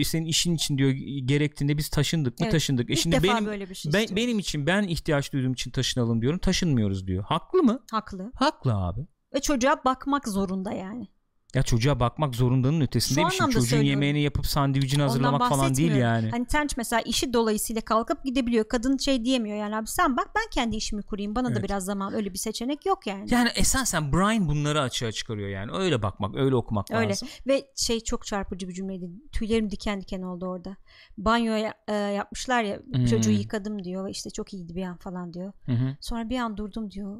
e, 0.00 0.04
senin 0.04 0.26
işin 0.26 0.54
için 0.54 0.78
diyor 0.78 0.90
gerektiğinde 1.24 1.78
biz 1.78 1.88
taşındık 1.88 2.40
mı 2.40 2.46
Evet, 2.46 2.52
taşındık. 2.52 2.90
E 2.90 2.96
şimdi 2.96 3.22
benim 3.22 3.46
böyle 3.46 3.68
bir 3.70 3.74
şey 3.74 3.92
ben, 3.92 4.06
benim 4.16 4.38
için 4.38 4.66
ben 4.66 4.82
ihtiyaç 4.82 5.32
duyduğum 5.32 5.52
için 5.52 5.70
taşınalım 5.70 6.22
diyorum. 6.22 6.38
Taşınmıyoruz 6.38 7.06
diyor. 7.06 7.24
Haklı 7.24 7.62
mı? 7.62 7.84
Haklı. 7.90 8.32
Haklı 8.34 8.74
abi. 8.74 9.06
Ve 9.34 9.40
çocuğa 9.40 9.84
bakmak 9.84 10.28
zorunda 10.28 10.72
yani. 10.72 11.08
Ya 11.54 11.62
çocuğa 11.62 12.00
bakmak 12.00 12.34
zorundanın 12.34 12.80
ötesinde 12.80 13.20
Şu 13.20 13.26
bir 13.26 13.30
şey. 13.30 13.38
Çocuğun 13.46 13.60
söylüyorum. 13.60 13.88
yemeğini 13.90 14.20
yapıp 14.22 14.46
sandviçini 14.46 15.02
hazırlamak 15.02 15.48
falan 15.48 15.74
değil 15.74 15.92
yani. 15.94 16.30
Hani 16.30 16.46
Tench 16.46 16.74
mesela 16.76 17.00
işi 17.02 17.32
dolayısıyla 17.32 17.82
kalkıp 17.82 18.24
gidebiliyor. 18.24 18.64
Kadın 18.68 18.96
şey 18.98 19.24
diyemiyor 19.24 19.56
yani 19.56 19.76
abi 19.76 19.86
sen 19.86 20.16
bak 20.16 20.28
ben 20.36 20.42
kendi 20.50 20.76
işimi 20.76 21.02
kurayım. 21.02 21.34
Bana 21.34 21.48
Evet. 21.48 21.58
da 21.58 21.62
biraz 21.62 21.84
zaman 21.84 22.14
öyle 22.14 22.32
bir 22.32 22.38
seçenek 22.38 22.86
yok 22.86 23.06
yani. 23.06 23.26
Yani 23.34 23.48
esasen 23.56 24.12
Brian 24.12 24.48
bunları 24.48 24.80
açığa 24.80 25.12
çıkarıyor 25.12 25.48
yani. 25.48 25.72
Öyle 25.72 26.02
bakmak, 26.02 26.36
öyle 26.36 26.54
okumak 26.56 26.90
Öyle. 26.90 27.08
lazım. 27.08 27.28
Ve 27.46 27.64
şey 27.76 28.00
çok 28.00 28.26
çarpıcı 28.26 28.68
bir 28.68 28.74
cümleydi. 28.74 29.10
Tüylerim 29.32 29.70
diken 29.70 30.00
diken 30.00 30.22
oldu 30.22 30.46
orada. 30.46 30.76
Banyo 31.18 31.70
e, 31.88 31.92
yapmışlar 31.94 32.62
ya 32.62 32.78
Hmm. 32.92 33.04
çocuğu 33.06 33.30
yıkadım 33.30 33.84
diyor. 33.84 34.08
işte 34.08 34.30
çok 34.30 34.54
iyiydi 34.54 34.74
bir 34.74 34.82
an 34.82 34.96
falan 34.96 35.34
diyor. 35.34 35.52
Hı. 35.66 35.96
Sonra 36.00 36.30
bir 36.30 36.38
an 36.38 36.56
durdum 36.56 36.90
diyor. 36.90 37.18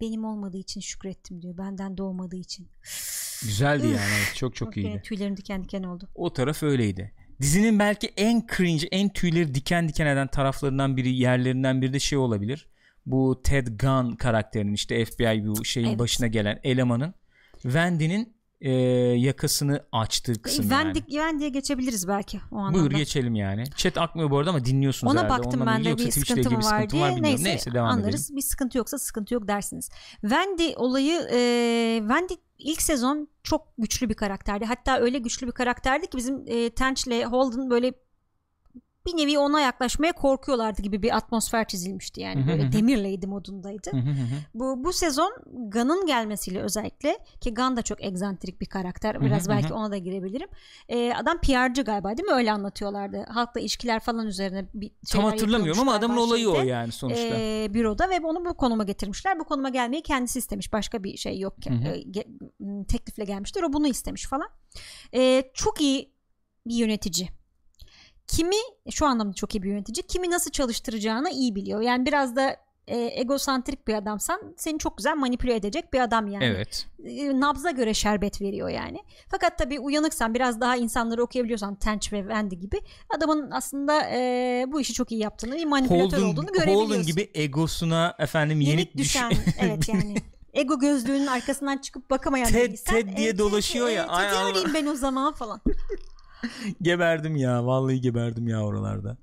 Benim 0.00 0.24
olmadığı 0.24 0.56
için 0.56 0.80
şükrettim 0.80 1.42
diyor. 1.42 1.58
Benden 1.58 1.96
doğmadığı 1.96 2.36
için. 2.36 2.68
Güzeldi 3.42 3.86
yani. 3.86 4.34
çok 4.34 4.54
çok 4.56 4.72
Gene 4.72 4.86
iyiydi. 4.86 5.02
Tüylerim 5.02 5.36
diken 5.36 5.64
diken 5.64 5.82
oldu. 5.82 6.08
O 6.14 6.32
taraf 6.32 6.62
öyleydi. 6.62 7.12
Dizinin 7.40 7.78
belki 7.78 8.12
en 8.16 8.46
cringe, 8.56 8.86
en 8.90 9.08
tüyleri 9.08 9.54
diken 9.54 9.88
diken 9.88 10.06
eden 10.06 10.28
taraflarından 10.28 10.96
biri, 10.96 11.16
yerlerinden 11.16 11.82
biri 11.82 11.92
de 11.92 11.98
şey 11.98 12.18
olabilir. 12.18 12.68
Bu 13.06 13.40
Ted 13.44 13.66
Gunn 13.80 14.16
karakterinin 14.16 14.74
işte 14.74 15.04
FBI 15.04 15.46
bu 15.46 15.64
şeyin 15.64 15.88
Evet. 15.88 15.98
başına 15.98 16.26
gelen 16.26 16.60
elemanın 16.62 17.14
Wendy'nin 17.62 18.37
e, 18.60 18.70
yakasını 19.18 19.84
açtığı 19.92 20.42
kısım 20.42 20.62
Wendy, 20.62 20.98
yani. 20.98 21.06
Wendy'ye 21.08 21.48
geçebiliriz 21.50 22.08
belki 22.08 22.40
o 22.52 22.56
anlamda. 22.56 22.78
Buyur 22.78 22.90
geçelim 22.90 23.34
yani. 23.34 23.64
Chat 23.76 23.98
akmıyor 23.98 24.30
bu 24.30 24.38
arada 24.38 24.50
ama 24.50 24.64
dinliyorsunuz 24.64 25.12
Ona 25.12 25.24
herhalde. 25.24 25.38
baktım 25.44 25.60
Onunla 25.60 25.72
ben 25.72 25.84
de 25.84 25.84
bir 25.84 25.90
ilgili 25.90 26.06
bir 26.06 26.20
var 26.20 26.26
sıkıntı 26.26 26.50
diye. 26.50 26.60
var 26.60 26.82
bilmiyorum. 26.82 27.22
Neyse, 27.22 27.44
Neyse 27.44 27.74
devam 27.74 27.90
anlarız. 27.90 28.24
edelim. 28.24 28.36
Bir 28.36 28.42
sıkıntı 28.42 28.78
yoksa 28.78 28.98
sıkıntı 28.98 29.34
yok 29.34 29.48
dersiniz. 29.48 29.90
Wendy 30.20 30.72
olayı 30.76 31.20
e, 31.32 31.38
Wendy 32.00 32.34
ilk 32.58 32.82
sezon 32.82 33.28
çok 33.42 33.66
güçlü 33.78 34.08
bir 34.08 34.14
karakterdi. 34.14 34.64
Hatta 34.64 34.98
öyle 34.98 35.18
güçlü 35.18 35.46
bir 35.46 35.52
karakterdi 35.52 36.06
ki 36.06 36.16
bizim 36.16 36.44
e, 36.46 36.70
Tench'le 36.70 37.24
Holden 37.26 37.70
böyle 37.70 37.92
bir 39.08 39.16
nevi 39.16 39.38
ona 39.38 39.60
yaklaşmaya 39.60 40.12
korkuyorlardı 40.12 40.82
gibi 40.82 41.02
bir 41.02 41.16
atmosfer 41.16 41.68
çizilmişti 41.68 42.20
yani. 42.20 42.46
Böyle 42.46 42.66
hı. 42.66 42.72
demirleydi 42.72 43.26
modundaydı. 43.26 43.90
Bu 44.54 44.84
bu 44.84 44.92
sezon 44.92 45.32
Gunn'ın 45.46 46.06
gelmesiyle 46.06 46.60
özellikle 46.60 47.18
ki 47.40 47.54
Gunn 47.54 47.76
da 47.76 47.82
çok 47.82 48.04
egzantrik 48.04 48.60
bir 48.60 48.66
karakter. 48.66 49.20
Biraz 49.20 49.48
belki 49.48 49.72
ona 49.72 49.90
da 49.90 49.96
girebilirim. 49.96 50.48
Ee, 50.88 51.12
adam 51.14 51.40
PR'cı 51.40 51.82
galiba 51.82 52.16
değil 52.16 52.28
mi? 52.28 52.34
Öyle 52.34 52.52
anlatıyorlardı. 52.52 53.26
Halkla 53.28 53.60
ilişkiler 53.60 54.00
falan 54.00 54.26
üzerine 54.26 54.68
bir 54.74 54.90
Tam 55.10 55.24
hatırlamıyorum 55.24 55.80
ama 55.80 55.94
adamın 55.94 56.16
olayı 56.16 56.50
o 56.50 56.62
yani 56.62 56.92
sonuçta. 56.92 57.36
e, 57.38 57.68
büroda 57.74 58.10
ve 58.10 58.20
onu 58.22 58.44
bu 58.44 58.56
konuma 58.56 58.84
getirmişler. 58.84 59.40
Bu 59.40 59.44
konuma 59.44 59.68
gelmeyi 59.68 60.02
kendisi 60.02 60.38
istemiş. 60.38 60.72
Başka 60.72 61.04
bir 61.04 61.16
şey 61.16 61.38
yok. 61.38 61.54
E, 61.66 62.04
teklifle 62.88 63.24
gelmiştir. 63.24 63.62
O 63.62 63.72
bunu 63.72 63.86
istemiş 63.86 64.26
falan. 64.26 64.48
E, 65.14 65.50
çok 65.54 65.80
iyi 65.80 66.12
bir 66.66 66.74
yönetici. 66.74 67.37
Kimi 68.28 68.56
şu 68.90 69.06
anlamda 69.06 69.32
çok 69.34 69.54
iyi 69.54 69.62
bir 69.62 69.68
yönetici. 69.70 70.02
Kimi 70.06 70.30
nasıl 70.30 70.50
çalıştıracağını 70.50 71.30
iyi 71.30 71.54
biliyor. 71.54 71.80
Yani 71.80 72.06
biraz 72.06 72.36
da 72.36 72.56
e, 72.86 73.20
egosantrik 73.20 73.88
bir 73.88 73.94
adamsan 73.94 74.54
seni 74.56 74.78
çok 74.78 74.96
güzel 74.96 75.16
manipüle 75.16 75.54
edecek 75.54 75.92
bir 75.92 76.00
adam 76.00 76.26
yani. 76.26 76.44
Evet. 76.44 76.86
E, 77.04 77.40
nabza 77.40 77.70
göre 77.70 77.94
şerbet 77.94 78.40
veriyor 78.40 78.68
yani. 78.68 78.98
Fakat 79.30 79.58
tabii 79.58 79.80
uyanıksan 79.80 80.34
biraz 80.34 80.60
daha 80.60 80.76
insanları 80.76 81.22
okuyabiliyorsan 81.22 81.74
Tench 81.74 82.12
ve 82.12 82.20
Wendy 82.20 82.54
gibi 82.54 82.80
adamın 83.16 83.50
aslında 83.50 84.02
e, 84.10 84.64
bu 84.68 84.80
işi 84.80 84.92
çok 84.92 85.12
iyi 85.12 85.20
yaptığını, 85.20 85.56
iyi 85.56 85.66
manipülatör 85.66 86.18
Holden, 86.18 86.22
olduğunu 86.22 86.46
görebiliyorsun. 86.52 86.90
Holden 86.90 87.02
gibi 87.02 87.30
egosuna 87.34 88.14
efendim 88.18 88.60
yenik, 88.60 88.78
Yenik 88.78 88.96
düşen 88.96 89.30
düş- 89.30 89.38
evet 89.60 89.88
yani. 89.88 90.14
Ego 90.52 90.78
gözlüğünün 90.78 91.26
arkasından 91.26 91.78
çıkıp 91.78 92.10
bakamayan 92.10 92.48
Ted- 92.48 92.84
Ted 92.84 93.16
diye 93.16 93.38
dolaşıyor 93.38 93.88
ya, 93.88 94.02
E, 94.02 94.06
Ted'i 94.06 94.36
arayayım 94.38 94.74
ben 94.74 94.86
o 94.86 94.94
zaman 94.94 95.34
falan. 95.34 95.60
geberdim 96.82 97.36
ya. 97.36 97.66
Vallahi 97.66 98.00
geberdim 98.00 98.48
ya 98.48 98.64
oralarda. 98.64 99.16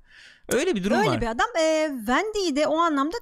Öyle 0.49 0.75
bir 0.75 0.83
durum 0.83 0.97
Öyle 0.97 1.09
var. 1.09 1.21
bir 1.21 1.27
adam. 1.27 1.47
E, 1.61 1.91
Wendy'yi 1.97 2.55
de 2.55 2.67
o 2.67 2.77
anlamda 2.77 3.17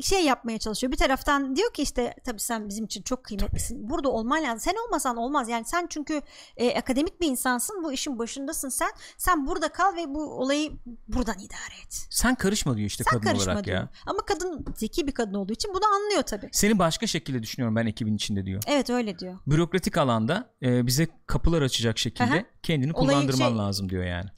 şey 0.00 0.24
yapmaya 0.24 0.58
çalışıyor. 0.58 0.92
Bir 0.92 0.96
taraftan 0.96 1.56
diyor 1.56 1.72
ki 1.72 1.82
işte 1.82 2.14
tabii 2.24 2.40
sen 2.40 2.68
bizim 2.68 2.84
için 2.84 3.02
çok 3.02 3.24
kıymetlisin. 3.24 3.90
Burada 3.90 4.08
olman 4.08 4.42
lazım. 4.42 4.60
Sen 4.60 4.74
olmasan 4.86 5.16
olmaz. 5.16 5.48
Yani 5.48 5.64
sen 5.64 5.86
çünkü 5.90 6.20
e, 6.56 6.78
akademik 6.78 7.20
bir 7.20 7.26
insansın. 7.26 7.84
Bu 7.84 7.92
işin 7.92 8.18
başındasın 8.18 8.68
sen. 8.68 8.90
Sen 9.18 9.46
burada 9.46 9.68
kal 9.68 9.96
ve 9.96 10.14
bu 10.14 10.22
olayı 10.24 10.70
buradan 11.08 11.34
idare 11.38 11.80
et. 11.84 12.06
Sen 12.10 12.34
karışma 12.34 12.76
diyor 12.76 12.86
işte 12.86 13.04
Sen 13.10 13.20
kadın 13.20 13.36
olarak 13.36 13.64
diyor. 13.64 13.76
ya. 13.76 13.88
Ama 14.06 14.18
kadın 14.26 14.64
zeki 14.76 15.06
bir 15.06 15.12
kadın 15.12 15.34
olduğu 15.34 15.52
için 15.52 15.74
bunu 15.74 15.84
anlıyor 15.94 16.22
tabii. 16.22 16.48
Seni 16.52 16.78
başka 16.78 17.06
şekilde 17.06 17.42
düşünüyorum 17.42 17.76
ben 17.76 17.86
ekibin 17.86 18.14
içinde 18.16 18.46
diyor. 18.46 18.62
Evet 18.66 18.90
öyle 18.90 19.18
diyor. 19.18 19.38
Bürokratik 19.46 19.96
alanda 19.96 20.50
e, 20.62 20.86
bize 20.86 21.08
kapılar 21.26 21.62
açacak 21.62 21.98
şekilde 21.98 22.24
Aha. 22.24 22.44
kendini 22.62 22.92
Olayı 22.92 23.08
kullandırman 23.08 23.48
şey- 23.48 23.58
lazım 23.58 23.88
diyor 23.88 24.04
yani. 24.04 24.30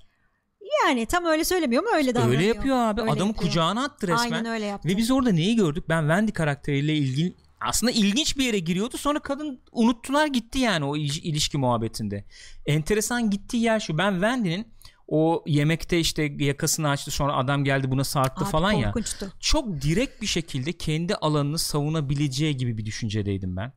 Yani 0.85 1.07
tam 1.07 1.25
öyle 1.25 1.45
söylemiyor 1.45 1.83
ama 1.87 1.97
öyle 1.97 2.15
davranıyor. 2.15 2.39
Öyle 2.41 2.47
yapıyor 2.49 2.77
abi. 2.77 3.01
Öyle 3.01 3.11
Adamı 3.13 3.29
yapıyor. 3.29 3.49
kucağına 3.49 3.85
attı 3.85 4.07
resmen. 4.09 4.33
Aynen 4.33 4.45
öyle 4.47 4.65
yaptı. 4.65 4.89
Ve 4.89 4.97
biz 4.97 5.11
orada 5.11 5.33
neyi 5.33 5.57
gördük? 5.57 5.85
Ben 5.89 6.01
Wendy 6.01 6.33
karakteriyle 6.33 6.95
ilgili 6.95 7.35
aslında 7.61 7.93
ilginç 7.93 8.39
bir 8.39 8.45
yere 8.45 8.59
giriyordu. 8.59 8.97
Sonra 8.97 9.19
kadın 9.19 9.61
unuttular 9.73 10.27
gitti 10.27 10.59
yani 10.59 10.85
o 10.85 10.97
il- 10.97 11.23
ilişki 11.23 11.59
muhabbetinde. 11.59 12.25
Enteresan 12.67 13.31
gittiği 13.31 13.63
yer 13.63 13.81
şu. 13.81 13.99
Ben 13.99 14.13
Wendy'nin 14.13 14.67
o 15.09 15.45
yemekte 15.47 16.01
işte 16.01 16.23
yakasını 16.39 16.89
açtı 16.89 17.11
sonra 17.11 17.37
adam 17.37 17.65
geldi 17.65 17.91
buna 17.91 18.05
sarktı 18.05 18.45
Abi 18.45 18.51
falan 18.51 18.73
ya. 18.73 18.87
korkunçtu. 18.93 19.33
Çok 19.41 19.81
direkt 19.83 20.23
bir 20.23 20.27
şekilde 20.27 20.73
kendi 20.73 21.15
alanını 21.15 21.59
savunabileceği 21.59 22.57
gibi 22.57 22.79
bir 22.79 22.85
düşüncedeydim 22.87 23.57
ben. 23.57 23.73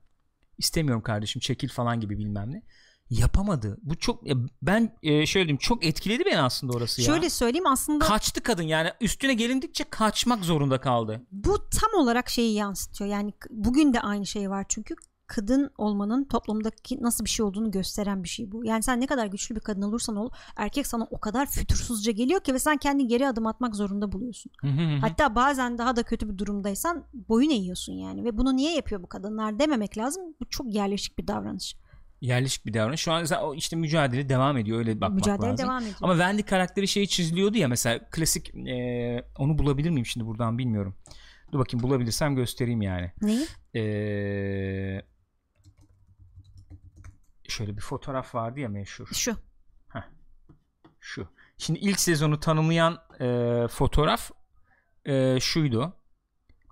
İstemiyorum 0.57 1.01
kardeşim 1.03 1.39
çekil 1.39 1.69
falan 1.69 1.99
gibi 1.99 2.17
bilmem 2.17 2.51
ne. 2.53 2.61
Yapamadı. 3.09 3.77
Bu 3.83 3.97
çok 3.97 4.23
ben 4.61 4.97
e, 5.03 5.25
şöyle 5.25 5.45
diyeyim 5.45 5.57
çok 5.57 5.85
etkiledi 5.85 6.25
beni 6.25 6.41
aslında 6.41 6.73
orası 6.73 7.01
ya. 7.01 7.05
Şöyle 7.05 7.29
söyleyeyim 7.29 7.67
aslında 7.67 8.05
Kaçtı 8.05 8.43
kadın 8.43 8.63
yani 8.63 8.89
üstüne 9.01 9.33
gelindikçe 9.33 9.83
kaçmak 9.83 10.45
zorunda 10.45 10.81
kaldı. 10.81 11.21
bu 11.31 11.57
tam 11.69 12.01
olarak 12.01 12.29
şeyi 12.29 12.53
yansıtıyor. 12.53 13.09
Yani 13.09 13.33
bugün 13.49 13.93
de 13.93 14.01
aynı 14.01 14.25
şey 14.25 14.49
var 14.49 14.65
çünkü 14.69 14.95
kadın 15.27 15.71
olmanın 15.77 16.23
toplumdaki 16.23 17.03
nasıl 17.03 17.25
bir 17.25 17.29
şey 17.29 17.45
olduğunu 17.45 17.71
gösteren 17.71 18.23
bir 18.23 18.29
şey 18.29 18.51
bu. 18.51 18.65
Yani 18.65 18.83
sen 18.83 19.01
ne 19.01 19.07
kadar 19.07 19.25
güçlü 19.25 19.55
bir 19.55 19.59
kadın 19.59 19.81
olursan 19.81 20.15
ol 20.15 20.29
erkek 20.55 20.87
sana 20.87 21.07
o 21.11 21.19
kadar 21.19 21.45
fütursuzca 21.45 22.11
geliyor 22.11 22.39
ki 22.41 22.53
ve 22.53 22.59
sen 22.59 22.77
kendi 22.77 23.07
geri 23.07 23.27
adım 23.27 23.47
atmak 23.47 23.75
zorunda 23.75 24.11
buluyorsun. 24.11 24.51
Hatta 25.01 25.35
bazen 25.35 25.77
daha 25.77 25.95
da 25.95 26.03
kötü 26.03 26.29
bir 26.29 26.37
durumdaysan 26.37 27.03
boyun 27.13 27.49
eğiyorsun 27.49 27.93
yani 27.93 28.23
ve 28.23 28.37
bunu 28.37 28.55
niye 28.55 28.75
yapıyor 28.75 29.03
bu 29.03 29.07
kadınlar 29.07 29.59
dememek 29.59 29.97
lazım. 29.97 30.23
Bu 30.41 30.49
çok 30.49 30.73
yerleşik 30.73 31.17
bir 31.17 31.27
davranış. 31.27 31.75
Yerleşik 32.21 32.65
bir 32.65 32.73
davranış. 32.73 33.01
Şu 33.01 33.11
an 33.11 33.25
işte 33.55 33.75
mücadele 33.75 34.29
devam 34.29 34.57
ediyor 34.57 34.77
öyle 34.77 35.01
bakmak 35.01 35.15
Mücadele 35.15 35.49
lazım. 35.49 35.65
devam 35.65 35.81
ediyor. 35.83 35.95
Ama 36.01 36.13
Wendy 36.13 36.41
karakteri 36.41 36.87
şeyi 36.87 37.07
çiziliyordu 37.07 37.57
ya 37.57 37.67
mesela 37.67 38.09
klasik 38.11 38.55
e, 38.55 39.23
onu 39.37 39.57
bulabilir 39.57 39.89
miyim 39.89 40.05
şimdi 40.05 40.25
buradan 40.25 40.57
bilmiyorum. 40.57 40.95
Dur 41.51 41.59
bakayım 41.59 41.83
bulabilirsem 41.83 42.35
göstereyim 42.35 42.81
yani. 42.81 43.11
Neyi? 43.21 43.47
Ee, 43.75 45.01
şöyle 47.47 47.75
bir 47.77 47.81
fotoğraf 47.81 48.35
vardı 48.35 48.59
ya 48.59 48.69
meşhur. 48.69 49.07
Şu. 49.13 49.35
Şu. 50.99 51.27
Şimdi 51.57 51.79
ilk 51.79 51.99
sezonu 51.99 52.39
tanımlayan 52.39 52.97
e, 53.19 53.67
fotoğraf 53.67 54.31
e, 55.05 55.39
şuydu. 55.39 55.93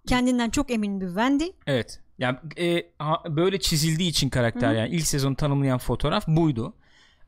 Kendinden 0.07 0.49
çok 0.49 0.71
emin 0.71 1.01
bir 1.01 1.07
Wendy. 1.07 1.45
Evet. 1.67 1.99
Yani 2.19 2.37
e, 2.59 2.91
ha- 2.99 3.23
böyle 3.29 3.59
çizildiği 3.59 4.09
için 4.09 4.29
karakter 4.29 4.71
Hı 4.71 4.77
yani 4.77 4.89
ilk 4.89 5.07
sezonu 5.07 5.35
tanımlayan 5.35 5.77
fotoğraf 5.77 6.27
buydu. 6.27 6.73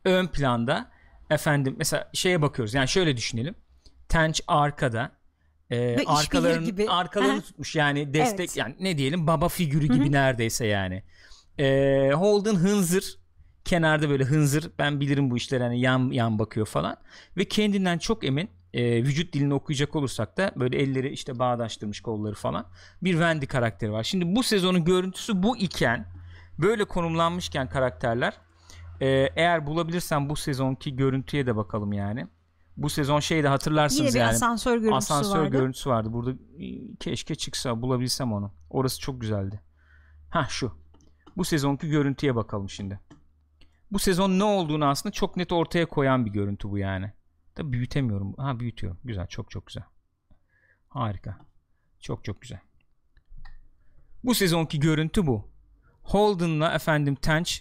Ön 0.06 0.28
planda 0.28 0.92
efendim 1.30 1.76
mesela 1.78 2.10
şeye 2.14 2.42
bakıyoruz. 2.42 2.74
Yani 2.74 2.88
şöyle 2.88 3.18
düşünelim. 3.18 3.56
Tench 4.10 4.40
arkada 4.48 5.12
e, 5.70 5.94
işbilir 5.94 6.08
arkalarını 6.08 6.66
gibi. 6.66 6.90
arkalarını 6.90 7.34
Aha. 7.34 7.42
tutmuş 7.42 7.76
yani 7.76 8.14
destek 8.14 8.40
Evet. 8.40 8.58
yani 8.58 8.76
ne 8.80 8.98
diyelim 8.98 9.28
baba 9.28 9.50
figürü 9.50 9.88
gibi 9.88 10.12
neredeyse 10.12 10.66
yani. 10.68 11.04
E, 11.60 12.12
Holden 12.14 12.56
hınzır 12.56 13.20
kenarda 13.66 14.10
böyle 14.10 14.24
hınzır 14.24 14.72
ben 14.80 15.00
bilirim 15.00 15.32
bu 15.32 15.38
işleri 15.38 15.64
hani 15.64 15.80
yan 15.82 16.12
yan 16.12 16.40
bakıyor 16.40 16.66
falan 16.66 16.98
ve 17.38 17.46
kendinden 17.46 17.98
çok 17.98 18.24
emin 18.24 18.50
e, 18.74 19.04
vücut 19.04 19.34
dilini 19.34 19.54
okuyacak 19.54 19.96
olursak 19.96 20.38
da 20.38 20.52
böyle 20.56 20.78
elleri 20.78 21.10
işte 21.10 21.40
bağdaştırmış 21.40 22.02
kolları 22.02 22.36
falan 22.36 22.66
bir 23.04 23.12
Wendy 23.12 23.46
karakteri 23.46 23.92
var. 23.92 24.04
Şimdi 24.04 24.36
bu 24.36 24.44
sezonun 24.44 24.86
görüntüsü 24.86 25.44
bu 25.44 25.58
iken 25.58 26.06
böyle 26.60 26.86
konumlanmışken 26.86 27.70
karakterler 27.70 28.34
e, 29.02 29.08
eğer 29.36 29.68
bulabilirsem 29.68 30.30
bu 30.30 30.36
sezonki 30.36 30.96
görüntüye 30.96 31.46
de 31.46 31.56
bakalım 31.56 31.94
yani. 31.94 32.28
Bu 32.78 32.90
sezon 32.90 33.20
şeyde 33.20 33.48
hatırlarsınız 33.48 34.00
Yine 34.02 34.14
bir 34.14 34.20
yani. 34.20 34.30
asansör 34.30 34.78
görüntüsü 34.78 35.14
Asansör 35.14 35.40
vardı. 35.40 35.50
görüntüsü 35.50 35.90
vardı. 35.90 36.14
Burada 36.14 36.32
e, 36.32 36.96
keşke 37.00 37.36
çıksa 37.36 37.82
bulabilsem 37.82 38.34
onu. 38.34 38.54
Orası 38.70 39.00
çok 39.00 39.22
güzeldi. 39.22 39.62
Ha 40.30 40.46
şu. 40.50 40.72
Bu 41.38 41.46
sezonki 41.46 41.90
görüntüye 41.90 42.36
bakalım 42.36 42.70
şimdi. 42.70 43.00
Bu 43.92 44.00
sezon 44.00 44.40
ne 44.40 44.44
olduğunu 44.44 44.86
aslında 44.86 45.14
çok 45.14 45.38
net 45.38 45.52
ortaya 45.52 45.86
koyan 45.86 46.26
bir 46.26 46.32
görüntü 46.32 46.70
bu 46.70 46.78
yani. 46.78 47.12
Tabii 47.60 47.72
büyütemiyorum. 47.72 48.34
Ha 48.38 48.60
büyütüyorum. 48.60 49.00
Güzel. 49.04 49.28
Çok 49.28 49.52
çok 49.52 49.68
güzel. 49.68 49.84
Harika. 50.90 51.38
Çok 52.00 52.24
çok 52.24 52.42
güzel. 52.42 52.60
Bu 54.24 54.36
sezonki 54.36 54.80
görüntü 54.80 55.28
bu. 55.28 55.50
Holden'la 56.04 56.74
efendim 56.74 57.16
Tench 57.16 57.52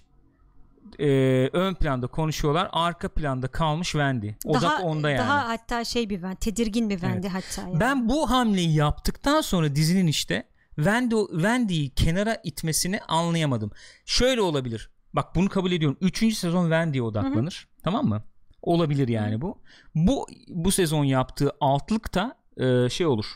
e, 0.98 1.06
ön 1.52 1.74
planda 1.74 2.06
konuşuyorlar. 2.06 2.68
Arka 2.72 3.08
planda 3.08 3.48
kalmış 3.48 3.92
Wendy. 3.92 4.30
Odak 4.44 4.62
daha, 4.62 4.82
onda 4.82 5.10
yani. 5.10 5.18
Daha 5.18 5.48
hatta 5.48 5.84
şey 5.84 6.10
bir 6.10 6.14
Wendy, 6.14 6.36
tedirgin 6.36 6.90
bir 6.90 6.98
Wendy 6.98 7.28
hatta. 7.28 7.62
Yani. 7.62 7.80
Ben 7.80 8.08
bu 8.08 8.30
hamleyi 8.30 8.74
yaptıktan 8.74 9.40
sonra 9.40 9.74
dizinin 9.74 10.06
işte 10.06 10.48
Wendy, 10.76 11.14
Wendy'yi 11.30 11.90
kenara 11.90 12.34
itmesini 12.44 13.00
anlayamadım. 13.00 13.70
Şöyle 14.04 14.40
olabilir. 14.40 14.90
Bak 15.12 15.34
bunu 15.34 15.48
kabul 15.48 15.72
ediyorum. 15.72 15.98
Üçüncü 16.00 16.34
sezon 16.34 16.62
Wendy'ye 16.64 17.02
odaklanır. 17.02 17.68
Tamam 17.82 18.06
mı? 18.06 18.22
Olabilir 18.62 19.08
yani 19.08 19.40
bu. 19.40 19.58
Bu 19.94 20.26
bu 20.48 20.72
sezon 20.72 21.04
yaptığı 21.04 21.50
altlık 21.60 22.14
da 22.14 22.36
e, 22.56 22.88
şey 22.88 23.06
olur. 23.06 23.26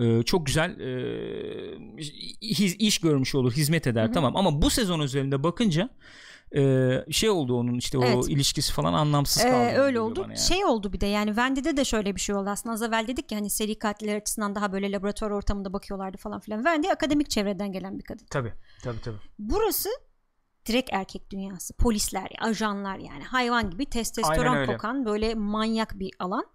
E, 0.00 0.22
çok 0.22 0.46
güzel 0.46 0.80
e, 0.80 0.88
hiz- 2.42 2.76
iş 2.78 2.98
görmüş 2.98 3.34
olur, 3.34 3.52
hizmet 3.52 3.86
eder. 3.86 4.12
Tamam 4.12 4.36
ama 4.36 4.62
bu 4.62 4.70
sezon 4.70 5.00
üzerinde 5.00 5.42
bakınca 5.42 5.88
e, 6.56 6.90
şey 7.10 7.30
oldu 7.30 7.56
onun 7.58 7.74
işte 7.78 7.98
o 7.98 8.04
Evet. 8.04 8.28
ilişkisi 8.28 8.72
falan 8.72 8.92
anlamsız 8.92 9.44
Ee, 9.44 9.50
kaldı. 9.50 9.70
gibi 9.70 9.78
öyle 9.80 10.00
oldu. 10.00 10.20
yani. 10.22 10.38
Şey 10.38 10.64
oldu 10.64 10.92
bir 10.92 11.00
de 11.00 11.06
yani 11.06 11.26
Wendy'de 11.28 11.76
de 11.76 11.84
şöyle 11.84 12.14
bir 12.14 12.20
şey 12.20 12.34
oldu 12.34 12.50
aslında. 12.50 12.72
Az 12.74 12.82
evvel 12.82 13.08
dedik 13.08 13.32
ya 13.32 13.38
hani 13.38 13.50
seri 13.50 13.78
katiller 13.78 14.16
açısından 14.16 14.54
daha 14.54 14.72
böyle 14.72 14.92
laboratuvar 14.92 15.30
ortamında 15.30 15.72
bakıyorlardı 15.72 16.16
falan 16.16 16.40
filan. 16.40 16.58
Wendy 16.58 16.90
akademik 16.90 17.30
çevreden 17.30 17.72
gelen 17.72 17.98
bir 17.98 18.04
kadın. 18.04 18.26
Tabii, 18.30 18.52
tabii 18.82 19.00
tabii. 19.00 19.16
Burası 19.38 19.88
direkt 20.66 20.90
erkek 20.92 21.30
dünyası. 21.30 21.74
Polisler, 21.76 22.28
ajanlar 22.40 22.98
yani 22.98 23.24
hayvan 23.24 23.70
gibi 23.70 23.86
testosteron 23.86 24.66
kokan 24.66 25.04
böyle 25.06 25.34
manyak 25.34 25.98
bir 25.98 26.10
alan. 26.18 26.46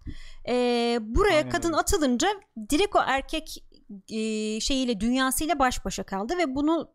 Ee, 0.48 0.98
buraya 1.02 1.36
Aynen 1.38 1.50
kadın 1.50 1.68
öyle. 1.68 1.76
atılınca 1.76 2.28
direkt 2.70 2.96
o 2.96 3.00
erkek 3.06 3.64
e, 4.08 4.60
şeyiyle 4.60 5.00
dünyasıyla 5.00 5.58
baş 5.58 5.84
başa 5.84 6.02
kaldı 6.02 6.38
ve 6.38 6.54
bunu 6.54 6.94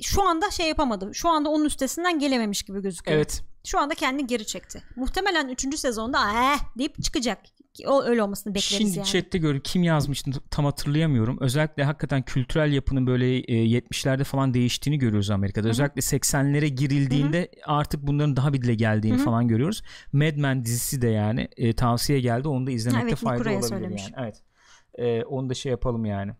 şu 0.00 0.22
anda 0.22 0.50
şey 0.50 0.68
yapamadı. 0.68 1.10
Şu 1.14 1.28
anda 1.28 1.48
onun 1.48 1.64
üstesinden 1.64 2.18
gelememiş 2.18 2.62
gibi 2.62 2.82
gözüküyor. 2.82 3.16
Evet. 3.16 3.42
Şu 3.66 3.78
anda 3.78 3.94
kendini 3.94 4.26
geri 4.26 4.46
çekti. 4.46 4.82
Muhtemelen 4.96 5.48
3. 5.48 5.78
sezonda 5.78 6.18
eh 6.32 6.58
deyip 6.78 7.02
çıkacak. 7.02 7.38
O 7.86 8.02
öyle 8.02 8.22
olmasını 8.22 8.54
bekleriz 8.54 8.78
Şimdi 8.78 8.98
yani. 8.98 9.06
chatte 9.06 9.38
gördüm 9.38 9.60
kim 9.64 9.82
yazmıştı 9.82 10.30
tam 10.50 10.64
hatırlayamıyorum. 10.64 11.38
Özellikle 11.40 11.84
hakikaten 11.84 12.22
kültürel 12.22 12.72
yapının 12.72 13.06
böyle 13.06 13.36
e, 13.38 13.54
70'lerde 13.66 14.24
falan 14.24 14.54
değiştiğini 14.54 14.98
görüyoruz 14.98 15.30
Amerika'da. 15.30 15.68
Özellikle 15.68 16.00
80'lere 16.00 16.66
girildiğinde 16.66 17.48
artık 17.64 18.02
bunların 18.02 18.36
daha 18.36 18.52
bir 18.52 18.62
dile 18.62 18.74
geldiğini 18.74 19.16
Hı 19.16 19.20
hı. 19.20 19.24
falan 19.24 19.48
görüyoruz. 19.48 19.82
Mad 20.12 20.36
Men 20.36 20.64
dizisi 20.64 21.02
de 21.02 21.08
yani 21.08 21.48
e, 21.56 21.72
tavsiye 21.72 22.20
geldi. 22.20 22.48
Onu 22.48 22.66
da 22.66 22.70
izlemekte 22.70 23.08
Evet, 23.08 23.18
fayda 23.18 23.42
olabilir 23.50 23.62
söylemiş. 23.68 24.02
yani. 24.02 24.14
Evet. 24.24 24.42
E, 24.94 25.24
onu 25.24 25.48
da 25.50 25.54
şey 25.54 25.70
yapalım 25.70 26.04
yani. 26.04 26.32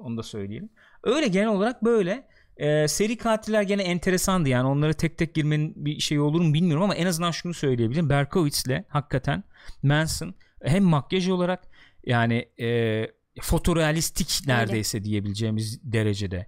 Onu 0.00 0.16
da 0.16 0.22
söyleyelim. 0.22 0.68
Öyle 1.04 1.28
genel 1.28 1.48
olarak 1.48 1.84
böyle. 1.84 2.26
E, 2.56 2.88
seri 2.88 3.16
katiller 3.16 3.62
gene 3.62 3.82
enteresandı 3.82 4.48
yani 4.48 4.68
onlara 4.68 4.92
tek 4.92 5.18
tek 5.18 5.34
girmenin 5.34 5.72
bir 5.84 6.00
şey 6.00 6.20
olur 6.20 6.40
mu 6.40 6.54
bilmiyorum 6.54 6.82
ama 6.84 6.94
en 6.94 7.06
azından 7.06 7.30
şunu 7.30 7.54
söyleyebilirim. 7.54 8.08
Berkowitz'le 8.10 8.84
hakikaten 8.88 9.44
Manson 9.82 10.34
hem 10.62 10.84
makyaj 10.84 11.28
olarak 11.28 11.68
yani 12.06 12.48
e, 12.60 13.06
fotorealistik 13.40 14.46
neredeyse 14.46 15.04
diyebileceğimiz 15.04 15.92
derecede 15.92 16.46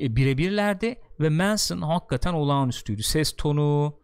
e, 0.00 0.16
birebirlerdi 0.16 0.96
ve 1.20 1.28
Manson 1.28 1.80
hakikaten 1.80 2.32
olağanüstüydü. 2.32 3.02
Ses 3.02 3.36
tonu 3.36 3.98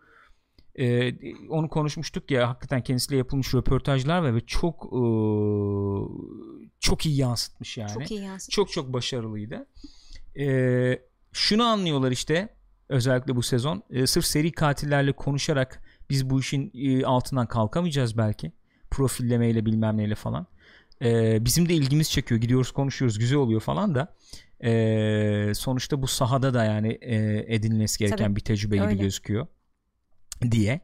e, 0.74 1.12
onu 1.48 1.68
konuşmuştuk 1.68 2.30
ya 2.30 2.48
hakikaten 2.48 2.82
kendisiyle 2.82 3.18
yapılmış 3.18 3.54
röportajlar 3.54 4.22
var 4.22 4.34
ve 4.34 4.40
çok 4.40 4.84
e, 4.84 5.02
çok 6.80 7.06
iyi 7.06 7.16
yansıtmış 7.16 7.78
yani. 7.78 7.92
Çok 7.92 8.10
iyi 8.10 8.20
yansıtmış. 8.20 8.54
Çok 8.54 8.72
çok 8.72 8.92
başarılıydı. 8.92 9.66
Ee, 10.38 10.98
şunu 11.32 11.64
anlıyorlar 11.64 12.10
işte 12.10 12.48
özellikle 12.88 13.36
bu 13.36 13.42
sezon. 13.42 13.82
Ee, 13.90 14.06
sırf 14.06 14.24
seri 14.24 14.52
katillerle 14.52 15.12
konuşarak 15.12 15.82
biz 16.10 16.30
bu 16.30 16.40
işin 16.40 16.72
e, 16.74 17.04
altından 17.04 17.46
kalkamayacağız 17.46 18.18
belki. 18.18 18.52
Profillemeyle 19.00 19.66
bilmem 19.66 19.96
neyle 19.96 20.14
falan. 20.14 20.46
Ee, 21.02 21.44
bizim 21.44 21.68
de 21.68 21.74
ilgimiz 21.74 22.10
çekiyor. 22.10 22.40
Gidiyoruz 22.40 22.72
konuşuyoruz 22.72 23.18
güzel 23.18 23.38
oluyor 23.38 23.60
falan 23.60 23.94
da. 23.94 24.14
Ee, 24.64 25.52
sonuçta 25.54 26.02
bu 26.02 26.06
sahada 26.06 26.54
da 26.54 26.64
yani 26.64 26.98
e, 27.00 27.44
edinilmesi 27.54 27.98
gereken 27.98 28.24
Tabii. 28.24 28.36
bir 28.36 28.40
tecrübe 28.40 28.76
gibi 28.76 28.86
Öyle. 28.86 29.02
gözüküyor 29.02 29.46
diye. 30.50 30.80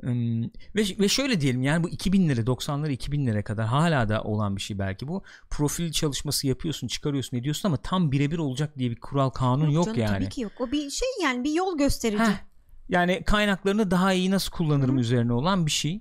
Hmm, 0.00 0.42
ve, 0.42 0.82
ve 1.00 1.08
şöyle 1.08 1.40
diyelim 1.40 1.62
yani 1.62 1.84
bu 1.84 1.88
2000'lere 1.88 2.44
90'lara 2.44 2.92
2000'lere 2.92 3.42
kadar 3.42 3.66
hala 3.66 4.08
da 4.08 4.22
olan 4.22 4.56
bir 4.56 4.60
şey 4.60 4.78
belki 4.78 5.08
bu. 5.08 5.22
Profil 5.50 5.92
çalışması 5.92 6.46
yapıyorsun 6.46 6.88
çıkarıyorsun 6.88 7.36
ediyorsun 7.36 7.68
ama 7.68 7.76
tam 7.76 8.12
birebir 8.12 8.38
olacak 8.38 8.78
diye 8.78 8.90
bir 8.90 9.00
kural 9.00 9.30
kanun 9.30 9.70
yok, 9.70 9.84
canım, 9.84 10.00
yani. 10.00 10.18
Tabii 10.18 10.28
ki 10.28 10.40
yok. 10.40 10.52
O 10.60 10.72
bir 10.72 10.90
şey 10.90 11.08
yani 11.22 11.44
bir 11.44 11.52
yol 11.52 11.78
gösterici. 11.78 12.22
Heh, 12.22 12.44
yani 12.88 13.22
kaynaklarını 13.26 13.90
daha 13.90 14.12
iyi 14.12 14.30
nasıl 14.30 14.52
kullanırım 14.52 14.94
Hı 14.94 14.98
hı. 14.98 15.00
üzerine 15.00 15.32
olan 15.32 15.66
bir 15.66 15.70
şey. 15.70 16.00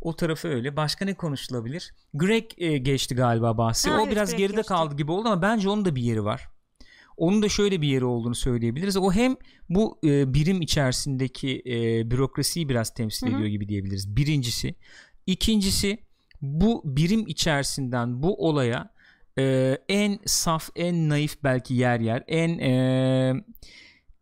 O 0.00 0.16
tarafı 0.16 0.48
öyle. 0.48 0.76
Başka 0.76 1.04
ne 1.04 1.14
konuşulabilir? 1.14 1.94
Greg 2.14 2.44
e, 2.58 2.78
geçti 2.78 3.14
galiba 3.14 3.58
bahsi. 3.58 3.90
Ha, 3.90 3.96
o 3.96 4.00
evet, 4.00 4.12
biraz 4.12 4.30
Greg 4.30 4.38
geride 4.38 4.56
geçti. 4.56 4.68
kaldı 4.68 4.96
gibi 4.96 5.12
oldu 5.12 5.28
ama 5.28 5.42
bence 5.42 5.68
onun 5.68 5.84
da 5.84 5.96
bir 5.96 6.02
yeri 6.02 6.24
var. 6.24 6.48
Onun 7.16 7.42
da 7.42 7.48
şöyle 7.48 7.80
bir 7.82 7.88
yeri 7.88 8.04
olduğunu 8.04 8.34
söyleyebiliriz. 8.34 8.96
O 8.96 9.12
hem 9.12 9.36
bu 9.68 9.98
e, 10.04 10.34
birim 10.34 10.62
içerisindeki 10.62 11.62
e, 11.66 12.10
bürokrasiyi 12.10 12.68
biraz 12.68 12.94
temsil 12.94 13.26
Hı 13.26 13.30
hı. 13.30 13.34
ediyor 13.34 13.48
gibi 13.48 13.68
diyebiliriz. 13.68 14.16
Birincisi. 14.16 14.74
İkincisi 15.26 15.98
bu 16.42 16.82
birim 16.84 17.24
içerisinden 17.26 18.22
bu 18.22 18.48
olaya 18.48 18.90
e, 19.38 19.76
en 19.88 20.18
saf, 20.26 20.68
en 20.76 21.08
naif 21.08 21.36
belki 21.44 21.74
yer 21.74 22.00
yer, 22.00 22.24
en 22.26 22.58
e, 22.58 23.44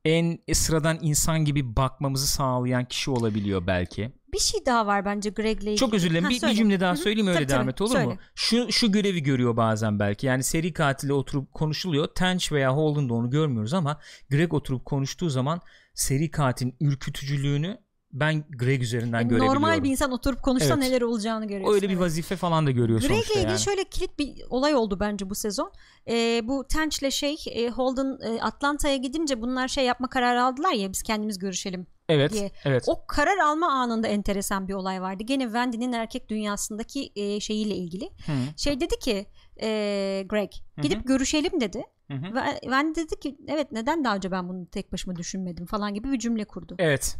en 0.05 0.39
sıradan 0.53 0.99
insan 1.03 1.45
gibi 1.45 1.77
bakmamızı 1.77 2.27
sağlayan 2.27 2.85
kişi 2.85 3.11
olabiliyor 3.11 3.67
belki. 3.67 4.13
Bir 4.35 4.39
şey 4.39 4.67
daha 4.67 4.87
var 4.87 5.05
bence 5.05 5.31
Greg'le 5.31 5.61
ilgili. 5.63 5.77
Çok 5.77 5.95
özür 5.95 6.11
dilerim. 6.11 6.25
Ha, 6.25 6.31
bir, 6.31 6.43
bir 6.43 6.55
cümle 6.55 6.81
daha 6.81 6.97
söyleyeyim 6.97 7.27
öyle 7.27 7.39
Tabii, 7.39 7.49
devam 7.49 7.69
et 7.69 7.81
olur 7.81 7.93
Söyle. 7.93 8.07
mu? 8.07 8.17
Şu 8.35 8.73
şu 8.73 8.93
görevi 8.93 9.23
görüyor 9.23 9.57
bazen 9.57 9.99
belki. 9.99 10.27
Yani 10.27 10.43
seri 10.43 10.73
katille 10.73 11.13
oturup 11.13 11.53
konuşuluyor. 11.53 12.07
Tench 12.07 12.53
veya 12.53 12.77
Holden'da 12.77 13.15
onu 13.15 13.31
görmüyoruz 13.31 13.75
ama 13.75 14.01
Greg 14.31 14.55
oturup 14.55 14.85
konuştuğu 14.85 15.31
zaman 15.31 15.61
seri 15.95 16.31
katilin 16.31 16.77
ürkütücülüğünü 16.81 17.79
ben 18.15 18.45
Greg 18.51 18.83
üzerinden 18.83 19.19
Yani 19.19 19.29
görebiliyorum. 19.29 19.63
Normal 19.63 19.85
bir 19.85 19.91
insan 19.91 20.13
oturup 20.13 20.43
konuşsa 20.43 20.75
Evet. 20.75 20.79
neler 20.79 21.03
olacağını 21.03 21.47
görüyorsun. 21.49 21.75
Öyle 21.75 21.89
bir 21.89 21.95
evet. 21.95 22.03
vazife 22.03 22.37
falan 22.37 22.67
da 22.67 22.71
görüyor 22.71 23.01
Greg'le 23.01 23.31
ilgili 23.31 23.45
yani. 23.45 23.59
şöyle 23.59 23.85
kilit 23.85 24.19
bir 24.19 24.35
olay 24.51 24.75
oldu 24.75 25.01
bence 25.01 25.31
bu 25.31 25.35
sezon. 25.35 25.73
Ee, 26.09 26.41
bu 26.45 26.67
Tench'le 26.69 27.11
şey 27.11 27.37
e, 27.51 27.69
Holden 27.71 28.19
e, 28.23 28.43
Atlanta'ya 28.43 28.97
gidince 28.97 29.43
bunlar 29.43 29.69
şey 29.69 29.85
yapma 29.85 30.09
kararı 30.09 30.43
aldılar 30.43 30.73
ya 30.73 30.93
biz 30.93 31.03
kendimiz 31.03 31.39
görüşelim. 31.39 31.87
Evet. 32.09 32.33
diye. 32.33 32.51
Evet. 32.65 32.85
O 32.87 33.07
karar 33.07 33.39
alma 33.39 33.73
anında 33.73 34.09
enteresan 34.09 34.69
bir 34.69 34.75
olay 34.75 35.03
vardı. 35.03 35.23
Gene 35.23 35.45
Wendy'nin 35.45 35.93
erkek 35.93 36.29
dünyasındaki 36.29 37.13
e, 37.17 37.41
şeyiyle 37.41 37.75
ilgili. 37.77 38.05
Hı, 38.27 38.33
Şey 38.57 38.81
dedi 38.81 38.99
ki 38.99 39.27
e, 39.63 39.69
Greg 40.29 40.51
gidip 40.83 40.99
Hı 40.99 41.03
hı. 41.03 41.07
görüşelim 41.07 41.61
dedi. 41.61 41.83
hı 42.11 42.15
hı. 42.15 42.35
Ve 42.35 42.41
Wendy 42.63 43.01
dedi 43.01 43.21
ki 43.21 43.37
evet 43.49 43.73
neden 43.73 44.05
daha 44.05 44.17
önce 44.17 44.31
ben 44.31 44.49
bunu 44.49 44.67
tek 44.67 44.93
başıma 44.93 45.17
düşünmedim 45.17 45.67
falan 45.67 45.95
gibi 45.95 46.13
bir 46.13 46.19
cümle 46.19 46.45
kurdu. 46.45 46.77
Evet. 46.79 47.17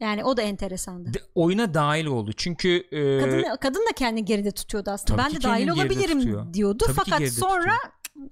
Yani 0.00 0.24
o 0.24 0.36
da 0.36 0.42
enteresandı. 0.42 1.14
De- 1.14 1.22
oyuna 1.34 1.74
dahil 1.74 2.06
oldu. 2.06 2.32
Çünkü 2.36 2.68
e, 2.92 3.18
Kadın, 3.20 3.44
kadın 3.60 3.80
da 3.80 3.92
kendini 3.96 4.24
geride 4.24 4.50
tutuyordu 4.50 4.90
aslında. 4.90 5.22
Tabii 5.22 5.34
ben 5.34 5.40
de 5.40 5.44
dahil 5.44 5.68
olabilirim 5.68 6.18
tutuyor. 6.18 6.54
diyordu. 6.54 6.84
Tabii 6.86 6.96
Fakat 6.96 7.28
sonra 7.28 7.72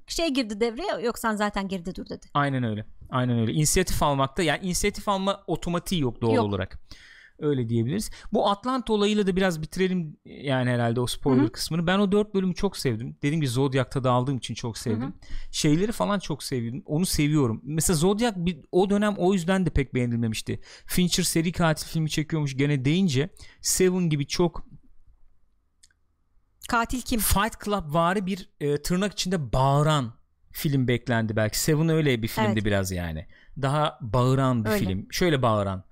şey 0.06 0.28
girdi 0.28 0.60
devreye 0.60 1.02
yok 1.04 1.18
sen 1.18 1.36
zaten 1.36 1.68
geride 1.68 1.94
dur 1.94 2.08
dedi. 2.08 2.26
Aynen 2.34 2.64
öyle. 2.64 2.86
Aynen 3.10 3.38
öyle. 3.38 3.52
İnisiyatif 3.52 4.02
almakta 4.02 4.42
yani 4.42 4.66
inisiyatif 4.66 5.08
alma 5.08 5.44
otomatiği 5.46 6.00
yok 6.00 6.20
doğal 6.20 6.34
Yok. 6.34 6.44
olarak. 6.44 6.78
Öyle 7.38 7.68
diyebiliriz. 7.68 8.10
Bu 8.32 8.50
Atlanta 8.50 8.92
olayıyla 8.92 9.26
da 9.26 9.36
biraz 9.36 9.62
bitirelim 9.62 10.16
yani 10.24 10.70
herhalde 10.70 11.00
o 11.00 11.06
spoiler 11.06 11.42
Hı 11.42 11.46
hı. 11.46 11.52
kısmını. 11.52 11.86
Ben 11.86 11.98
o 11.98 12.12
dört 12.12 12.34
bölümü 12.34 12.54
çok 12.54 12.76
sevdim. 12.76 13.16
Dediğim 13.22 13.40
gibi 13.40 13.48
Zodiac'ta 13.48 14.04
da 14.04 14.10
aldığım 14.10 14.36
için 14.36 14.54
çok 14.54 14.78
sevdim. 14.78 15.14
Şeyleri 15.52 15.92
falan 15.92 16.18
çok 16.18 16.42
sevdim. 16.42 16.82
Onu 16.86 17.06
seviyorum. 17.06 17.60
Mesela 17.64 17.96
Zodiac 17.96 18.34
bir, 18.36 18.60
o 18.72 18.90
dönem 18.90 19.14
o 19.18 19.32
yüzden 19.32 19.66
de 19.66 19.70
pek 19.70 19.94
beğenilmemişti. 19.94 20.60
Fincher 20.86 21.24
seri 21.24 21.52
katil 21.52 21.86
filmi 21.88 22.10
çekiyormuş 22.10 22.56
gene 22.56 22.84
deyince 22.84 23.30
Seven 23.60 24.10
gibi 24.10 24.26
çok 24.26 24.66
Katil 26.68 27.00
kim? 27.00 27.20
Fight 27.20 27.64
Club 27.64 27.94
vari 27.94 28.26
bir 28.26 28.50
e, 28.60 28.82
tırnak 28.82 29.12
içinde 29.12 29.52
bağıran 29.52 30.12
film 30.56 30.88
beklendi 30.88 31.36
belki. 31.36 31.60
Seven 31.60 31.88
öyle 31.88 32.22
bir 32.22 32.28
filmdi 32.28 32.50
Evet. 32.52 32.64
biraz 32.64 32.92
yani. 32.92 33.26
Daha 33.62 33.98
bağıran 34.00 34.64
bir 34.64 34.70
Öyle. 34.70 34.84
film. 34.86 35.06
Şöyle 35.10 35.42
bağıran. 35.42 35.84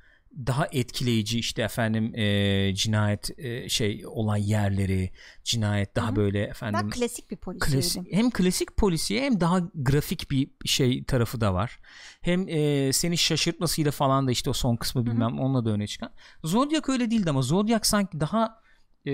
Daha 0.46 0.66
etkileyici 0.72 1.38
işte 1.38 1.62
efendim 1.62 2.14
e, 2.14 2.74
cinayet 2.74 3.38
e, 3.38 3.68
şey 3.68 4.02
olay 4.06 4.50
yerleri, 4.50 5.10
cinayet 5.44 5.96
daha 5.96 6.06
Hı 6.08 6.12
hı. 6.12 6.16
böyle 6.16 6.42
efendim 6.42 6.90
klasik 6.90 7.30
bir 7.30 7.36
klasik 7.36 7.72
polisiydim. 7.72 8.12
hem 8.12 8.30
klasik 8.30 8.76
polisiye 8.76 9.22
hem 9.22 9.40
daha 9.40 9.60
grafik 9.74 10.30
bir 10.30 10.50
şey 10.64 11.04
tarafı 11.04 11.40
da 11.40 11.54
var. 11.54 11.78
Hem 12.20 12.48
e, 12.48 12.92
seni 12.92 13.18
şaşırtmasıyla 13.18 13.90
falan 13.90 14.26
da 14.26 14.30
işte 14.30 14.50
o 14.50 14.52
son 14.52 14.76
kısmı 14.76 15.06
bilmem 15.06 15.38
onunla 15.40 15.64
da 15.64 15.70
öne 15.70 15.86
çıkan. 15.86 16.10
Zodiac 16.44 16.92
öyle 16.92 17.10
değildi 17.10 17.30
ama 17.30 17.42
Zodiac 17.42 17.86
sanki 17.88 18.20
daha 18.20 18.62
e, 19.06 19.12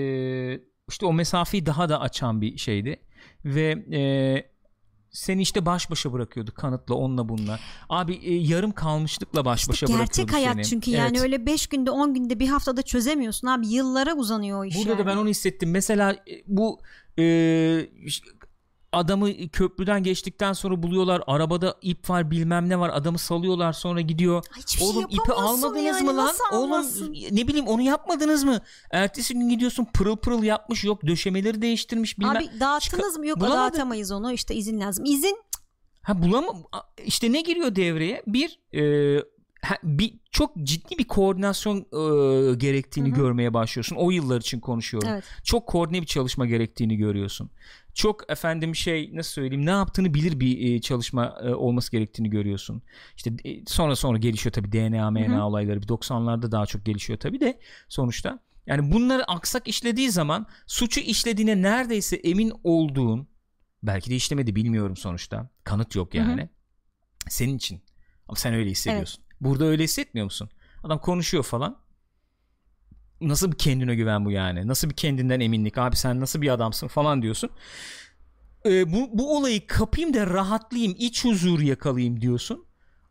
işte 0.89 1.05
o 1.05 1.13
mesafeyi 1.13 1.65
daha 1.65 1.89
da 1.89 2.01
açan 2.01 2.41
bir 2.41 2.57
şeydi 2.57 2.99
ve 3.45 3.71
e, 3.93 4.50
seni 5.11 5.41
işte 5.41 5.65
baş 5.65 5.91
başa 5.91 6.13
bırakıyordu 6.13 6.51
kanıtla 6.55 6.95
onunla 6.95 7.29
bununla. 7.29 7.59
Abi 7.89 8.13
e, 8.13 8.33
yarım 8.33 8.71
kalmışlıkla 8.71 9.45
baş 9.45 9.69
başa 9.69 9.85
İşte 9.85 9.97
bırakıyordu 9.97 10.31
gerçek 10.31 10.33
hayat 10.33 10.65
çünkü 10.65 10.91
yani 10.91 11.11
Evet. 11.11 11.21
öyle 11.21 11.45
5 11.45 11.67
günde 11.67 11.91
10 11.91 12.13
günde 12.13 12.39
bir 12.39 12.47
haftada 12.47 12.81
çözemiyorsun 12.81 13.47
abi 13.47 13.67
yıllara 13.67 14.13
uzanıyor 14.15 14.59
o 14.59 14.65
iş 14.65 14.75
Burada 14.75 14.89
yani. 14.89 14.99
da 14.99 15.05
ben 15.05 15.17
onu 15.17 15.27
hissettim. 15.27 15.71
Mesela 15.71 16.11
e, 16.11 16.43
bu 16.47 16.79
e, 17.19 17.23
adamı 18.91 19.47
köprüden 19.49 20.03
geçtikten 20.03 20.53
sonra 20.53 20.83
buluyorlar. 20.83 21.23
Arabada 21.27 21.77
ip 21.81 22.09
var 22.09 22.31
bilmem 22.31 22.69
ne 22.69 22.79
var. 22.79 22.91
Adamı 22.93 23.19
salıyorlar 23.19 23.73
sonra 23.73 24.01
gidiyor. 24.01 24.43
Hiçbir 24.57 24.79
şey 24.79 24.87
Oğlum 24.87 25.05
ipi 25.05 25.15
yapamazsın 25.15 25.67
almadınız 25.67 25.85
yani, 25.85 26.03
mı 26.03 26.17
lan? 26.17 26.35
Oğlum 26.51 26.85
ne 27.31 27.47
bileyim 27.47 27.67
onu 27.67 27.81
yapmadınız 27.81 28.43
mı? 28.43 28.59
Ertesi 28.91 29.33
gün 29.33 29.49
gidiyorsun 29.49 29.87
pırıl 29.93 30.17
pırıl 30.17 30.43
yapmış 30.43 30.83
yok 30.83 31.07
döşemeleri 31.07 31.61
değiştirmiş 31.61 32.19
bilmem. 32.19 32.37
Abi 32.37 32.49
dağıttınız 32.59 33.17
mı? 33.17 33.27
Yok 33.27 33.39
Bulamadım. 33.39 33.61
dağıtamayız 33.61 34.11
onu 34.11 34.31
işte 34.31 34.55
izin 34.55 34.79
lazım. 34.79 35.05
İzin 35.05 35.37
Ha 36.01 36.21
bulamam 36.21 36.63
işte 37.05 37.31
ne 37.31 37.41
giriyor 37.41 37.75
devreye? 37.75 38.23
Bir 38.27 38.59
e, 38.73 39.23
ha- 39.61 39.77
bir 39.83 40.13
çok 40.31 40.57
ciddi 40.57 40.97
bir 40.97 41.03
koordinasyon 41.03 41.77
e, 41.77 42.55
gerektiğini 42.55 43.07
Hı 43.07 43.11
hı. 43.11 43.15
görmeye 43.15 43.53
başlıyorsun. 43.53 43.95
O 43.95 44.11
yıllar 44.11 44.41
için 44.41 44.59
konuşuyorum. 44.59 45.09
evet. 45.09 45.23
çok 45.43 45.67
koordine 45.67 46.01
bir 46.01 46.05
çalışma 46.07 46.45
gerektiğini 46.45 46.95
görüyorsun. 46.97 47.49
Çok 47.93 48.31
efendim 48.31 48.75
şey 48.75 49.09
nasıl 49.13 49.31
söyleyeyim 49.31 49.65
ne 49.65 49.69
yaptığını 49.69 50.13
bilir 50.13 50.39
bir 50.39 50.73
e, 50.75 50.81
çalışma 50.81 51.39
e, 51.43 51.53
olması 51.53 51.91
gerektiğini 51.91 52.29
görüyorsun. 52.29 52.81
İşte 53.17 53.31
e, 53.45 53.65
sonra 53.65 53.95
sonra 53.95 54.17
gelişiyor 54.17 54.53
tabii 54.53 54.71
DNA, 54.71 55.11
MNA 55.11 55.27
Hı 55.27 55.35
hı. 55.35 55.43
olayları 55.43 55.81
bir 55.81 55.87
90'larda 55.87 56.51
daha 56.51 56.65
çok 56.65 56.85
gelişiyor 56.85 57.19
tabii 57.19 57.39
de 57.39 57.59
sonuçta. 57.89 58.39
Yani 58.65 58.91
bunları 58.91 59.31
aksak 59.31 59.67
işlediği 59.67 60.11
zaman 60.11 60.45
suçu 60.67 60.99
işlediğine 60.99 61.61
neredeyse 61.61 62.15
emin 62.15 62.53
olduğun 62.63 63.27
belki 63.83 64.09
de 64.09 64.15
işlemedi 64.15 64.55
bilmiyorum 64.55 64.97
sonuçta. 64.97 65.49
Kanıt 65.63 65.95
yok 65.95 66.13
yani. 66.13 66.49
Senin 67.29 67.57
için. 67.57 67.81
Ama 68.27 68.35
sen 68.35 68.53
öyle 68.53 68.69
hissediyorsun. 68.69 69.23
Burada 69.41 69.65
öyle 69.65 69.83
hissetmiyor 69.83 70.25
musun? 70.25 70.49
Adam 70.83 70.99
konuşuyor 70.99 71.43
falan. 71.43 71.77
Nasıl 73.21 73.51
bir 73.51 73.57
kendine 73.57 73.95
güven 73.95 74.25
bu 74.25 74.31
yani? 74.31 74.67
Nasıl 74.67 74.89
bir 74.89 74.95
kendinden 74.95 75.39
eminlik? 75.39 75.77
Abi 75.77 75.95
sen 75.95 76.19
nasıl 76.19 76.41
bir 76.41 76.49
adamsın 76.49 76.87
falan 76.87 77.21
diyorsun. 77.21 77.49
Ee, 78.65 78.93
bu, 78.93 79.09
bu 79.13 79.37
olayı 79.37 79.67
kapayım 79.67 80.13
da 80.13 80.27
rahatlayayım, 80.27 80.95
iç 80.97 81.25
huzur 81.25 81.59
yakalayayım 81.59 82.21
diyorsun. 82.21 82.65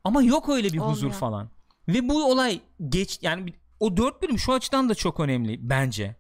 Ama 0.05 0.23
yok 0.23 0.49
öyle 0.49 0.73
bir 0.73 0.79
huzur 0.79 1.07
Olmuyor. 1.07 1.21
falan. 1.21 1.51
Ve 1.89 2.09
bu 2.09 2.31
olay 2.31 2.61
geç 2.89 3.19
yani 3.23 3.55
o 3.81 3.97
dört 3.97 4.23
bölüm 4.23 4.39
şu 4.39 4.53
açıdan 4.53 4.89
da 4.89 4.95
çok 4.95 5.21
önemli 5.21 5.59
bence. 5.69 6.17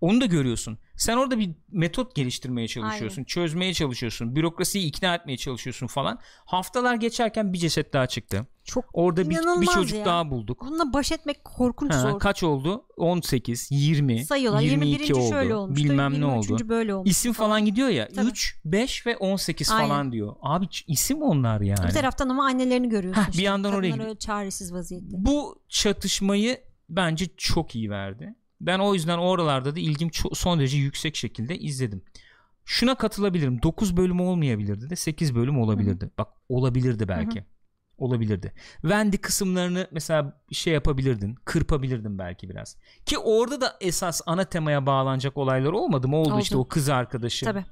Onu 0.00 0.20
da 0.20 0.26
görüyorsun. 0.26 0.78
Sen 1.00 1.16
orada 1.16 1.38
bir 1.38 1.50
metot 1.72 2.14
geliştirmeye 2.14 2.68
çalışıyorsun, 2.68 3.24
çözmeye 3.24 3.74
çalışıyorsun, 3.74 4.36
bürokrasiyi 4.36 4.86
ikna 4.86 5.14
etmeye 5.14 5.36
çalışıyorsun 5.36 5.86
falan. 5.86 6.18
Haftalar 6.44 6.94
geçerken 6.94 7.52
bir 7.52 7.58
ceset 7.58 7.92
daha 7.92 8.06
çıktı. 8.06 8.46
Çok 8.64 8.84
Orada 8.92 9.30
bir, 9.30 9.36
bir 9.60 9.66
çocuk 9.66 9.98
ya. 9.98 10.04
daha 10.04 10.30
bulduk. 10.30 10.60
bununla 10.66 10.92
baş 10.92 11.12
etmek 11.12 11.44
korkunç 11.44 11.92
Ha, 11.92 12.00
zor. 12.00 12.18
kaç 12.20 12.42
oldu? 12.42 12.84
18, 12.96 13.68
20, 13.70 14.24
Sayıyorlar. 14.24 14.60
22 14.60 14.90
21. 15.02 15.10
oldu. 15.14 15.28
şöyle 15.30 15.54
olmuş. 15.54 15.76
Bilmem 15.78 16.20
ne 16.20 16.26
oldu. 16.26 16.68
böyle 16.68 16.94
olmuş. 16.94 17.10
İsim 17.10 17.32
falan 17.32 17.64
gidiyor 17.64 17.88
ya. 17.88 18.08
Tabii. 18.08 18.26
3, 18.28 18.56
5 18.64 19.06
ve 19.06 19.16
18 19.16 19.70
Aynen. 19.70 19.88
falan 19.88 20.12
diyor. 20.12 20.34
Abi 20.42 20.66
isim 20.86 21.22
onlar 21.22 21.60
yani. 21.60 21.88
Bir 21.88 21.94
taraftan 21.94 22.28
ama 22.28 22.44
annelerini 22.44 22.88
görüyorsun. 22.88 23.22
Heh, 23.22 23.26
bir 23.26 23.32
işte. 23.32 23.42
yandan 23.42 23.72
oraya 23.72 23.76
Kadınlar 23.76 23.94
gidiyor. 23.94 24.08
öyle 24.08 24.18
çaresiz 24.18 24.72
vaziyette. 24.74 25.06
Bu 25.10 25.62
çatışmayı 25.68 26.60
bence 26.88 27.26
çok 27.36 27.74
iyi 27.74 27.90
verdi. 27.90 28.34
Ben 28.60 28.78
o 28.78 28.94
yüzden 28.94 29.18
oralarda 29.18 29.76
da 29.76 29.80
ilgim 29.80 30.10
son 30.32 30.58
derece 30.58 30.76
yüksek 30.76 31.16
şekilde 31.16 31.58
izledim. 31.58 32.02
Şuna 32.64 32.94
katılabilirim. 32.94 33.62
9 33.62 33.96
bölüm 33.96 34.20
olmayabilirdi 34.20 34.90
de 34.90 34.96
8 34.96 35.34
bölüm 35.34 35.58
olabilirdi. 35.58 36.10
Bak 36.18 36.28
olabilirdi 36.48 37.08
belki. 37.08 37.44
Olabilirdi. 37.98 38.52
Wendy 38.80 39.16
kısımlarını 39.16 39.88
mesela 39.90 40.40
şey 40.52 40.72
yapabilirdin. 40.74 41.34
Kırpabilirdin 41.44 42.18
belki 42.18 42.48
biraz. 42.50 42.76
Ki 43.06 43.18
orada 43.18 43.60
da 43.60 43.76
esas 43.80 44.20
ana 44.26 44.44
temaya 44.44 44.86
bağlanacak 44.86 45.36
olaylar 45.36 45.72
olmadı 45.72 46.08
mı? 46.08 46.16
Oldu, 46.16 46.32
Oldu. 46.32 46.40
işte 46.40 46.56
o 46.56 46.68
kız 46.68 46.88
arkadaşı. 46.88 47.46
Tabii. 47.46 47.64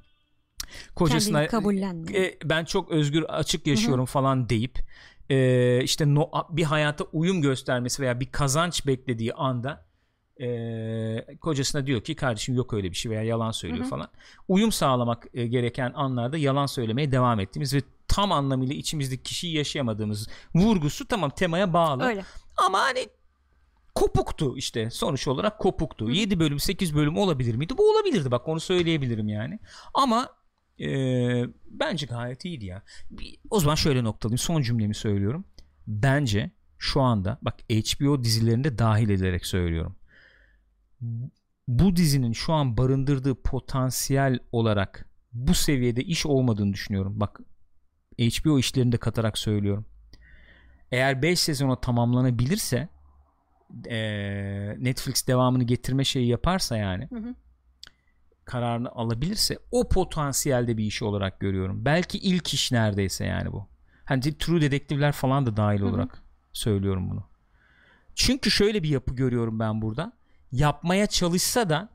Kocasına 0.95 1.43
e, 1.43 2.37
ben 2.43 2.65
çok 2.65 2.91
özgür 2.91 3.23
açık 3.23 3.67
yaşıyorum 3.67 4.05
falan 4.05 4.49
deyip 4.49 4.79
e, 5.29 5.81
işte 5.83 6.15
no, 6.15 6.31
bir 6.49 6.63
hayata 6.63 7.03
uyum 7.03 7.41
göstermesi 7.41 8.01
veya 8.01 8.19
bir 8.19 8.31
kazanç 8.31 8.87
beklediği 8.87 9.33
anda 9.33 9.88
e, 10.39 11.37
kocasına 11.41 11.85
diyor 11.85 12.01
ki 12.01 12.15
kardeşim 12.15 12.55
yok 12.55 12.73
öyle 12.73 12.89
bir 12.91 12.95
şey 12.95 13.11
veya 13.11 13.23
yalan 13.23 13.51
söylüyor 13.51 13.81
Hı 13.81 13.85
hı. 13.85 13.89
falan. 13.89 14.07
Uyum 14.47 14.71
sağlamak 14.71 15.27
e, 15.33 15.47
gereken 15.47 15.91
anlarda 15.95 16.37
yalan 16.37 16.65
söylemeye 16.65 17.11
devam 17.11 17.39
ettiğimiz 17.39 17.73
ve 17.73 17.81
tam 18.07 18.31
anlamıyla 18.31 18.75
içimizdeki 18.75 19.23
kişiyi 19.23 19.55
yaşayamadığımız 19.57 20.29
vurgusu 20.55 21.07
tamam 21.07 21.29
temaya 21.29 21.73
bağlı. 21.73 22.03
Öyle. 22.03 22.23
Ama 22.57 22.79
hani 22.79 23.09
kopuktu 23.95 24.57
işte 24.57 24.89
sonuç 24.89 25.27
olarak 25.27 25.59
kopuktu. 25.59 26.07
Hı. 26.07 26.11
7 26.11 26.39
bölüm 26.39 26.59
8 26.59 26.95
bölüm 26.95 27.17
olabilir 27.17 27.55
miydi? 27.55 27.77
Bu 27.77 27.91
olabilirdi 27.91 28.31
bak 28.31 28.47
onu 28.47 28.59
söyleyebilirim 28.59 29.27
yani. 29.27 29.59
Ama 29.93 30.29
e, 30.79 30.87
bence 31.69 32.05
gayet 32.05 32.45
iyiydi 32.45 32.65
ya. 32.65 32.83
Bir- 33.11 33.37
o 33.49 33.59
zaman 33.59 33.75
şöyle 33.75 34.03
noktalayayım 34.03 34.37
son 34.37 34.61
cümlemi 34.61 34.95
söylüyorum. 34.95 35.45
Bence 35.87 36.51
şu 36.77 37.01
anda 37.01 37.37
bak 37.41 37.55
HBO 37.69 38.23
dizilerinde 38.23 38.77
dahil 38.77 39.09
ederek 39.09 39.45
söylüyorum. 39.45 39.95
Bu 41.67 41.95
dizinin 41.95 42.31
şu 42.33 42.53
an 42.53 42.77
barındırdığı 42.77 43.35
potansiyel 43.35 44.39
olarak 44.51 45.05
bu 45.33 45.53
seviyede 45.53 46.03
iş 46.03 46.25
olmadığını 46.25 46.73
düşünüyorum. 46.73 47.19
Bak 47.19 47.39
HBO 48.19 48.59
işlerinde 48.59 48.97
katarak 48.97 49.37
söylüyorum. 49.37 49.85
eğer 50.91 51.21
5 51.21 51.39
sezona 51.39 51.75
tamamlanabilirse 51.81 52.89
e, 53.89 53.97
Netflix 54.79 55.27
devamını 55.27 55.63
getirme 55.63 56.03
şeyi 56.03 56.27
yaparsa 56.27 56.77
yani 56.77 57.07
Hı 57.09 57.15
hı. 57.15 57.35
kararını 58.45 58.89
alabilirse 58.91 59.59
o 59.71 59.89
potansiyelde 59.89 60.77
bir 60.77 60.83
iş 60.83 61.01
olarak 61.03 61.39
görüyorum. 61.39 61.85
Belki 61.85 62.17
ilk 62.17 62.53
iş 62.53 62.71
neredeyse 62.71 63.25
yani 63.25 63.51
bu. 63.51 63.67
Hani 64.05 64.37
True 64.37 64.61
Dedektifler 64.61 65.11
falan 65.11 65.45
da 65.45 65.57
dahil 65.57 65.79
Hı 65.79 65.85
hı. 65.85 65.89
olarak 65.89 66.23
söylüyorum 66.53 67.09
bunu. 67.09 67.23
Çünkü 68.15 68.51
şöyle 68.51 68.83
bir 68.83 68.89
yapı 68.89 69.15
görüyorum 69.15 69.59
ben 69.59 69.81
burada. 69.81 70.18
Yapmaya 70.51 71.07
çalışsa 71.07 71.69
da 71.69 71.89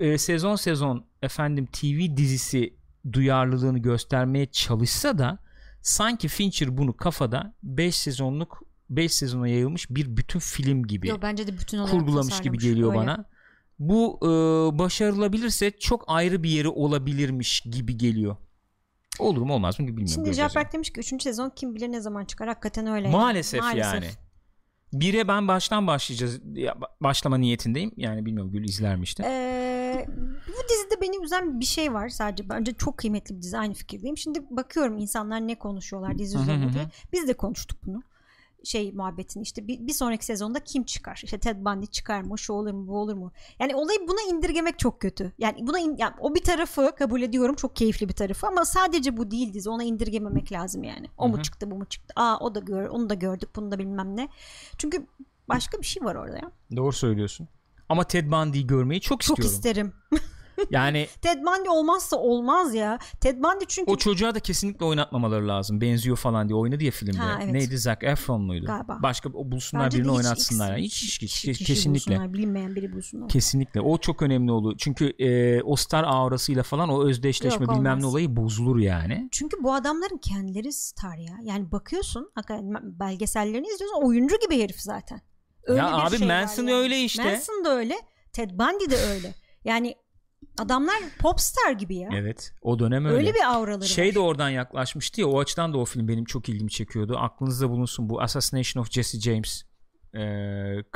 e, 0.00 0.18
sezon 0.18 0.56
sezon 0.56 1.04
efendim 1.22 1.66
TV 1.66 2.16
dizisi 2.16 2.74
duyarlılığını 3.12 3.78
göstermeye 3.78 4.46
çalışsa 4.46 5.18
da 5.18 5.38
sanki 5.82 6.28
Fincher 6.28 6.76
bunu 6.76 6.96
kafada 6.96 7.54
5 7.62 7.96
sezonluk 7.96 8.62
5 8.90 9.14
sezona 9.14 9.48
yayılmış 9.48 9.90
bir 9.90 10.16
bütün 10.16 10.38
film 10.38 10.86
gibi 10.86 11.08
Yo, 11.08 11.16
bence 11.22 11.46
de 11.46 11.52
bütün 11.52 11.86
kurgulamış 11.86 12.40
gibi 12.40 12.58
geliyor 12.58 12.88
Öyle. 12.88 13.00
bana. 13.00 13.24
Bu 13.78 14.18
e, 14.22 14.28
başarılabilirse 14.78 15.70
çok 15.70 16.04
ayrı 16.06 16.42
bir 16.42 16.50
yeri 16.50 16.68
olabilirmiş 16.68 17.60
gibi 17.60 17.96
geliyor. 17.96 18.36
Olur 19.18 19.42
mu 19.42 19.54
olmaz 19.54 19.80
mı 19.80 19.86
bilmiyorum. 19.86 20.12
Şimdi 20.14 20.32
Japrak 20.32 20.72
demiş 20.72 20.92
ki 20.92 21.00
3. 21.00 21.22
sezon 21.22 21.52
kim 21.56 21.74
bilir 21.74 21.88
ne 21.88 22.00
zaman 22.00 22.24
çıkar. 22.24 22.48
Hakikaten 22.48 22.86
öyle. 22.86 23.06
yani. 23.08 23.14
yani. 23.14 23.22
Maalesef, 23.22 23.62
yani. 23.74 24.06
Bire 24.92 25.28
ben 25.28 25.48
baştan 25.48 25.86
başlayacağız. 25.86 26.40
ya, 26.54 26.72
ba- 26.72 26.88
başlama 27.00 27.38
niyetindeyim. 27.38 27.92
Yani 27.96 28.26
bilmiyorum 28.26 28.52
Gül 28.52 28.64
izler 28.64 28.96
mi 28.96 29.02
işte. 29.02 29.22
Ee, 29.26 30.06
bu 30.48 30.68
dizide 30.68 31.00
beni 31.02 31.24
üzen 31.24 31.60
bir 31.60 31.64
şey 31.64 31.92
var 31.94 32.08
sadece. 32.08 32.48
Bence 32.48 32.72
çok 32.72 32.98
kıymetli 32.98 33.36
bir 33.36 33.42
dizi. 33.42 33.58
Aynı 33.58 33.74
fikirdeyim. 33.74 34.16
Şimdi 34.16 34.42
bakıyorum 34.50 34.98
insanlar 34.98 35.40
ne 35.48 35.54
konuşuyorlar 35.54 36.18
dizi 36.18 36.38
diye. 36.46 36.86
Biz 37.12 37.28
de 37.28 37.34
konuştuk 37.34 37.78
bunu. 37.86 38.02
Şey 38.68 38.92
muhabbetini 38.92 39.42
işte 39.42 39.68
bir, 39.68 39.86
bir 39.86 39.92
sonraki 39.92 40.24
sezonda 40.24 40.60
kim 40.60 40.84
çıkar? 40.84 41.20
İşte 41.24 41.38
Ted 41.38 41.56
Bundy 41.64 41.86
çıkar 41.86 42.20
mı? 42.22 42.38
Şu 42.38 42.52
olur 42.52 42.72
mu? 42.72 42.86
Bu 42.88 42.98
olur 42.98 43.14
mu? 43.14 43.32
Yani 43.60 43.76
olayı 43.76 43.98
buna 44.08 44.36
indirgemek 44.36 44.78
çok 44.78 45.00
kötü. 45.00 45.32
Yani 45.38 45.66
buna 45.66 45.78
in- 45.80 45.96
yani 45.98 46.14
o 46.20 46.34
bir 46.34 46.42
tarafı 46.42 46.92
kabul 46.98 47.22
ediyorum. 47.22 47.54
Çok 47.54 47.76
keyifli 47.76 48.08
bir 48.08 48.14
tarafı 48.14 48.46
ama 48.46 48.64
sadece 48.64 49.16
bu 49.16 49.30
değil 49.30 49.52
dizi. 49.52 49.70
Ona 49.70 49.84
indirgememek 49.84 50.52
lazım 50.52 50.84
yani. 50.84 51.06
O 51.18 51.24
Hı 51.24 51.28
mu 51.28 51.42
çıktı, 51.42 51.70
bu 51.70 51.74
mu 51.74 51.84
çıktı? 51.84 52.12
Aa 52.16 52.38
o 52.40 52.54
da 52.54 52.60
gör, 52.60 52.86
onu 52.88 53.10
da 53.10 53.14
gördük, 53.14 53.48
bunu 53.56 53.70
da 53.70 53.78
bilmem 53.78 54.16
ne. 54.16 54.28
Çünkü 54.78 55.06
başka 55.48 55.78
bir 55.78 55.86
şey 55.86 56.04
var 56.04 56.14
orada 56.14 56.36
ya. 56.36 56.50
Doğru 56.76 56.92
söylüyorsun. 56.92 57.48
Ama 57.88 58.04
Ted 58.04 58.30
Bundy'yi 58.32 58.66
görmeyi 58.66 59.00
çok, 59.00 59.20
Çok 59.20 59.38
istiyorum. 59.38 59.54
isterim. 59.56 59.92
Yani 60.70 61.06
Ted 61.22 61.38
Bundy 61.38 61.68
olmazsa 61.68 62.16
olmaz 62.16 62.74
ya. 62.74 62.98
Ted 63.20 63.36
Bundy 63.38 63.64
çünkü 63.68 63.90
o 63.90 63.96
çocuğa 63.96 64.34
da 64.34 64.40
kesinlikle 64.40 64.84
oynatmamaları 64.84 65.48
lazım. 65.48 65.80
Benziyor 65.80 66.16
falan 66.16 66.48
diye 66.48 66.56
oynadı 66.56 66.84
ya 66.84 66.90
filmde. 66.90 67.18
Ha, 67.18 67.38
evet. 67.42 67.52
Neydi 67.52 67.78
Zac 67.78 67.98
Efron 68.06 68.40
muydu? 68.40 68.66
Galiba. 68.66 68.98
Başka 69.02 69.28
o 69.28 69.50
bulsunlar 69.52 69.84
bence 69.84 69.98
birini 69.98 70.10
hiç 70.10 70.16
oynatsınlar. 70.16 70.76
Hiç, 70.76 71.02
hiç, 71.02 71.22
hiç, 71.22 71.42
kişi 71.58 71.64
kesinlikle. 71.64 72.10
bulsunlar, 72.12 72.32
bilinmeyen 72.32 72.76
biri 72.76 72.92
bulsunlar. 72.92 73.28
Kesinlikle. 73.28 73.80
O 73.80 73.98
çok 73.98 74.22
önemli 74.22 74.52
olur. 74.52 74.74
Çünkü 74.78 75.10
e, 75.18 75.62
o 75.62 75.76
star 75.76 76.04
aurasıyla 76.04 76.62
falan 76.62 76.88
o 76.88 77.04
özdeşleşme 77.08 77.64
Yok, 77.64 77.74
bilmem 77.74 77.92
olmaz. 77.92 78.02
ne 78.02 78.06
olayı 78.06 78.36
bozulur 78.36 78.78
yani. 78.78 79.28
Çünkü 79.32 79.56
bu 79.62 79.74
adamların 79.74 80.18
kendileri 80.18 80.72
star 80.72 81.16
ya. 81.16 81.38
Yani 81.42 81.72
bakıyorsun 81.72 82.30
belgesellerini 82.82 83.66
izliyorsun 83.66 84.02
oyuncu 84.02 84.36
gibi 84.40 84.62
herif 84.62 84.80
zaten. 84.80 85.20
Öyle 85.62 85.78
Ya 85.78 85.96
abi 85.96 86.18
şey 86.18 86.26
Manson 86.28 86.62
yani. 86.62 86.74
öyle 86.74 87.00
işte. 87.00 87.24
Manson 87.24 87.64
da 87.64 87.76
öyle. 87.76 87.94
Ted 88.32 88.50
Bundy 88.50 88.90
de 88.90 88.96
öyle. 88.96 89.34
Yani 89.64 89.94
adamlar 90.58 90.96
popstar 91.18 91.72
gibi 91.72 91.96
ya. 91.96 92.08
Evet. 92.12 92.52
O 92.62 92.78
dönem 92.78 93.04
öyle. 93.04 93.16
öyle. 93.16 93.34
bir 93.34 93.52
auraları 93.54 93.88
şey 93.88 94.08
var. 94.08 94.14
de 94.14 94.18
oradan 94.20 94.50
yaklaşmıştı 94.50 95.20
ya 95.20 95.26
o 95.26 95.40
açıdan 95.40 95.72
da 95.74 95.78
o 95.78 95.84
film 95.84 96.08
benim 96.08 96.24
çok 96.24 96.48
ilgimi 96.48 96.70
çekiyordu. 96.70 97.16
Aklınızda 97.18 97.70
bulunsun 97.70 98.08
bu 98.08 98.20
Assassination 98.20 98.82
of 98.82 98.90
Jesse 98.90 99.20
James 99.20 99.62
e, 100.14 100.20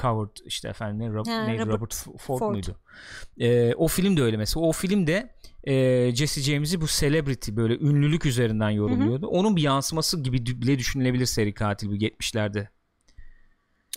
covered 0.01 0.37
işte 0.47 0.69
efendim 0.69 0.99
ne, 0.99 1.07
Rob- 1.15 1.31
Ha, 1.31 1.45
neydi? 1.45 1.63
Robert 1.63 1.75
Robert, 1.75 1.95
Ford, 2.21 2.39
Ford. 2.39 2.51
muydu? 2.51 2.77
E, 3.41 3.75
o 3.75 3.89
film 3.89 4.17
de 4.17 4.23
öyle 4.23 4.37
mesela. 4.37 4.67
O 4.67 4.73
filmde 4.73 5.35
e, 5.65 6.15
Jesse 6.15 6.41
James'i 6.41 6.81
bu 6.81 6.87
celebrity 6.87 7.57
böyle 7.57 7.79
ünlülük 7.79 8.27
üzerinden 8.27 8.71
yorumluyordu. 8.71 9.27
Onun 9.27 9.57
bir 9.57 9.63
yansıması 9.63 10.23
gibi 10.23 10.47
bile 10.47 10.79
düşünülebilir 10.79 11.27
seri 11.27 11.55
katil 11.55 11.89
bu 11.89 11.95
70'lerde. 11.95 12.67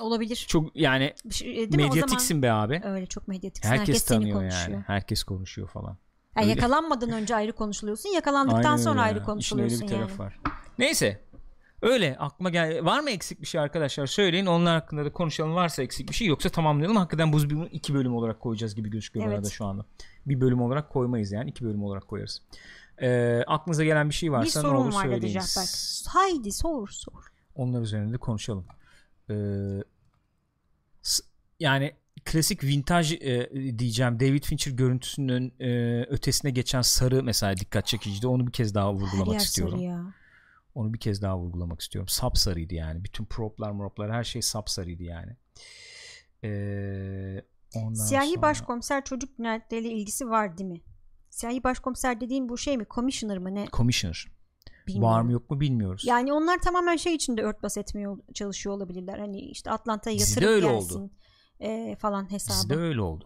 Olabilir. 0.01 0.45
Çok 0.47 0.75
yani 0.75 1.13
Bir 1.25 1.33
şey- 1.33 1.55
değil 1.55 1.75
mi? 1.75 1.83
O 1.85 1.87
medyatiksin 1.87 2.41
be 2.41 2.51
abi. 2.51 2.81
öyle 2.85 3.05
çok 3.05 3.27
medyatiksin. 3.27 3.69
Herkes, 3.69 3.87
Herkes, 3.87 4.03
seni 4.03 4.17
tanıyor 4.19 4.39
konuşuyor. 4.39 4.69
yani. 4.69 4.83
Herkes 4.87 5.23
konuşuyor 5.23 5.67
falan. 5.67 5.97
Yani 6.35 6.43
Öyle. 6.43 6.49
yakalanmadan 6.49 7.09
önce 7.11 7.35
ayrı 7.35 7.53
konuşuluyorsun. 7.53 8.09
Yakalandıktan 8.09 8.63
Aynen 8.63 8.77
sonra 8.77 8.91
öyle 8.93 9.01
ayrı 9.01 9.15
ya. 9.17 9.21
İşin 9.21 9.25
konuşuluyorsun 9.31 9.75
öyle 9.75 9.87
bir 9.87 9.91
yani. 9.91 10.07
tarafı 10.07 10.23
var. 10.23 10.39
Neyse. 10.79 11.21
Öyle 11.81 12.17
aklıma 12.19 12.49
gel. 12.49 12.85
Var 12.85 12.99
mı 12.99 13.09
eksik 13.09 13.41
bir 13.41 13.47
şey 13.47 13.61
arkadaşlar? 13.61 14.05
Söyleyin. 14.07 14.45
Onlar 14.45 14.73
hakkında 14.81 15.05
da 15.05 15.11
konuşalım. 15.13 15.55
Varsa 15.55 15.83
eksik 15.83 16.09
bir 16.09 16.15
şey 16.15 16.27
yoksa 16.27 16.49
tamamlayalım. 16.49 16.97
Hakikaten 16.97 17.33
buz 17.33 17.49
bir 17.49 17.57
iki 17.71 17.93
bölüm 17.93 18.15
olarak 18.15 18.39
koyacağız 18.39 18.75
gibi 18.75 18.89
gözüküyor 18.89 19.25
Evet. 19.25 19.37
bana 19.37 19.45
da 19.45 19.49
şu 19.49 19.65
anda. 19.65 19.85
Bir 20.25 20.41
bölüm 20.41 20.61
olarak 20.61 20.89
koymayız 20.89 21.31
yani. 21.31 21.49
iki 21.49 21.65
bölüm 21.65 21.83
olarak 21.83 22.07
koyarız. 22.07 22.41
Ee, 23.01 23.43
aklınıza 23.47 23.83
gelen 23.83 24.09
bir 24.09 24.13
şey 24.13 24.29
Bir 24.29 24.33
varsa 24.33 24.59
ne 24.59 24.67
sorun 24.67 24.75
olur 24.81 24.93
var 24.93 25.03
söyleyiniz. 25.03 26.05
Haydi 26.09 26.51
sor 26.51 26.87
sor. 26.87 27.31
Onlar 27.55 27.81
üzerinde 27.81 28.13
de 28.13 28.17
konuşalım. 28.17 28.65
Ee, 29.30 29.84
yani 31.59 31.93
klasik 32.26 32.63
vintage 32.63 33.15
e, 33.15 33.80
diyeceğim 33.80 34.19
David 34.19 34.43
Fincher 34.43 34.71
görüntüsünün 34.71 35.53
e, 35.59 36.01
ötesine 36.03 36.51
geçen 36.51 36.82
sarı 36.82 37.23
mesela 37.23 37.57
dikkat 37.57 37.88
çekiciydi. 37.88 38.28
Onu 38.28 38.47
bir 38.47 38.51
kez 38.51 38.76
daha 38.76 38.88
Her 38.89 38.93
vurgulamak 38.93 39.34
yer 39.34 39.39
istiyorum. 39.39 39.80
ya. 39.80 40.13
Onu 40.76 40.93
bir 40.93 40.99
kez 40.99 41.21
daha 41.21 41.38
vurgulamak 41.39 41.82
istiyorum. 41.82 42.07
Sapsarıydı 42.09 42.73
yani. 42.73 43.03
Bütün 43.03 43.26
proplar 43.26 43.78
proplar 43.78 44.11
her 44.11 44.23
şey 44.23 44.41
sapsarıydı 44.41 45.03
yani. 45.03 45.36
Ee, 46.43 47.41
ondan 47.76 47.93
Siyahi 48.03 48.30
sonra- 48.30 48.41
başkomiser 48.41 49.03
çocuk 49.03 49.38
cinayetleriyle 49.38 49.89
ilgisi 49.89 50.30
var 50.30 50.57
değil 50.57 50.69
mi? 50.69 50.82
Siyahi 51.30 51.63
başkomiser 51.63 52.21
dediğin 52.21 52.49
bu 52.49 52.57
şey 52.57 52.78
mi? 52.78 52.86
Commissioner 52.89 53.38
mı 53.38 53.55
ne? 53.55 53.65
Commissioner. 53.73 54.28
Bilmiyorum. 54.88 55.09
Var 55.16 55.22
mı 55.22 55.32
yok 55.32 55.49
mu 55.49 55.59
bilmiyoruz. 55.59 56.05
Yani 56.05 56.34
onlar 56.34 56.57
tamamen 56.59 56.95
şey 56.95 57.16
içinde 57.16 57.41
örtbas 57.41 57.78
etmeye 57.78 58.07
çalışıyor 58.34 58.76
olabilirler. 58.76 59.20
Hani 59.20 59.39
işte 59.39 59.72
Atlanta'ya 59.72 60.18
Dizide 60.18 60.45
yatırıp 60.45 60.66
öyle 60.66 60.76
gelsin 60.76 60.99
oldu. 60.99 61.09
e, 61.59 61.95
falan 61.99 62.32
hesabı. 62.32 62.55
Dizide 62.57 62.76
öyle 62.76 63.01
oldu. 63.01 63.26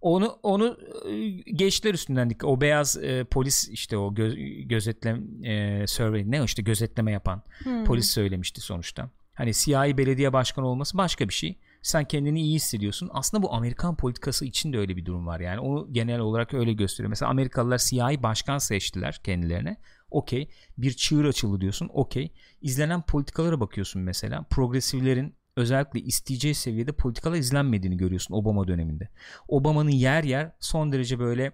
Onu 0.00 0.38
onu 0.42 0.78
e, 1.08 1.28
geçtiler 1.52 1.94
üstünden 1.94 2.30
dikkat. 2.30 2.50
O 2.50 2.60
beyaz 2.60 2.96
e, 2.96 3.24
polis 3.24 3.68
işte 3.68 3.96
o 3.96 4.14
gö- 4.14 4.62
gözetlem 4.68 5.44
e, 5.44 5.86
survey 5.86 6.30
ne 6.30 6.42
o 6.42 6.44
işte 6.44 6.62
gözetleme 6.62 7.12
yapan 7.12 7.42
Hmm. 7.62 7.84
polis 7.84 8.10
söylemişti 8.10 8.60
sonuçta. 8.60 9.10
Hani 9.34 9.54
siyahi 9.54 9.98
belediye 9.98 10.32
başkanı 10.32 10.66
olması 10.66 10.98
başka 10.98 11.28
bir 11.28 11.34
şey. 11.34 11.58
Sen 11.82 12.04
kendini 12.04 12.40
iyi 12.42 12.54
hissediyorsun. 12.54 13.10
Aslında 13.12 13.42
bu 13.42 13.52
Amerikan 13.54 13.96
politikası 13.96 14.44
için 14.44 14.72
de 14.72 14.78
öyle 14.78 14.96
bir 14.96 15.04
durum 15.04 15.26
var. 15.26 15.40
Yani 15.40 15.60
onu 15.60 15.92
genel 15.92 16.20
olarak 16.20 16.54
öyle 16.54 16.72
gösteriyor. 16.72 17.08
Mesela 17.10 17.30
Amerikalılar 17.30 17.78
siyahi 17.78 18.22
başkan 18.22 18.58
seçtiler 18.58 19.20
kendilerine. 19.24 19.76
Okey. 20.14 20.48
Bir 20.78 20.92
çığır 20.92 21.24
açıldı 21.24 21.60
diyorsun. 21.60 21.90
Okey. 21.92 22.32
İzlenen 22.62 23.02
politikalara 23.02 23.60
bakıyorsun 23.60 24.02
mesela. 24.02 24.42
Progresiflerin 24.50 25.34
özellikle 25.56 26.00
isteyeceği 26.00 26.54
seviyede 26.54 26.92
politikalar 26.92 27.36
izlenmediğini 27.36 27.96
görüyorsun 27.96 28.34
Obama 28.34 28.68
döneminde. 28.68 29.08
Obama'nın 29.48 29.90
yer 29.90 30.24
yer 30.24 30.52
son 30.60 30.92
derece 30.92 31.18
böyle 31.18 31.52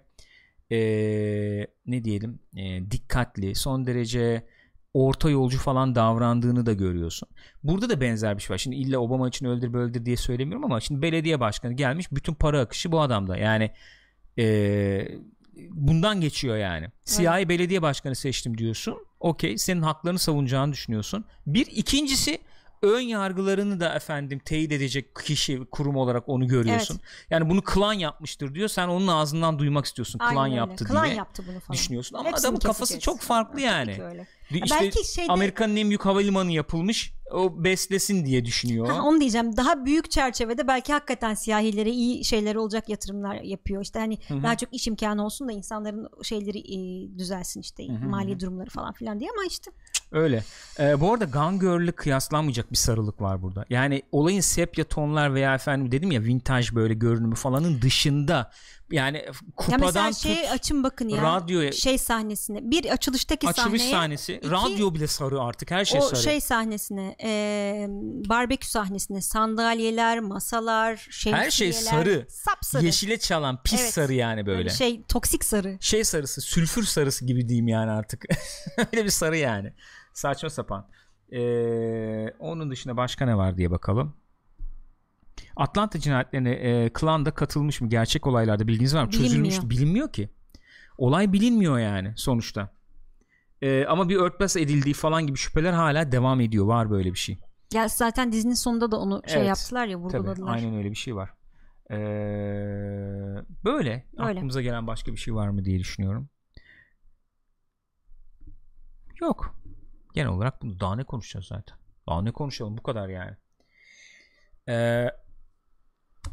eee, 0.70 1.66
ne 1.86 2.04
diyelim 2.04 2.40
eee, 2.54 2.90
dikkatli, 2.90 3.54
son 3.54 3.86
derece 3.86 4.46
orta 4.94 5.30
yolcu 5.30 5.58
falan 5.58 5.94
davrandığını 5.94 6.66
da 6.66 6.72
görüyorsun. 6.72 7.28
Burada 7.62 7.90
da 7.90 8.00
benzer 8.00 8.36
bir 8.36 8.42
şey 8.42 8.54
var. 8.54 8.58
Şimdi 8.58 8.76
illa 8.76 8.98
Obama 8.98 9.28
için 9.28 9.46
öldür 9.46 9.72
böldür 9.72 10.04
diye 10.04 10.16
söylemiyorum 10.16 10.64
ama 10.64 10.80
şimdi 10.80 11.02
belediye 11.02 11.40
başkanı 11.40 11.72
gelmiş 11.72 12.12
bütün 12.12 12.34
para 12.34 12.60
akışı 12.60 12.92
bu 12.92 13.00
adamda. 13.00 13.36
Yani 13.36 13.70
eee, 14.36 15.18
bundan 15.70 16.20
geçiyor 16.20 16.56
yani. 16.56 16.88
Siyahi 17.04 17.48
belediye 17.48 17.82
başkanı 17.82 18.14
seçtim 18.16 18.58
diyorsun. 18.58 18.96
Okey 19.20 19.58
senin 19.58 19.82
haklarını 19.82 20.18
savunacağını 20.18 20.72
düşünüyorsun. 20.72 21.24
Bir 21.46 21.66
ikincisi 21.66 22.38
ön 22.82 23.00
yargılarını 23.00 23.80
da 23.80 23.94
efendim 23.94 24.38
teyit 24.44 24.72
edecek 24.72 25.16
kişi 25.24 25.64
kurum 25.70 25.96
olarak 25.96 26.28
onu 26.28 26.46
görüyorsun. 26.48 27.00
Yani 27.30 27.50
bunu 27.50 27.62
klan 27.62 27.92
yapmıştır 27.92 28.54
diyor. 28.54 28.68
Sen 28.68 28.88
onun 28.88 29.06
ağzından 29.06 29.58
duymak 29.58 29.84
istiyorsun. 29.84 30.18
Aynen 30.18 30.34
klan 30.34 30.44
öyle. 30.46 30.56
yaptı 30.56 30.84
Klan 30.84 31.04
diye 31.04 31.14
yaptı 31.14 31.44
bunu 31.48 31.60
falan. 31.60 31.76
düşünüyorsun. 31.78 32.16
Ama 32.16 32.28
Hepsini 32.28 32.46
adamın 32.46 32.58
kafası 32.60 32.80
keseceğiz. 32.80 33.04
çok 33.04 33.20
farklı 33.20 33.60
yani. 33.60 34.02
öyle. 34.02 34.26
İşte 34.50 34.76
Belki 34.80 35.12
şeyde 35.14 35.32
Amerika'nın 35.32 35.76
en 35.76 35.88
büyük 35.88 36.04
havalimanı 36.04 36.52
yapılmış. 36.52 37.12
O 37.32 37.64
beslesin 37.64 38.26
diye 38.26 38.44
düşünüyor. 38.44 38.88
Ha, 38.88 39.02
onu 39.02 39.20
diyeceğim. 39.20 39.56
Daha 39.56 39.84
büyük 39.84 40.10
çerçevede 40.10 40.68
belki 40.68 40.92
hakikaten 40.92 41.34
siyahilere 41.34 41.90
iyi 41.90 42.24
şeyler 42.24 42.54
olacak 42.54 42.88
yatırımlar 42.88 43.34
yapıyor. 43.34 43.82
İşte 43.82 43.98
hani 43.98 44.18
Hı 44.28 44.34
hı. 44.34 44.42
daha 44.42 44.56
çok 44.56 44.74
iş 44.74 44.86
imkanı 44.86 45.24
olsun 45.24 45.48
da 45.48 45.52
insanların 45.52 46.08
şeyleri 46.22 46.58
e, 46.58 46.78
düzelsin 47.18 47.60
işte 47.60 47.88
hı 47.88 47.92
hı 47.92 48.08
mali 48.08 48.40
durumları 48.40 48.70
falan 48.70 48.92
filan 48.92 49.20
diye 49.20 49.30
ama 49.30 49.46
işte 49.48 49.70
Öyle. 50.12 50.44
Ee, 50.80 51.00
bu 51.00 51.12
arada 51.12 51.24
Gone 51.24 51.56
Girl'le 51.58 51.92
kıyaslanmayacak 51.92 52.70
bir 52.72 52.76
sarılık 52.76 53.20
var 53.20 53.42
burada. 53.42 53.64
Yani 53.70 54.02
olayın 54.12 54.40
sepya 54.40 54.84
tonlar 54.84 55.34
veya 55.34 55.54
efendim 55.54 55.92
dedim 55.92 56.12
ya 56.12 56.22
vintage 56.22 56.66
böyle 56.74 56.94
görünümü 56.94 57.34
falanın 57.34 57.82
dışında 57.82 58.50
Yani 58.90 59.16
Ya 59.18 59.32
kupadan 59.56 60.12
tut 60.12 60.20
şey 60.22 60.50
açın 60.50 60.82
bakın 60.82 61.08
ya. 61.08 61.22
radyoya 61.22 61.72
Şey 61.72 61.98
sahnesine. 61.98 62.58
Bir 62.70 62.90
açılıştaki 62.92 63.48
açılış 63.48 63.82
sahneye. 63.82 63.90
sahnesi 63.94 64.34
iki- 64.34 64.50
radyo 64.50 64.94
bile 64.94 65.06
sarı 65.06 65.40
artık 65.40 65.70
her 65.70 65.84
şey 65.84 66.00
o 66.00 66.02
sarı. 66.02 66.20
şey 66.22 66.40
sahnesine, 66.40 67.16
e, 67.24 67.86
barbekü 68.28 68.66
sahnesine, 68.68 69.20
sandalyeler, 69.22 70.20
masalar, 70.20 70.96
şemsiyeler. 70.96 71.38
Her 71.44 71.50
şey 71.50 71.72
sarı. 71.72 72.26
Sapsarı. 72.30 72.84
Yeşile 72.84 73.18
çalan 73.18 73.62
pis 73.62 73.80
Evet. 73.80 73.92
sarı 73.92 74.12
yani 74.14 74.46
böyle. 74.46 74.58
Böyle 74.58 74.70
şey 74.70 75.02
toksik 75.02 75.44
sarı. 75.44 75.78
şey 75.80 76.04
sarısı 76.04 76.40
sülfür 76.40 76.82
sarısı 76.84 77.24
gibi 77.26 77.48
diyeyim 77.48 77.68
yani 77.68 77.90
artık 77.90 78.24
öyle 78.92 79.04
bir 79.04 79.10
sarı 79.10 79.36
yani 79.36 79.72
saçma 80.20 80.50
sapan. 80.50 80.88
Ee, 81.32 82.28
onun 82.38 82.70
dışında 82.70 82.96
başka 82.96 83.24
ne 83.24 83.36
var 83.36 83.56
diye 83.56 83.70
bakalım. 83.70 84.16
Atlanta 85.56 85.98
cinayetlerine 85.98 86.50
e, 86.50 86.90
klan 86.92 87.26
da 87.26 87.30
katılmış 87.30 87.80
mı? 87.80 87.88
Gerçek 87.88 88.26
olaylarda 88.26 88.66
bilginiz 88.68 88.94
var 88.94 89.04
mı? 89.04 89.10
Bilinmiyor. 89.10 89.30
çözülmüş 89.30 89.62
mü? 89.62 89.70
bilinmiyor. 89.70 90.12
Ki. 90.12 90.30
Olay 90.98 91.32
bilinmiyor 91.32 91.78
yani 91.78 92.12
sonuçta. 92.16 92.74
Ee, 93.62 93.84
ama 93.86 94.08
bir 94.08 94.16
örtbas 94.16 94.56
edildiği 94.56 94.94
falan 94.94 95.26
gibi 95.26 95.38
şüpheler 95.38 95.72
hala 95.72 96.12
devam 96.12 96.40
ediyor. 96.40 96.66
Var 96.66 96.90
böyle 96.90 97.12
bir 97.12 97.18
şey. 97.18 97.38
Ya 97.74 97.88
zaten 97.88 98.32
dizinin 98.32 98.54
sonunda 98.54 98.90
da 98.90 98.96
onu 98.96 99.22
şey 99.26 99.36
Evet. 99.38 99.48
yaptılar 99.48 99.86
ya 99.86 99.96
Tabii 99.98 100.04
vurguladılar. 100.04 100.54
aynen 100.54 100.74
öyle 100.76 100.90
bir 100.90 100.96
şey 100.96 101.16
var. 101.16 101.30
Ee, 101.90 101.96
böyle. 103.64 104.06
Öyle. 104.18 104.30
aklımıza 104.30 104.62
gelen 104.62 104.86
başka 104.86 105.12
bir 105.12 105.16
şey 105.16 105.34
var 105.34 105.48
mı 105.48 105.64
diye 105.64 105.78
düşünüyorum. 105.78 106.28
Yok 109.20 109.59
genel 110.14 110.28
olarak 110.28 110.62
bunu 110.62 110.80
daha 110.80 110.96
ne 110.96 111.04
konuşacağız 111.04 111.46
zaten? 111.46 111.76
Daha 112.08 112.22
ne 112.22 112.30
konuşalım? 112.30 112.78
Bu 112.78 112.82
kadar 112.82 113.08
yani. 113.08 113.36
Ee, 114.68 115.10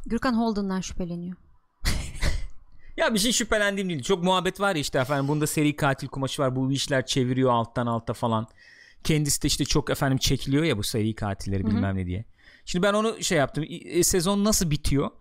Gürkan 0.05 0.33
Holden'dan 0.33 0.81
şüpheleniyor. 0.81 1.37
ya 2.97 3.13
bir 3.13 3.19
şey 3.19 3.31
şüphelendiğim 3.31 3.89
değil. 3.89 4.03
Çok 4.03 4.23
muhabbet 4.23 4.59
var 4.59 4.75
ya 4.75 4.81
işte 4.81 4.99
efendim 4.99 5.27
bunda 5.27 5.47
seri 5.47 5.75
katil 5.75 6.07
kumaşı 6.07 6.41
var 6.41 6.55
bu 6.55 6.71
işler 6.71 7.05
çeviriyor 7.05 7.51
alttan 7.51 7.87
alta 7.87 8.13
falan. 8.13 8.47
Kendisi 9.03 9.43
de 9.43 9.47
işte 9.47 9.65
çok 9.65 9.89
efendim 9.89 10.17
çekiliyor 10.17 10.63
ya 10.63 10.77
bu 10.77 10.83
seri 10.83 11.15
katilleri 11.15 11.63
Hı 11.63 11.67
hı. 11.67 11.71
bilmem 11.71 11.95
ne 11.95 12.05
diye. 12.05 12.25
Şimdi 12.65 12.83
ben 12.83 12.93
onu 12.93 13.23
şey 13.23 13.37
yaptım. 13.37 13.65
E, 13.69 14.03
sezon 14.03 14.43
nasıl 14.43 14.71
bitiyor? 14.71 15.11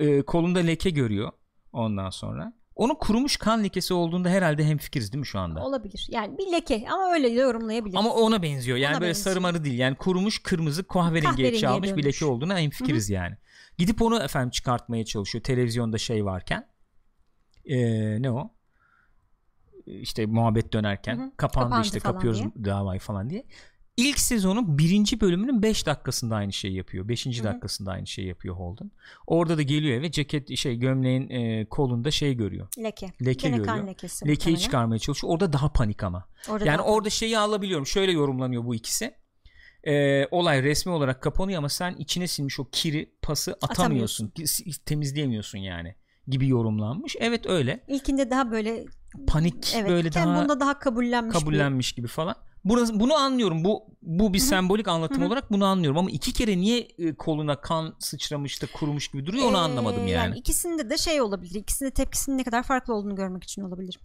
E, 0.00 0.22
kolunda 0.22 0.58
leke 0.58 0.90
görüyor 0.90 1.32
ondan 1.72 2.10
sonra 2.10 2.52
onun 2.76 2.94
kurumuş 2.94 3.36
kan 3.36 3.64
lekesi 3.64 3.94
olduğunda 3.94 4.28
herhalde 4.28 4.64
hemfikiriz 4.64 5.12
değil 5.12 5.20
mi 5.20 5.26
şu 5.26 5.38
anda 5.38 5.60
Olabilir. 5.64 6.06
Yani 6.10 6.38
bir 6.38 6.52
leke 6.52 6.84
ama 6.90 7.12
öyle 7.12 7.28
yorumlayabiliriz. 7.28 7.96
ama 7.98 8.14
ona 8.14 8.42
benziyor 8.42 8.78
yani 8.78 8.92
Ona 8.92 9.00
böyle 9.00 9.08
benziyor. 9.10 9.24
sarı 9.34 9.40
marı 9.40 9.64
değil 9.64 9.78
yani 9.78 9.96
kurumuş 9.96 10.42
kırmızı 10.42 10.86
kahverengiye 10.88 11.58
çalmış 11.58 11.96
bir 11.96 12.04
leke 12.04 12.24
olduğuna 12.24 12.58
hemfikiriz 12.58 13.10
yani 13.10 13.36
gidip 13.78 14.02
onu 14.02 14.22
efendim 14.22 14.50
çıkartmaya 14.50 15.04
çalışıyor 15.04 15.44
televizyonda 15.44 15.98
şey 15.98 16.24
varken 16.24 16.68
Ee, 17.64 18.22
ne 18.22 18.30
o 18.30 18.50
işte 19.86 20.26
muhabbet 20.26 20.72
dönerken 20.72 21.16
Hı 21.18 21.22
hı. 21.22 21.30
kapandı, 21.36 21.64
Kapandı 21.68 21.86
işte 21.86 21.98
kapıyoruz 22.00 22.40
diye. 22.40 22.64
davayı 22.64 23.00
falan 23.00 23.30
diye 23.30 23.44
İlk 23.96 24.18
sezonun 24.20 24.78
birinci 24.78 25.20
bölümünün 25.20 25.62
5 25.62 25.86
dakikasında 25.86 26.36
aynı 26.36 26.52
şeyi 26.52 26.74
yapıyor. 26.74 27.08
5. 27.08 27.26
Hı 27.26 27.30
hı. 27.30 27.44
dakikasında 27.44 27.90
aynı 27.90 28.06
şeyi 28.06 28.28
yapıyor 28.28 28.56
Holden. 28.56 28.90
Orada 29.26 29.58
da 29.58 29.62
geliyor 29.62 29.98
eve 29.98 30.10
ceket 30.10 30.56
şey 30.56 30.76
gömleğin 30.76 31.28
e, 31.30 31.64
kolunda 31.68 32.10
şey 32.10 32.34
görüyor. 32.34 32.68
leke. 32.78 33.06
Leke 33.26 33.48
Gene 33.48 33.56
görüyor. 33.56 33.86
lekesi. 33.86 34.28
Lekeyi 34.28 34.58
çıkarmaya 34.58 34.98
çalışıyor. 34.98 35.32
Orada 35.32 35.52
daha 35.52 35.72
panik 35.72 36.02
ama. 36.04 36.28
Orada 36.48 36.64
Yani 36.64 36.78
daha- 36.78 36.86
orada 36.86 37.10
şeyi 37.10 37.38
alabiliyorum. 37.38 37.86
Şöyle 37.86 38.12
yorumlanıyor 38.12 38.64
bu 38.64 38.74
ikisi. 38.74 39.14
Ee, 39.84 40.26
olay 40.30 40.62
resmi 40.62 40.92
olarak 40.92 41.22
kapanıyor 41.22 41.58
ama 41.58 41.68
sen 41.68 41.94
içine 41.98 42.26
sinmiş 42.26 42.60
o 42.60 42.68
kiri 42.72 43.12
pası 43.22 43.56
atamıyorsun. 43.62 44.28
Ki- 44.28 44.44
Temizleyemiyorsun 44.86 45.58
yani 45.58 45.94
gibi 46.28 46.48
yorumlanmış. 46.48 47.16
Evet 47.20 47.46
öyle. 47.46 47.84
İlkinde 47.88 48.30
daha 48.30 48.50
böyle 48.50 48.84
Panik 49.26 49.72
evet. 49.76 49.88
böyle 49.90 50.12
daha 50.12 50.42
bunda 50.42 50.60
daha 50.60 50.78
kabullenmiş. 50.78 51.38
kabullenmiş 51.38 51.92
gibi 51.92 52.06
falan. 52.06 52.34
Burası, 52.68 53.00
bunu 53.00 53.14
anlıyorum. 53.14 53.64
Bu 53.64 53.82
bu 54.02 54.32
bir 54.34 54.38
Hı 54.38 54.42
hı. 54.42 54.46
sembolik 54.46 54.88
anlatım 54.88 55.18
Hı 55.18 55.22
hı. 55.22 55.26
olarak 55.26 55.50
bunu 55.52 55.64
anlıyorum 55.64 55.98
ama 55.98 56.10
iki 56.10 56.32
kere 56.32 56.58
niye 56.58 56.78
e, 56.78 57.14
koluna 57.14 57.60
kan 57.60 57.94
sıçramış 57.98 58.62
da 58.62 58.66
kurumuş 58.74 59.08
gibi 59.08 59.26
duruyor 59.26 59.46
onu 59.48 59.56
Ee, 59.56 59.60
anlamadım 59.60 60.06
yani. 60.06 60.38
ikisinde 60.38 60.90
de 60.90 60.98
şey 60.98 61.20
olabilir. 61.20 61.54
İkisinde 61.54 61.90
tepkisinin 61.90 62.38
ne 62.38 62.44
kadar 62.44 62.62
farklı 62.62 62.94
olduğunu 62.94 63.14
görmek 63.14 63.44
için 63.44 63.62
olabilir. 63.62 64.00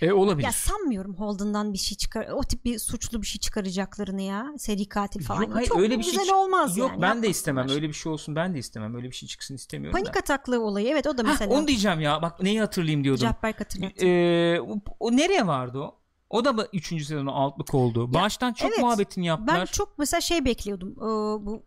E, 0.00 0.12
olabilir. 0.12 0.46
Ya 0.46 0.52
sanmıyorum 0.52 1.14
Holden'dan 1.14 1.72
bir 1.72 1.78
şey 1.78 1.96
çıkar 1.96 2.28
o 2.28 2.40
tip 2.42 2.64
bir 2.64 2.78
suçlu 2.78 3.22
bir 3.22 3.26
şey 3.26 3.38
çıkaracaklarını 3.40 4.22
ya. 4.22 4.46
Seri 4.58 4.88
katil 4.88 5.22
falan. 5.24 5.42
Yok, 5.42 5.54
hayır, 5.54 5.68
Çok 5.68 5.78
öyle 5.80 5.98
bir 5.98 6.02
şey 6.02 6.12
güzel 6.12 6.24
çık- 6.26 6.34
olmaz 6.34 6.76
Yok 6.76 6.90
yani. 6.90 7.02
ben 7.02 7.22
de 7.22 7.28
istemem. 7.28 7.68
Öyle 7.70 7.88
bir 7.88 7.92
şey 7.92 8.12
olsun 8.12 8.36
ben 8.36 8.54
de 8.54 8.58
istemem. 8.58 8.94
Öyle 8.94 9.06
bir 9.10 9.14
şey 9.16 9.28
çıksın 9.28 9.54
istemiyorum 9.54 9.98
Panik 10.00 10.14
da. 10.14 10.18
ataklı 10.18 10.60
olayı 10.64 10.88
evet 10.88 11.06
o 11.06 11.18
da 11.18 11.22
mesela. 11.22 11.54
onu 11.54 11.68
diyeceğim 11.68 12.00
ya. 12.00 12.22
Bak 12.22 12.42
neyi 12.42 12.60
hatırlayayım 12.60 13.04
diyordum. 13.04 13.22
Cabbar 13.22 13.52
hatırlattı. 13.54 14.06
Ee, 14.06 14.60
o, 14.60 14.76
o 15.00 15.12
nereye 15.16 15.46
vardı 15.46 15.78
o? 15.78 15.94
O 16.30 16.44
da 16.44 16.68
3. 16.72 16.86
sezonu 16.86 17.34
altlık 17.34 17.74
oldu. 17.74 18.14
Baştan 18.14 18.52
çok 18.52 18.68
evet. 18.70 18.80
muhabbetini 18.80 19.26
yaptılar. 19.26 19.60
ben 19.60 19.64
çok 19.64 19.98
mesela 19.98 20.20
şey 20.20 20.44
bekliyordum. 20.44 20.92
Ee, 20.96 21.46
bu 21.46 21.62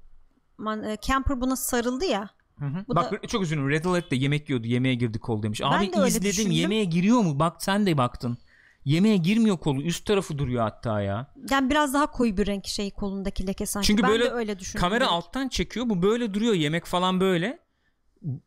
man, 0.57 0.83
e, 0.83 0.97
Camper 1.01 1.41
buna 1.41 1.55
sarıldı 1.55 2.05
ya. 2.05 2.29
Hı 2.59 2.65
hı. 2.65 2.85
Bu 2.87 2.95
Bak 2.95 3.29
çok 3.29 3.43
üzülüm. 3.43 3.69
Red 3.69 3.85
Alert 3.85 4.11
de 4.11 4.15
yemek 4.15 4.49
yiyordu. 4.49 4.67
Yemeğe 4.67 4.95
girdi 4.95 5.19
kol 5.19 5.43
demiş. 5.43 5.61
Ben 5.61 5.65
Abi 5.65 5.93
de 5.93 6.07
izledim. 6.07 6.29
düşündüm. 6.29 6.51
Yemeğe 6.51 6.83
giriyor 6.83 7.19
mu? 7.19 7.39
Bak 7.39 7.63
sen 7.63 7.85
de 7.85 7.97
baktın. 7.97 8.37
Yemeğe 8.85 9.17
girmiyor 9.17 9.57
kolu. 9.57 9.81
Üst 9.81 10.05
tarafı 10.05 10.37
duruyor 10.37 10.63
hatta 10.63 11.01
ya. 11.01 11.33
Yani 11.49 11.69
biraz 11.69 11.93
daha 11.93 12.11
koyu 12.11 12.37
bir 12.37 12.47
renk 12.47 12.67
şey 12.67 12.91
kolundaki 12.91 13.47
leke 13.47 13.65
sanki. 13.65 13.87
Çünkü 13.87 14.03
ben 14.03 14.11
böyle 14.11 14.25
de 14.25 14.31
öyle 14.31 14.59
düşündüm. 14.59 14.81
Kamera 14.81 14.99
direkt. 14.99 15.11
alttan 15.11 15.47
çekiyor. 15.47 15.89
Bu 15.89 16.01
böyle 16.01 16.33
duruyor. 16.33 16.53
Yemek 16.53 16.85
falan 16.85 17.19
böyle. 17.19 17.59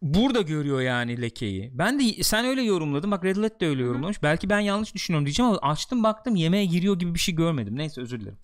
Burada 0.02 0.40
görüyor 0.40 0.80
yani 0.80 1.22
lekeyi. 1.22 1.70
Ben 1.74 2.00
de 2.00 2.22
sen 2.22 2.44
öyle 2.44 2.62
yorumladın. 2.62 3.10
Bak 3.10 3.24
Red 3.24 3.36
Alert 3.36 3.60
de 3.60 3.66
öyle 3.66 3.82
yorumlamış. 3.82 4.22
Belki 4.22 4.50
ben 4.50 4.60
yanlış 4.60 4.94
düşünüyorum 4.94 5.26
diyeceğim 5.26 5.50
ama 5.50 5.72
açtım 5.72 6.02
baktım 6.02 6.36
yemeğe 6.36 6.64
giriyor 6.64 6.98
gibi 6.98 7.14
bir 7.14 7.18
şey 7.18 7.34
görmedim. 7.34 7.76
Neyse 7.76 8.00
özür 8.00 8.20
dilerim. 8.20 8.38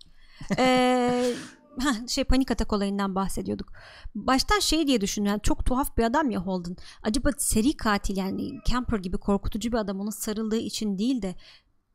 Ee, 0.59 1.35
heh, 1.81 2.09
şey 2.09 2.25
panik 2.25 2.51
atak 2.51 2.73
olayından 2.73 3.15
bahsediyorduk. 3.15 3.73
Baştan 4.15 4.59
şey 4.59 4.87
diye 4.87 5.01
düşündüm. 5.01 5.31
Yani 5.31 5.41
çok 5.43 5.65
tuhaf 5.67 5.97
bir 5.97 6.03
adam 6.03 6.31
ya 6.31 6.41
Holden. 6.41 6.77
Acaba 7.03 7.31
seri 7.39 7.77
katil 7.77 8.17
yani 8.17 8.51
Camper 8.67 8.99
gibi 8.99 9.19
korkutucu 9.19 9.73
bir 9.73 9.77
adam 9.77 10.01
ona 10.01 10.11
sarıldığı 10.11 10.59
için 10.59 10.99
değil 10.99 11.23
de 11.23 11.35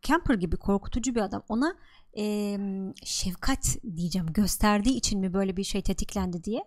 Camper 0.02 0.36
gibi 0.36 0.58
korkutucu 0.58 1.16
bir 1.16 1.22
adam 1.22 1.44
ona 1.50 1.76
e, 2.18 2.58
şefkat 3.04 3.78
diyeceğim 3.96 4.28
gösterdiği 4.34 4.94
için 4.98 5.20
mi 5.20 5.34
böyle 5.34 5.58
bir 5.58 5.64
şey 5.64 5.82
tetiklendi 5.82 6.44
diye. 6.44 6.64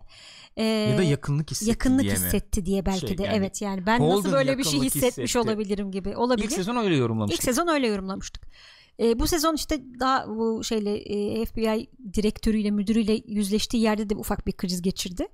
Ee, 0.57 0.63
ya 0.63 0.97
da 0.97 1.03
yakınlık 1.03 1.51
hissetti 1.51 1.69
yakınlık 1.69 2.01
diye 2.01 2.13
mi? 2.13 2.19
hissetti 2.19 2.65
diye 2.65 2.85
belki 2.85 3.07
Şey, 3.07 3.17
de 3.17 3.23
yani 3.23 3.35
evet 3.35 3.61
yani 3.61 3.85
ben 3.85 3.99
Holden 3.99 4.17
nasıl 4.17 4.31
böyle 4.31 4.57
bir 4.57 4.63
şey 4.63 4.79
hissetmiş 4.81 5.29
hissetti. 5.29 5.39
olabilirim 5.39 5.91
gibi 5.91 6.17
olabilir. 6.17 6.45
İlk 6.45 6.53
sezon 6.53 6.75
öyle 6.77 6.95
yorumlamıştık. 6.95 7.39
İlk 7.39 7.45
sezon 7.45 7.67
öyle 7.67 7.87
yorumlamıştık. 7.87 8.43
E, 8.99 9.19
bu 9.19 9.27
sezon 9.27 9.55
işte 9.55 9.81
daha 9.99 10.27
bu 10.27 10.63
şeyle 10.63 10.97
e, 10.97 11.45
FBI 11.45 11.89
direktörüyle 12.13 12.71
müdürüyle 12.71 13.21
yüzleştiği 13.27 13.83
yerde 13.83 14.09
de 14.09 14.15
ufak 14.15 14.47
bir 14.47 14.51
kriz 14.51 14.81
geçirdi. 14.81 15.27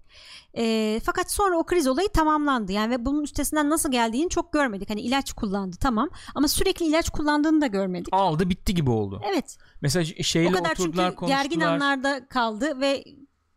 E, 0.57 0.99
fakat 1.03 1.31
sonra 1.31 1.57
o 1.57 1.65
kriz 1.65 1.87
olayı 1.87 2.07
tamamlandı. 2.09 2.71
Yani 2.71 2.91
ve 2.91 3.05
bunun 3.05 3.23
üstesinden 3.23 3.69
nasıl 3.69 3.91
geldiğini 3.91 4.29
çok 4.29 4.53
görmedik. 4.53 4.89
Hani 4.89 5.01
ilaç 5.01 5.33
kullandı 5.33 5.75
tamam 5.79 6.09
ama 6.35 6.47
sürekli 6.47 6.85
ilaç 6.85 7.09
kullandığını 7.09 7.61
da 7.61 7.67
görmedik. 7.67 8.07
Aldı 8.11 8.49
bitti 8.49 8.73
gibi 8.75 8.89
oldu. 8.89 9.21
Evet. 9.31 9.57
Mesela 9.81 10.05
O 10.19 10.23
şeyle 10.23 10.51
kadar 10.51 10.75
çünkü 10.75 10.81
oturdular 10.89 11.15
konuştular. 11.15 11.43
gergin 11.43 11.61
anlarda 11.61 12.27
kaldı 12.27 12.81
ve 12.81 13.03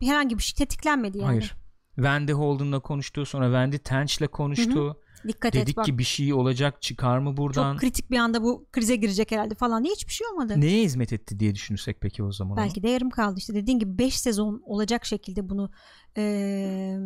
herhangi 0.01 0.37
bir 0.37 0.43
şey 0.43 0.55
tetiklenmedi 0.55 1.17
yani. 1.17 1.27
Hayır. 1.27 1.55
Wendy 1.95 2.31
Holden'la 2.31 2.79
konuştu. 2.79 3.25
Sonra 3.25 3.45
Wendy 3.45 3.77
Tench'le 3.77 4.27
konuştu. 4.31 5.01
Dikkat 5.27 5.55
et 5.55 5.61
Dedik 5.61 5.77
bak. 5.77 5.85
ki 5.85 5.97
bir 5.97 6.03
şey 6.03 6.33
olacak 6.33 6.81
çıkar 6.81 7.17
mı 7.17 7.37
buradan? 7.37 7.73
Çok 7.73 7.81
kritik 7.81 8.11
bir 8.11 8.17
anda 8.17 8.43
bu 8.43 8.65
krize 8.71 8.95
girecek 8.95 9.31
herhalde 9.31 9.55
falan 9.55 9.83
diye 9.83 9.93
hiçbir 9.93 10.13
şey 10.13 10.27
olmadı. 10.27 10.61
Neye 10.61 10.83
hizmet 10.83 11.13
etti 11.13 11.39
diye 11.39 11.55
düşünürsek 11.55 12.01
peki 12.01 12.23
o 12.23 12.31
zaman? 12.31 12.57
Belki 12.57 12.83
de 12.83 12.89
yarım 12.89 13.09
kaldı 13.09 13.35
işte 13.37 13.53
dediğin 13.53 13.79
gibi 13.79 13.97
5 13.97 14.19
sezon 14.19 14.61
olacak 14.65 15.05
şekilde 15.05 15.49
bunu 15.49 15.71
eee, 16.17 16.99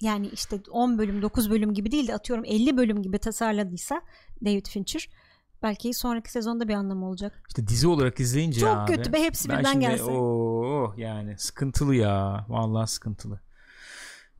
yani 0.00 0.28
işte 0.28 0.60
10 0.70 0.98
bölüm 0.98 1.22
9 1.22 1.50
bölüm 1.50 1.74
gibi 1.74 1.92
değil 1.92 2.08
de 2.08 2.14
atıyorum 2.14 2.44
50 2.44 2.76
bölüm 2.76 3.02
gibi 3.02 3.18
tasarladıysa 3.18 4.02
David 4.44 4.66
Fincher 4.66 5.08
belki 5.62 5.94
sonraki 5.94 6.30
sezonda 6.30 6.68
bir 6.68 6.74
anlamı 6.74 7.08
olacak. 7.08 7.42
İşte 7.48 7.66
dizi 7.66 7.88
olarak 7.88 8.20
izleyince 8.20 8.60
Çok 8.60 8.76
abi, 8.76 8.96
kötü 8.96 9.12
be 9.12 9.22
hepsi 9.22 9.48
ben 9.48 9.58
birden 9.58 9.72
şimdi, 9.72 9.86
gelse. 9.86 10.04
Oo, 10.04 10.94
yani 10.96 11.38
sıkıntılı 11.38 11.94
ya. 11.94 12.46
Vallahi 12.48 12.90
sıkıntılı. 12.90 13.40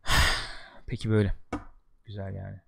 Peki 0.87 1.11
böyle. 1.11 1.35
Güzel 2.05 2.35
yani. 2.35 2.66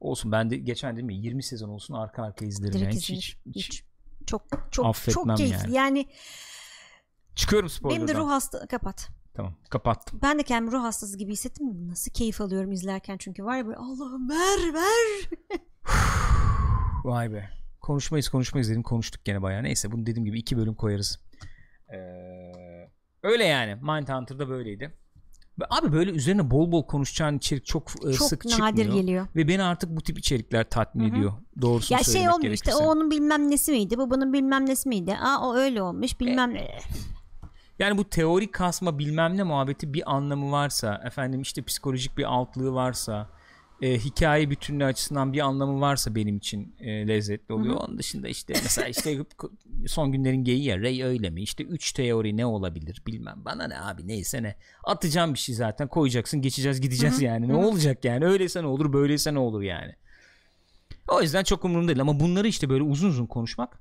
Olsun 0.00 0.32
ben 0.32 0.50
de 0.50 0.56
geçen 0.56 0.96
değil 0.96 1.06
mi 1.06 1.14
20 1.14 1.42
sezon 1.42 1.68
olsun 1.68 1.94
arka 1.94 2.22
arkaya 2.22 2.46
izlerim. 2.46 2.72
Direkt 2.72 2.84
Yani 2.84 2.96
hiç, 2.96 3.10
hiç, 3.10 3.38
hiç. 3.54 3.84
Çok 4.26 4.42
çok 4.70 4.86
Affetmem 4.86 5.26
çok 5.26 5.36
keyifli. 5.36 5.74
yani. 5.74 5.74
Yani, 5.76 6.06
Çıkıyorum 7.34 7.66
benim 7.66 7.76
spoiler'dan. 7.78 8.08
de 8.08 8.14
ruh 8.14 8.28
hasta 8.30 8.66
kapat. 8.66 9.08
Tamam 9.34 9.54
kapattım. 9.70 10.18
Ben 10.22 10.38
de 10.38 10.42
kendimi 10.42 10.72
ruh 10.72 10.82
hastası 10.82 11.18
gibi 11.18 11.32
hissettim. 11.32 11.88
Nasıl 11.88 12.12
keyif 12.12 12.40
alıyorum 12.40 12.72
izlerken 12.72 13.16
çünkü 13.18 13.44
var 13.44 13.56
ya 13.56 13.66
böyle 13.66 13.76
Allah'ım 13.78 14.30
ver 14.30 14.74
ver. 14.74 15.30
Vay 17.04 17.32
be. 17.32 17.50
Konuşmayız 17.80 18.28
konuşmayız 18.28 18.70
dedim 18.70 18.82
konuştuk 18.82 19.24
gene 19.24 19.42
bayağı. 19.42 19.62
Neyse 19.62 19.92
bunu 19.92 20.06
dediğim 20.06 20.24
gibi 20.24 20.38
iki 20.38 20.56
bölüm 20.56 20.74
koyarız. 20.74 21.20
Ee, 21.92 21.96
öyle 23.22 23.44
yani. 23.44 23.74
Mindhunter'da 23.74 24.48
böyleydi. 24.48 24.94
Abi 25.70 25.92
böyle 25.92 26.10
üzerine 26.10 26.50
bol 26.50 26.72
bol 26.72 26.86
konuşacağın 26.86 27.36
içerik 27.38 27.66
çok, 27.66 27.90
e, 28.08 28.12
Çok 28.12 28.28
sık 28.28 28.44
nadir 28.44 28.56
çıkmıyor. 28.66 28.94
geliyor. 28.94 29.26
Ve 29.36 29.48
beni 29.48 29.62
artık 29.62 29.96
bu 29.96 30.00
tip 30.00 30.18
içerikler 30.18 30.70
tatmin 30.70 31.04
Hı 31.04 31.08
hı. 31.12 31.16
ediyor. 31.16 31.32
Doğrusunu 31.62 31.98
Ya 31.98 32.04
şey 32.04 32.28
olmuyor 32.28 32.52
işte 32.52 32.74
o 32.74 32.78
onun 32.84 33.10
bilmem 33.10 33.50
nesi 33.50 33.72
miydi 33.72 33.98
bu 33.98 34.10
bunun 34.10 34.32
bilmem 34.32 34.66
nesi 34.66 34.88
miydi 34.88 35.16
aa 35.22 35.48
o 35.48 35.54
öyle 35.54 35.82
olmuş 35.82 36.20
bilmem 36.20 36.54
ne 36.54 36.68
Yani 37.78 37.98
bu 37.98 38.04
teori 38.04 38.50
kasma 38.50 38.98
bilmem 38.98 39.36
ne 39.36 39.42
muhabbeti 39.42 39.94
bir 39.94 40.14
anlamı 40.14 40.50
varsa 40.52 41.02
efendim 41.06 41.42
işte 41.42 41.62
psikolojik 41.62 42.18
bir 42.18 42.24
altlığı 42.24 42.74
varsa 42.74 43.28
e, 43.82 43.98
hikaye 43.98 44.50
bütünlüğü 44.50 44.84
açısından 44.84 45.32
bir 45.32 45.40
anlamı 45.40 45.80
varsa 45.80 46.14
benim 46.14 46.36
için 46.36 46.74
e, 46.80 47.08
lezzetli 47.08 47.52
oluyor. 47.52 47.76
Onun 47.76 47.98
dışında 47.98 48.28
işte 48.28 48.54
mesela 48.62 48.88
işte 48.88 49.18
son 49.86 50.12
günlerin 50.12 50.44
geyiği 50.44 50.64
ya 50.64 50.78
Ray 50.80 51.02
öyle 51.02 51.30
mi? 51.30 51.42
İşte 51.42 51.64
3 51.64 51.92
teori 51.92 52.36
ne 52.36 52.46
olabilir 52.46 53.02
bilmem. 53.06 53.42
Bana 53.44 53.66
ne 53.68 53.80
abi 53.80 54.08
neyse 54.08 54.42
ne. 54.42 54.54
Atacağım 54.84 55.34
bir 55.34 55.38
şey 55.38 55.54
zaten 55.54 55.88
koyacaksın 55.88 56.42
geçeceğiz 56.42 56.80
gideceğiz 56.80 57.22
yani. 57.22 57.48
Ne 57.48 57.54
olacak 57.54 58.04
yani? 58.04 58.24
Öyleyse 58.24 58.62
ne 58.62 58.66
olur 58.66 58.92
böyleyse 58.92 59.34
ne 59.34 59.38
olur 59.38 59.62
yani. 59.62 59.94
O 61.08 61.22
yüzden 61.22 61.44
çok 61.44 61.64
umurumda 61.64 61.88
değil 61.88 62.00
ama 62.00 62.20
bunları 62.20 62.48
işte 62.48 62.68
böyle 62.68 62.82
uzun 62.82 63.08
uzun 63.08 63.26
konuşmak 63.26 63.80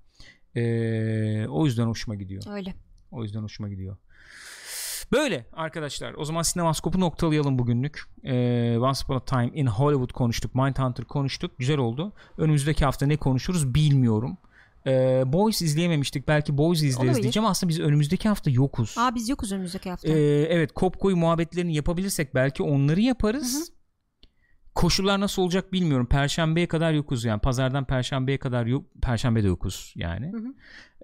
e, 0.56 1.47
o 1.47 1.66
yüzden 1.66 1.86
hoşuma 1.86 2.16
gidiyor. 2.16 2.43
öyle 2.52 2.74
O 3.12 3.24
yüzden 3.24 3.41
hoşuma 3.41 3.70
gidiyor. 3.70 3.97
Böyle 5.12 5.45
arkadaşlar. 5.53 6.14
O 6.18 6.26
zaman 6.26 6.41
sinemaskopu 6.41 6.99
noktalayalım 6.99 7.60
bugünlük. 7.60 8.03
Ee, 8.24 8.78
Once 8.80 8.99
Upon 9.03 9.16
a 9.16 9.20
Time 9.26 9.49
in 9.53 9.66
Hollywood 9.66 10.12
konuştuk. 10.14 10.55
Mindhunter 10.55 11.05
konuştuk. 11.05 11.51
Güzel 11.57 11.78
oldu. 11.78 12.14
Önümüzdeki 12.38 12.86
hafta 12.86 13.05
ne 13.05 13.18
konuşuruz 13.18 13.74
bilmiyorum. 13.76 14.38
Ee, 14.88 15.24
Boys 15.26 15.62
izleyememiştik. 15.62 16.28
Belki 16.28 16.57
Boys 16.57 16.78
izleriz 16.78 16.97
Olabilir. 16.97 17.24
diyeceğim. 17.24 17.47
Aslında 17.49 17.70
biz 17.70 17.80
önümüzdeki 17.80 18.28
hafta 18.30 18.51
yokuz. 18.51 18.95
aa 18.97 19.16
biz 19.16 19.30
yokuz 19.30 19.51
önümüzdeki 19.51 19.89
hafta 19.89 20.07
Ee, 20.07 20.41
evet 20.49 20.72
Kopko'yu 20.74 21.18
muhabbetlerini 21.18 21.76
yapabilirsek 21.76 22.36
belki 22.36 22.64
onları 22.64 23.01
yaparız. 23.01 23.72
Koşullar 24.76 25.20
nasıl 25.20 25.41
olacak 25.41 25.74
bilmiyorum. 25.74 26.05
Perşembeye 26.05 26.67
kadar 26.67 26.91
yokuz 26.93 27.26
yani. 27.26 27.41
Pazardan 27.41 27.86
perşembeye 27.86 28.38
kadar 28.38 28.65
yok. 28.65 28.86
Perşembe 29.01 29.43
de 29.43 29.47
yokuz 29.47 29.93
yani. 29.95 30.32
Hı 30.34 30.38
hı. 30.38 30.53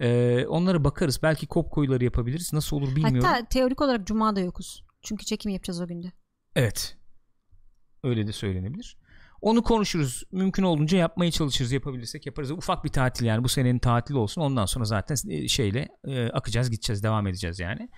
Ee, 0.06 0.48
onlara 0.48 0.84
bakarız. 0.84 1.24
Belki 1.24 1.48
Kopko'yuları 1.48 2.04
yapabiliriz. 2.04 2.54
Nasıl 2.54 2.78
olur 2.78 2.96
bilmiyorum. 2.96 3.30
hatta 3.32 3.46
teorik 3.46 3.82
olarak 3.82 4.08
cuma 4.08 4.36
da 4.36 4.40
yokuz 4.40 4.86
çünkü 5.02 5.26
çekim 5.26 5.52
yapacağız 5.52 5.82
o 5.82 5.88
günde 5.88 6.12
Evet. 6.56 6.98
Öyle 8.04 8.28
de 8.28 8.32
söylenebilir. 8.32 8.98
Onu 9.42 9.64
konuşuruz. 9.64 10.24
Mümkün 10.32 10.64
olduğunca 10.64 10.98
yapmaya 10.98 11.32
çalışırız. 11.32 11.72
Yapabilirsek 11.72 12.26
yaparız. 12.26 12.52
Ufak 12.52 12.84
bir 12.84 12.90
tatil 12.90 13.26
yani. 13.26 13.44
Bu 13.44 13.50
senenin 13.50 13.80
tatili 13.80 14.18
olsun. 14.18 14.42
Ondan 14.42 14.66
sonra 14.66 14.86
zaten 14.86 15.16
e, 15.30 15.48
şeyle 15.48 15.88
e, 16.08 16.30
akacağız, 16.30 16.72
gideceğiz, 16.72 17.04
devam 17.04 17.28
edeceğiz 17.28 17.60
yani. 17.60 17.90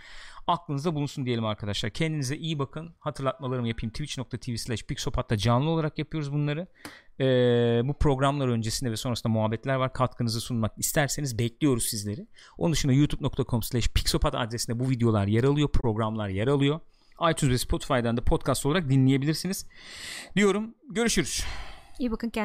Aklınızda 0.48 0.96
bulunsun 0.96 1.26
diyelim 1.26 1.46
arkadaşlar. 1.46 1.92
Kendinize 1.92 2.38
iyi 2.38 2.60
bakın. 2.60 2.96
Hatırlatmalarımı 3.00 3.68
yapayım. 3.68 3.94
Twitch.tv 3.94 4.56
slash 4.56 4.84
Pixopat'ta 4.84 5.38
canlı 5.38 5.70
olarak 5.70 6.00
yapıyoruz 6.00 6.34
bunları. 6.34 6.68
E, 7.20 7.26
bu 7.88 7.94
programlar 7.94 8.48
öncesinde 8.48 8.92
ve 8.92 8.98
sonrasında 8.98 9.34
muhabbetler 9.34 9.76
var. 9.76 9.94
Katkınızı 9.94 10.42
sunmak 10.42 10.72
isterseniz 10.78 11.40
bekliyoruz 11.40 11.84
sizleri. 11.84 12.28
Onun 12.58 12.74
dışında 12.74 12.94
youtube.com 12.94 13.64
slash 13.64 13.90
Pixopat 13.90 14.36
adresinde 14.36 14.80
bu 14.80 14.90
videolar 14.90 15.28
yer 15.28 15.44
alıyor. 15.44 15.72
Programlar 15.72 16.30
yer 16.30 16.48
alıyor 16.48 16.80
iTunes 17.32 17.54
ve 17.54 17.58
Spotify'dan 17.58 18.18
da 18.18 18.24
podcast 18.24 18.66
olarak 18.66 18.90
dinleyebilirsiniz. 18.90 19.66
Diyorum 20.36 20.76
görüşürüz. 20.90 21.44
iyi 22.00 22.12
bakın 22.12 22.30
kendinize 22.30 22.36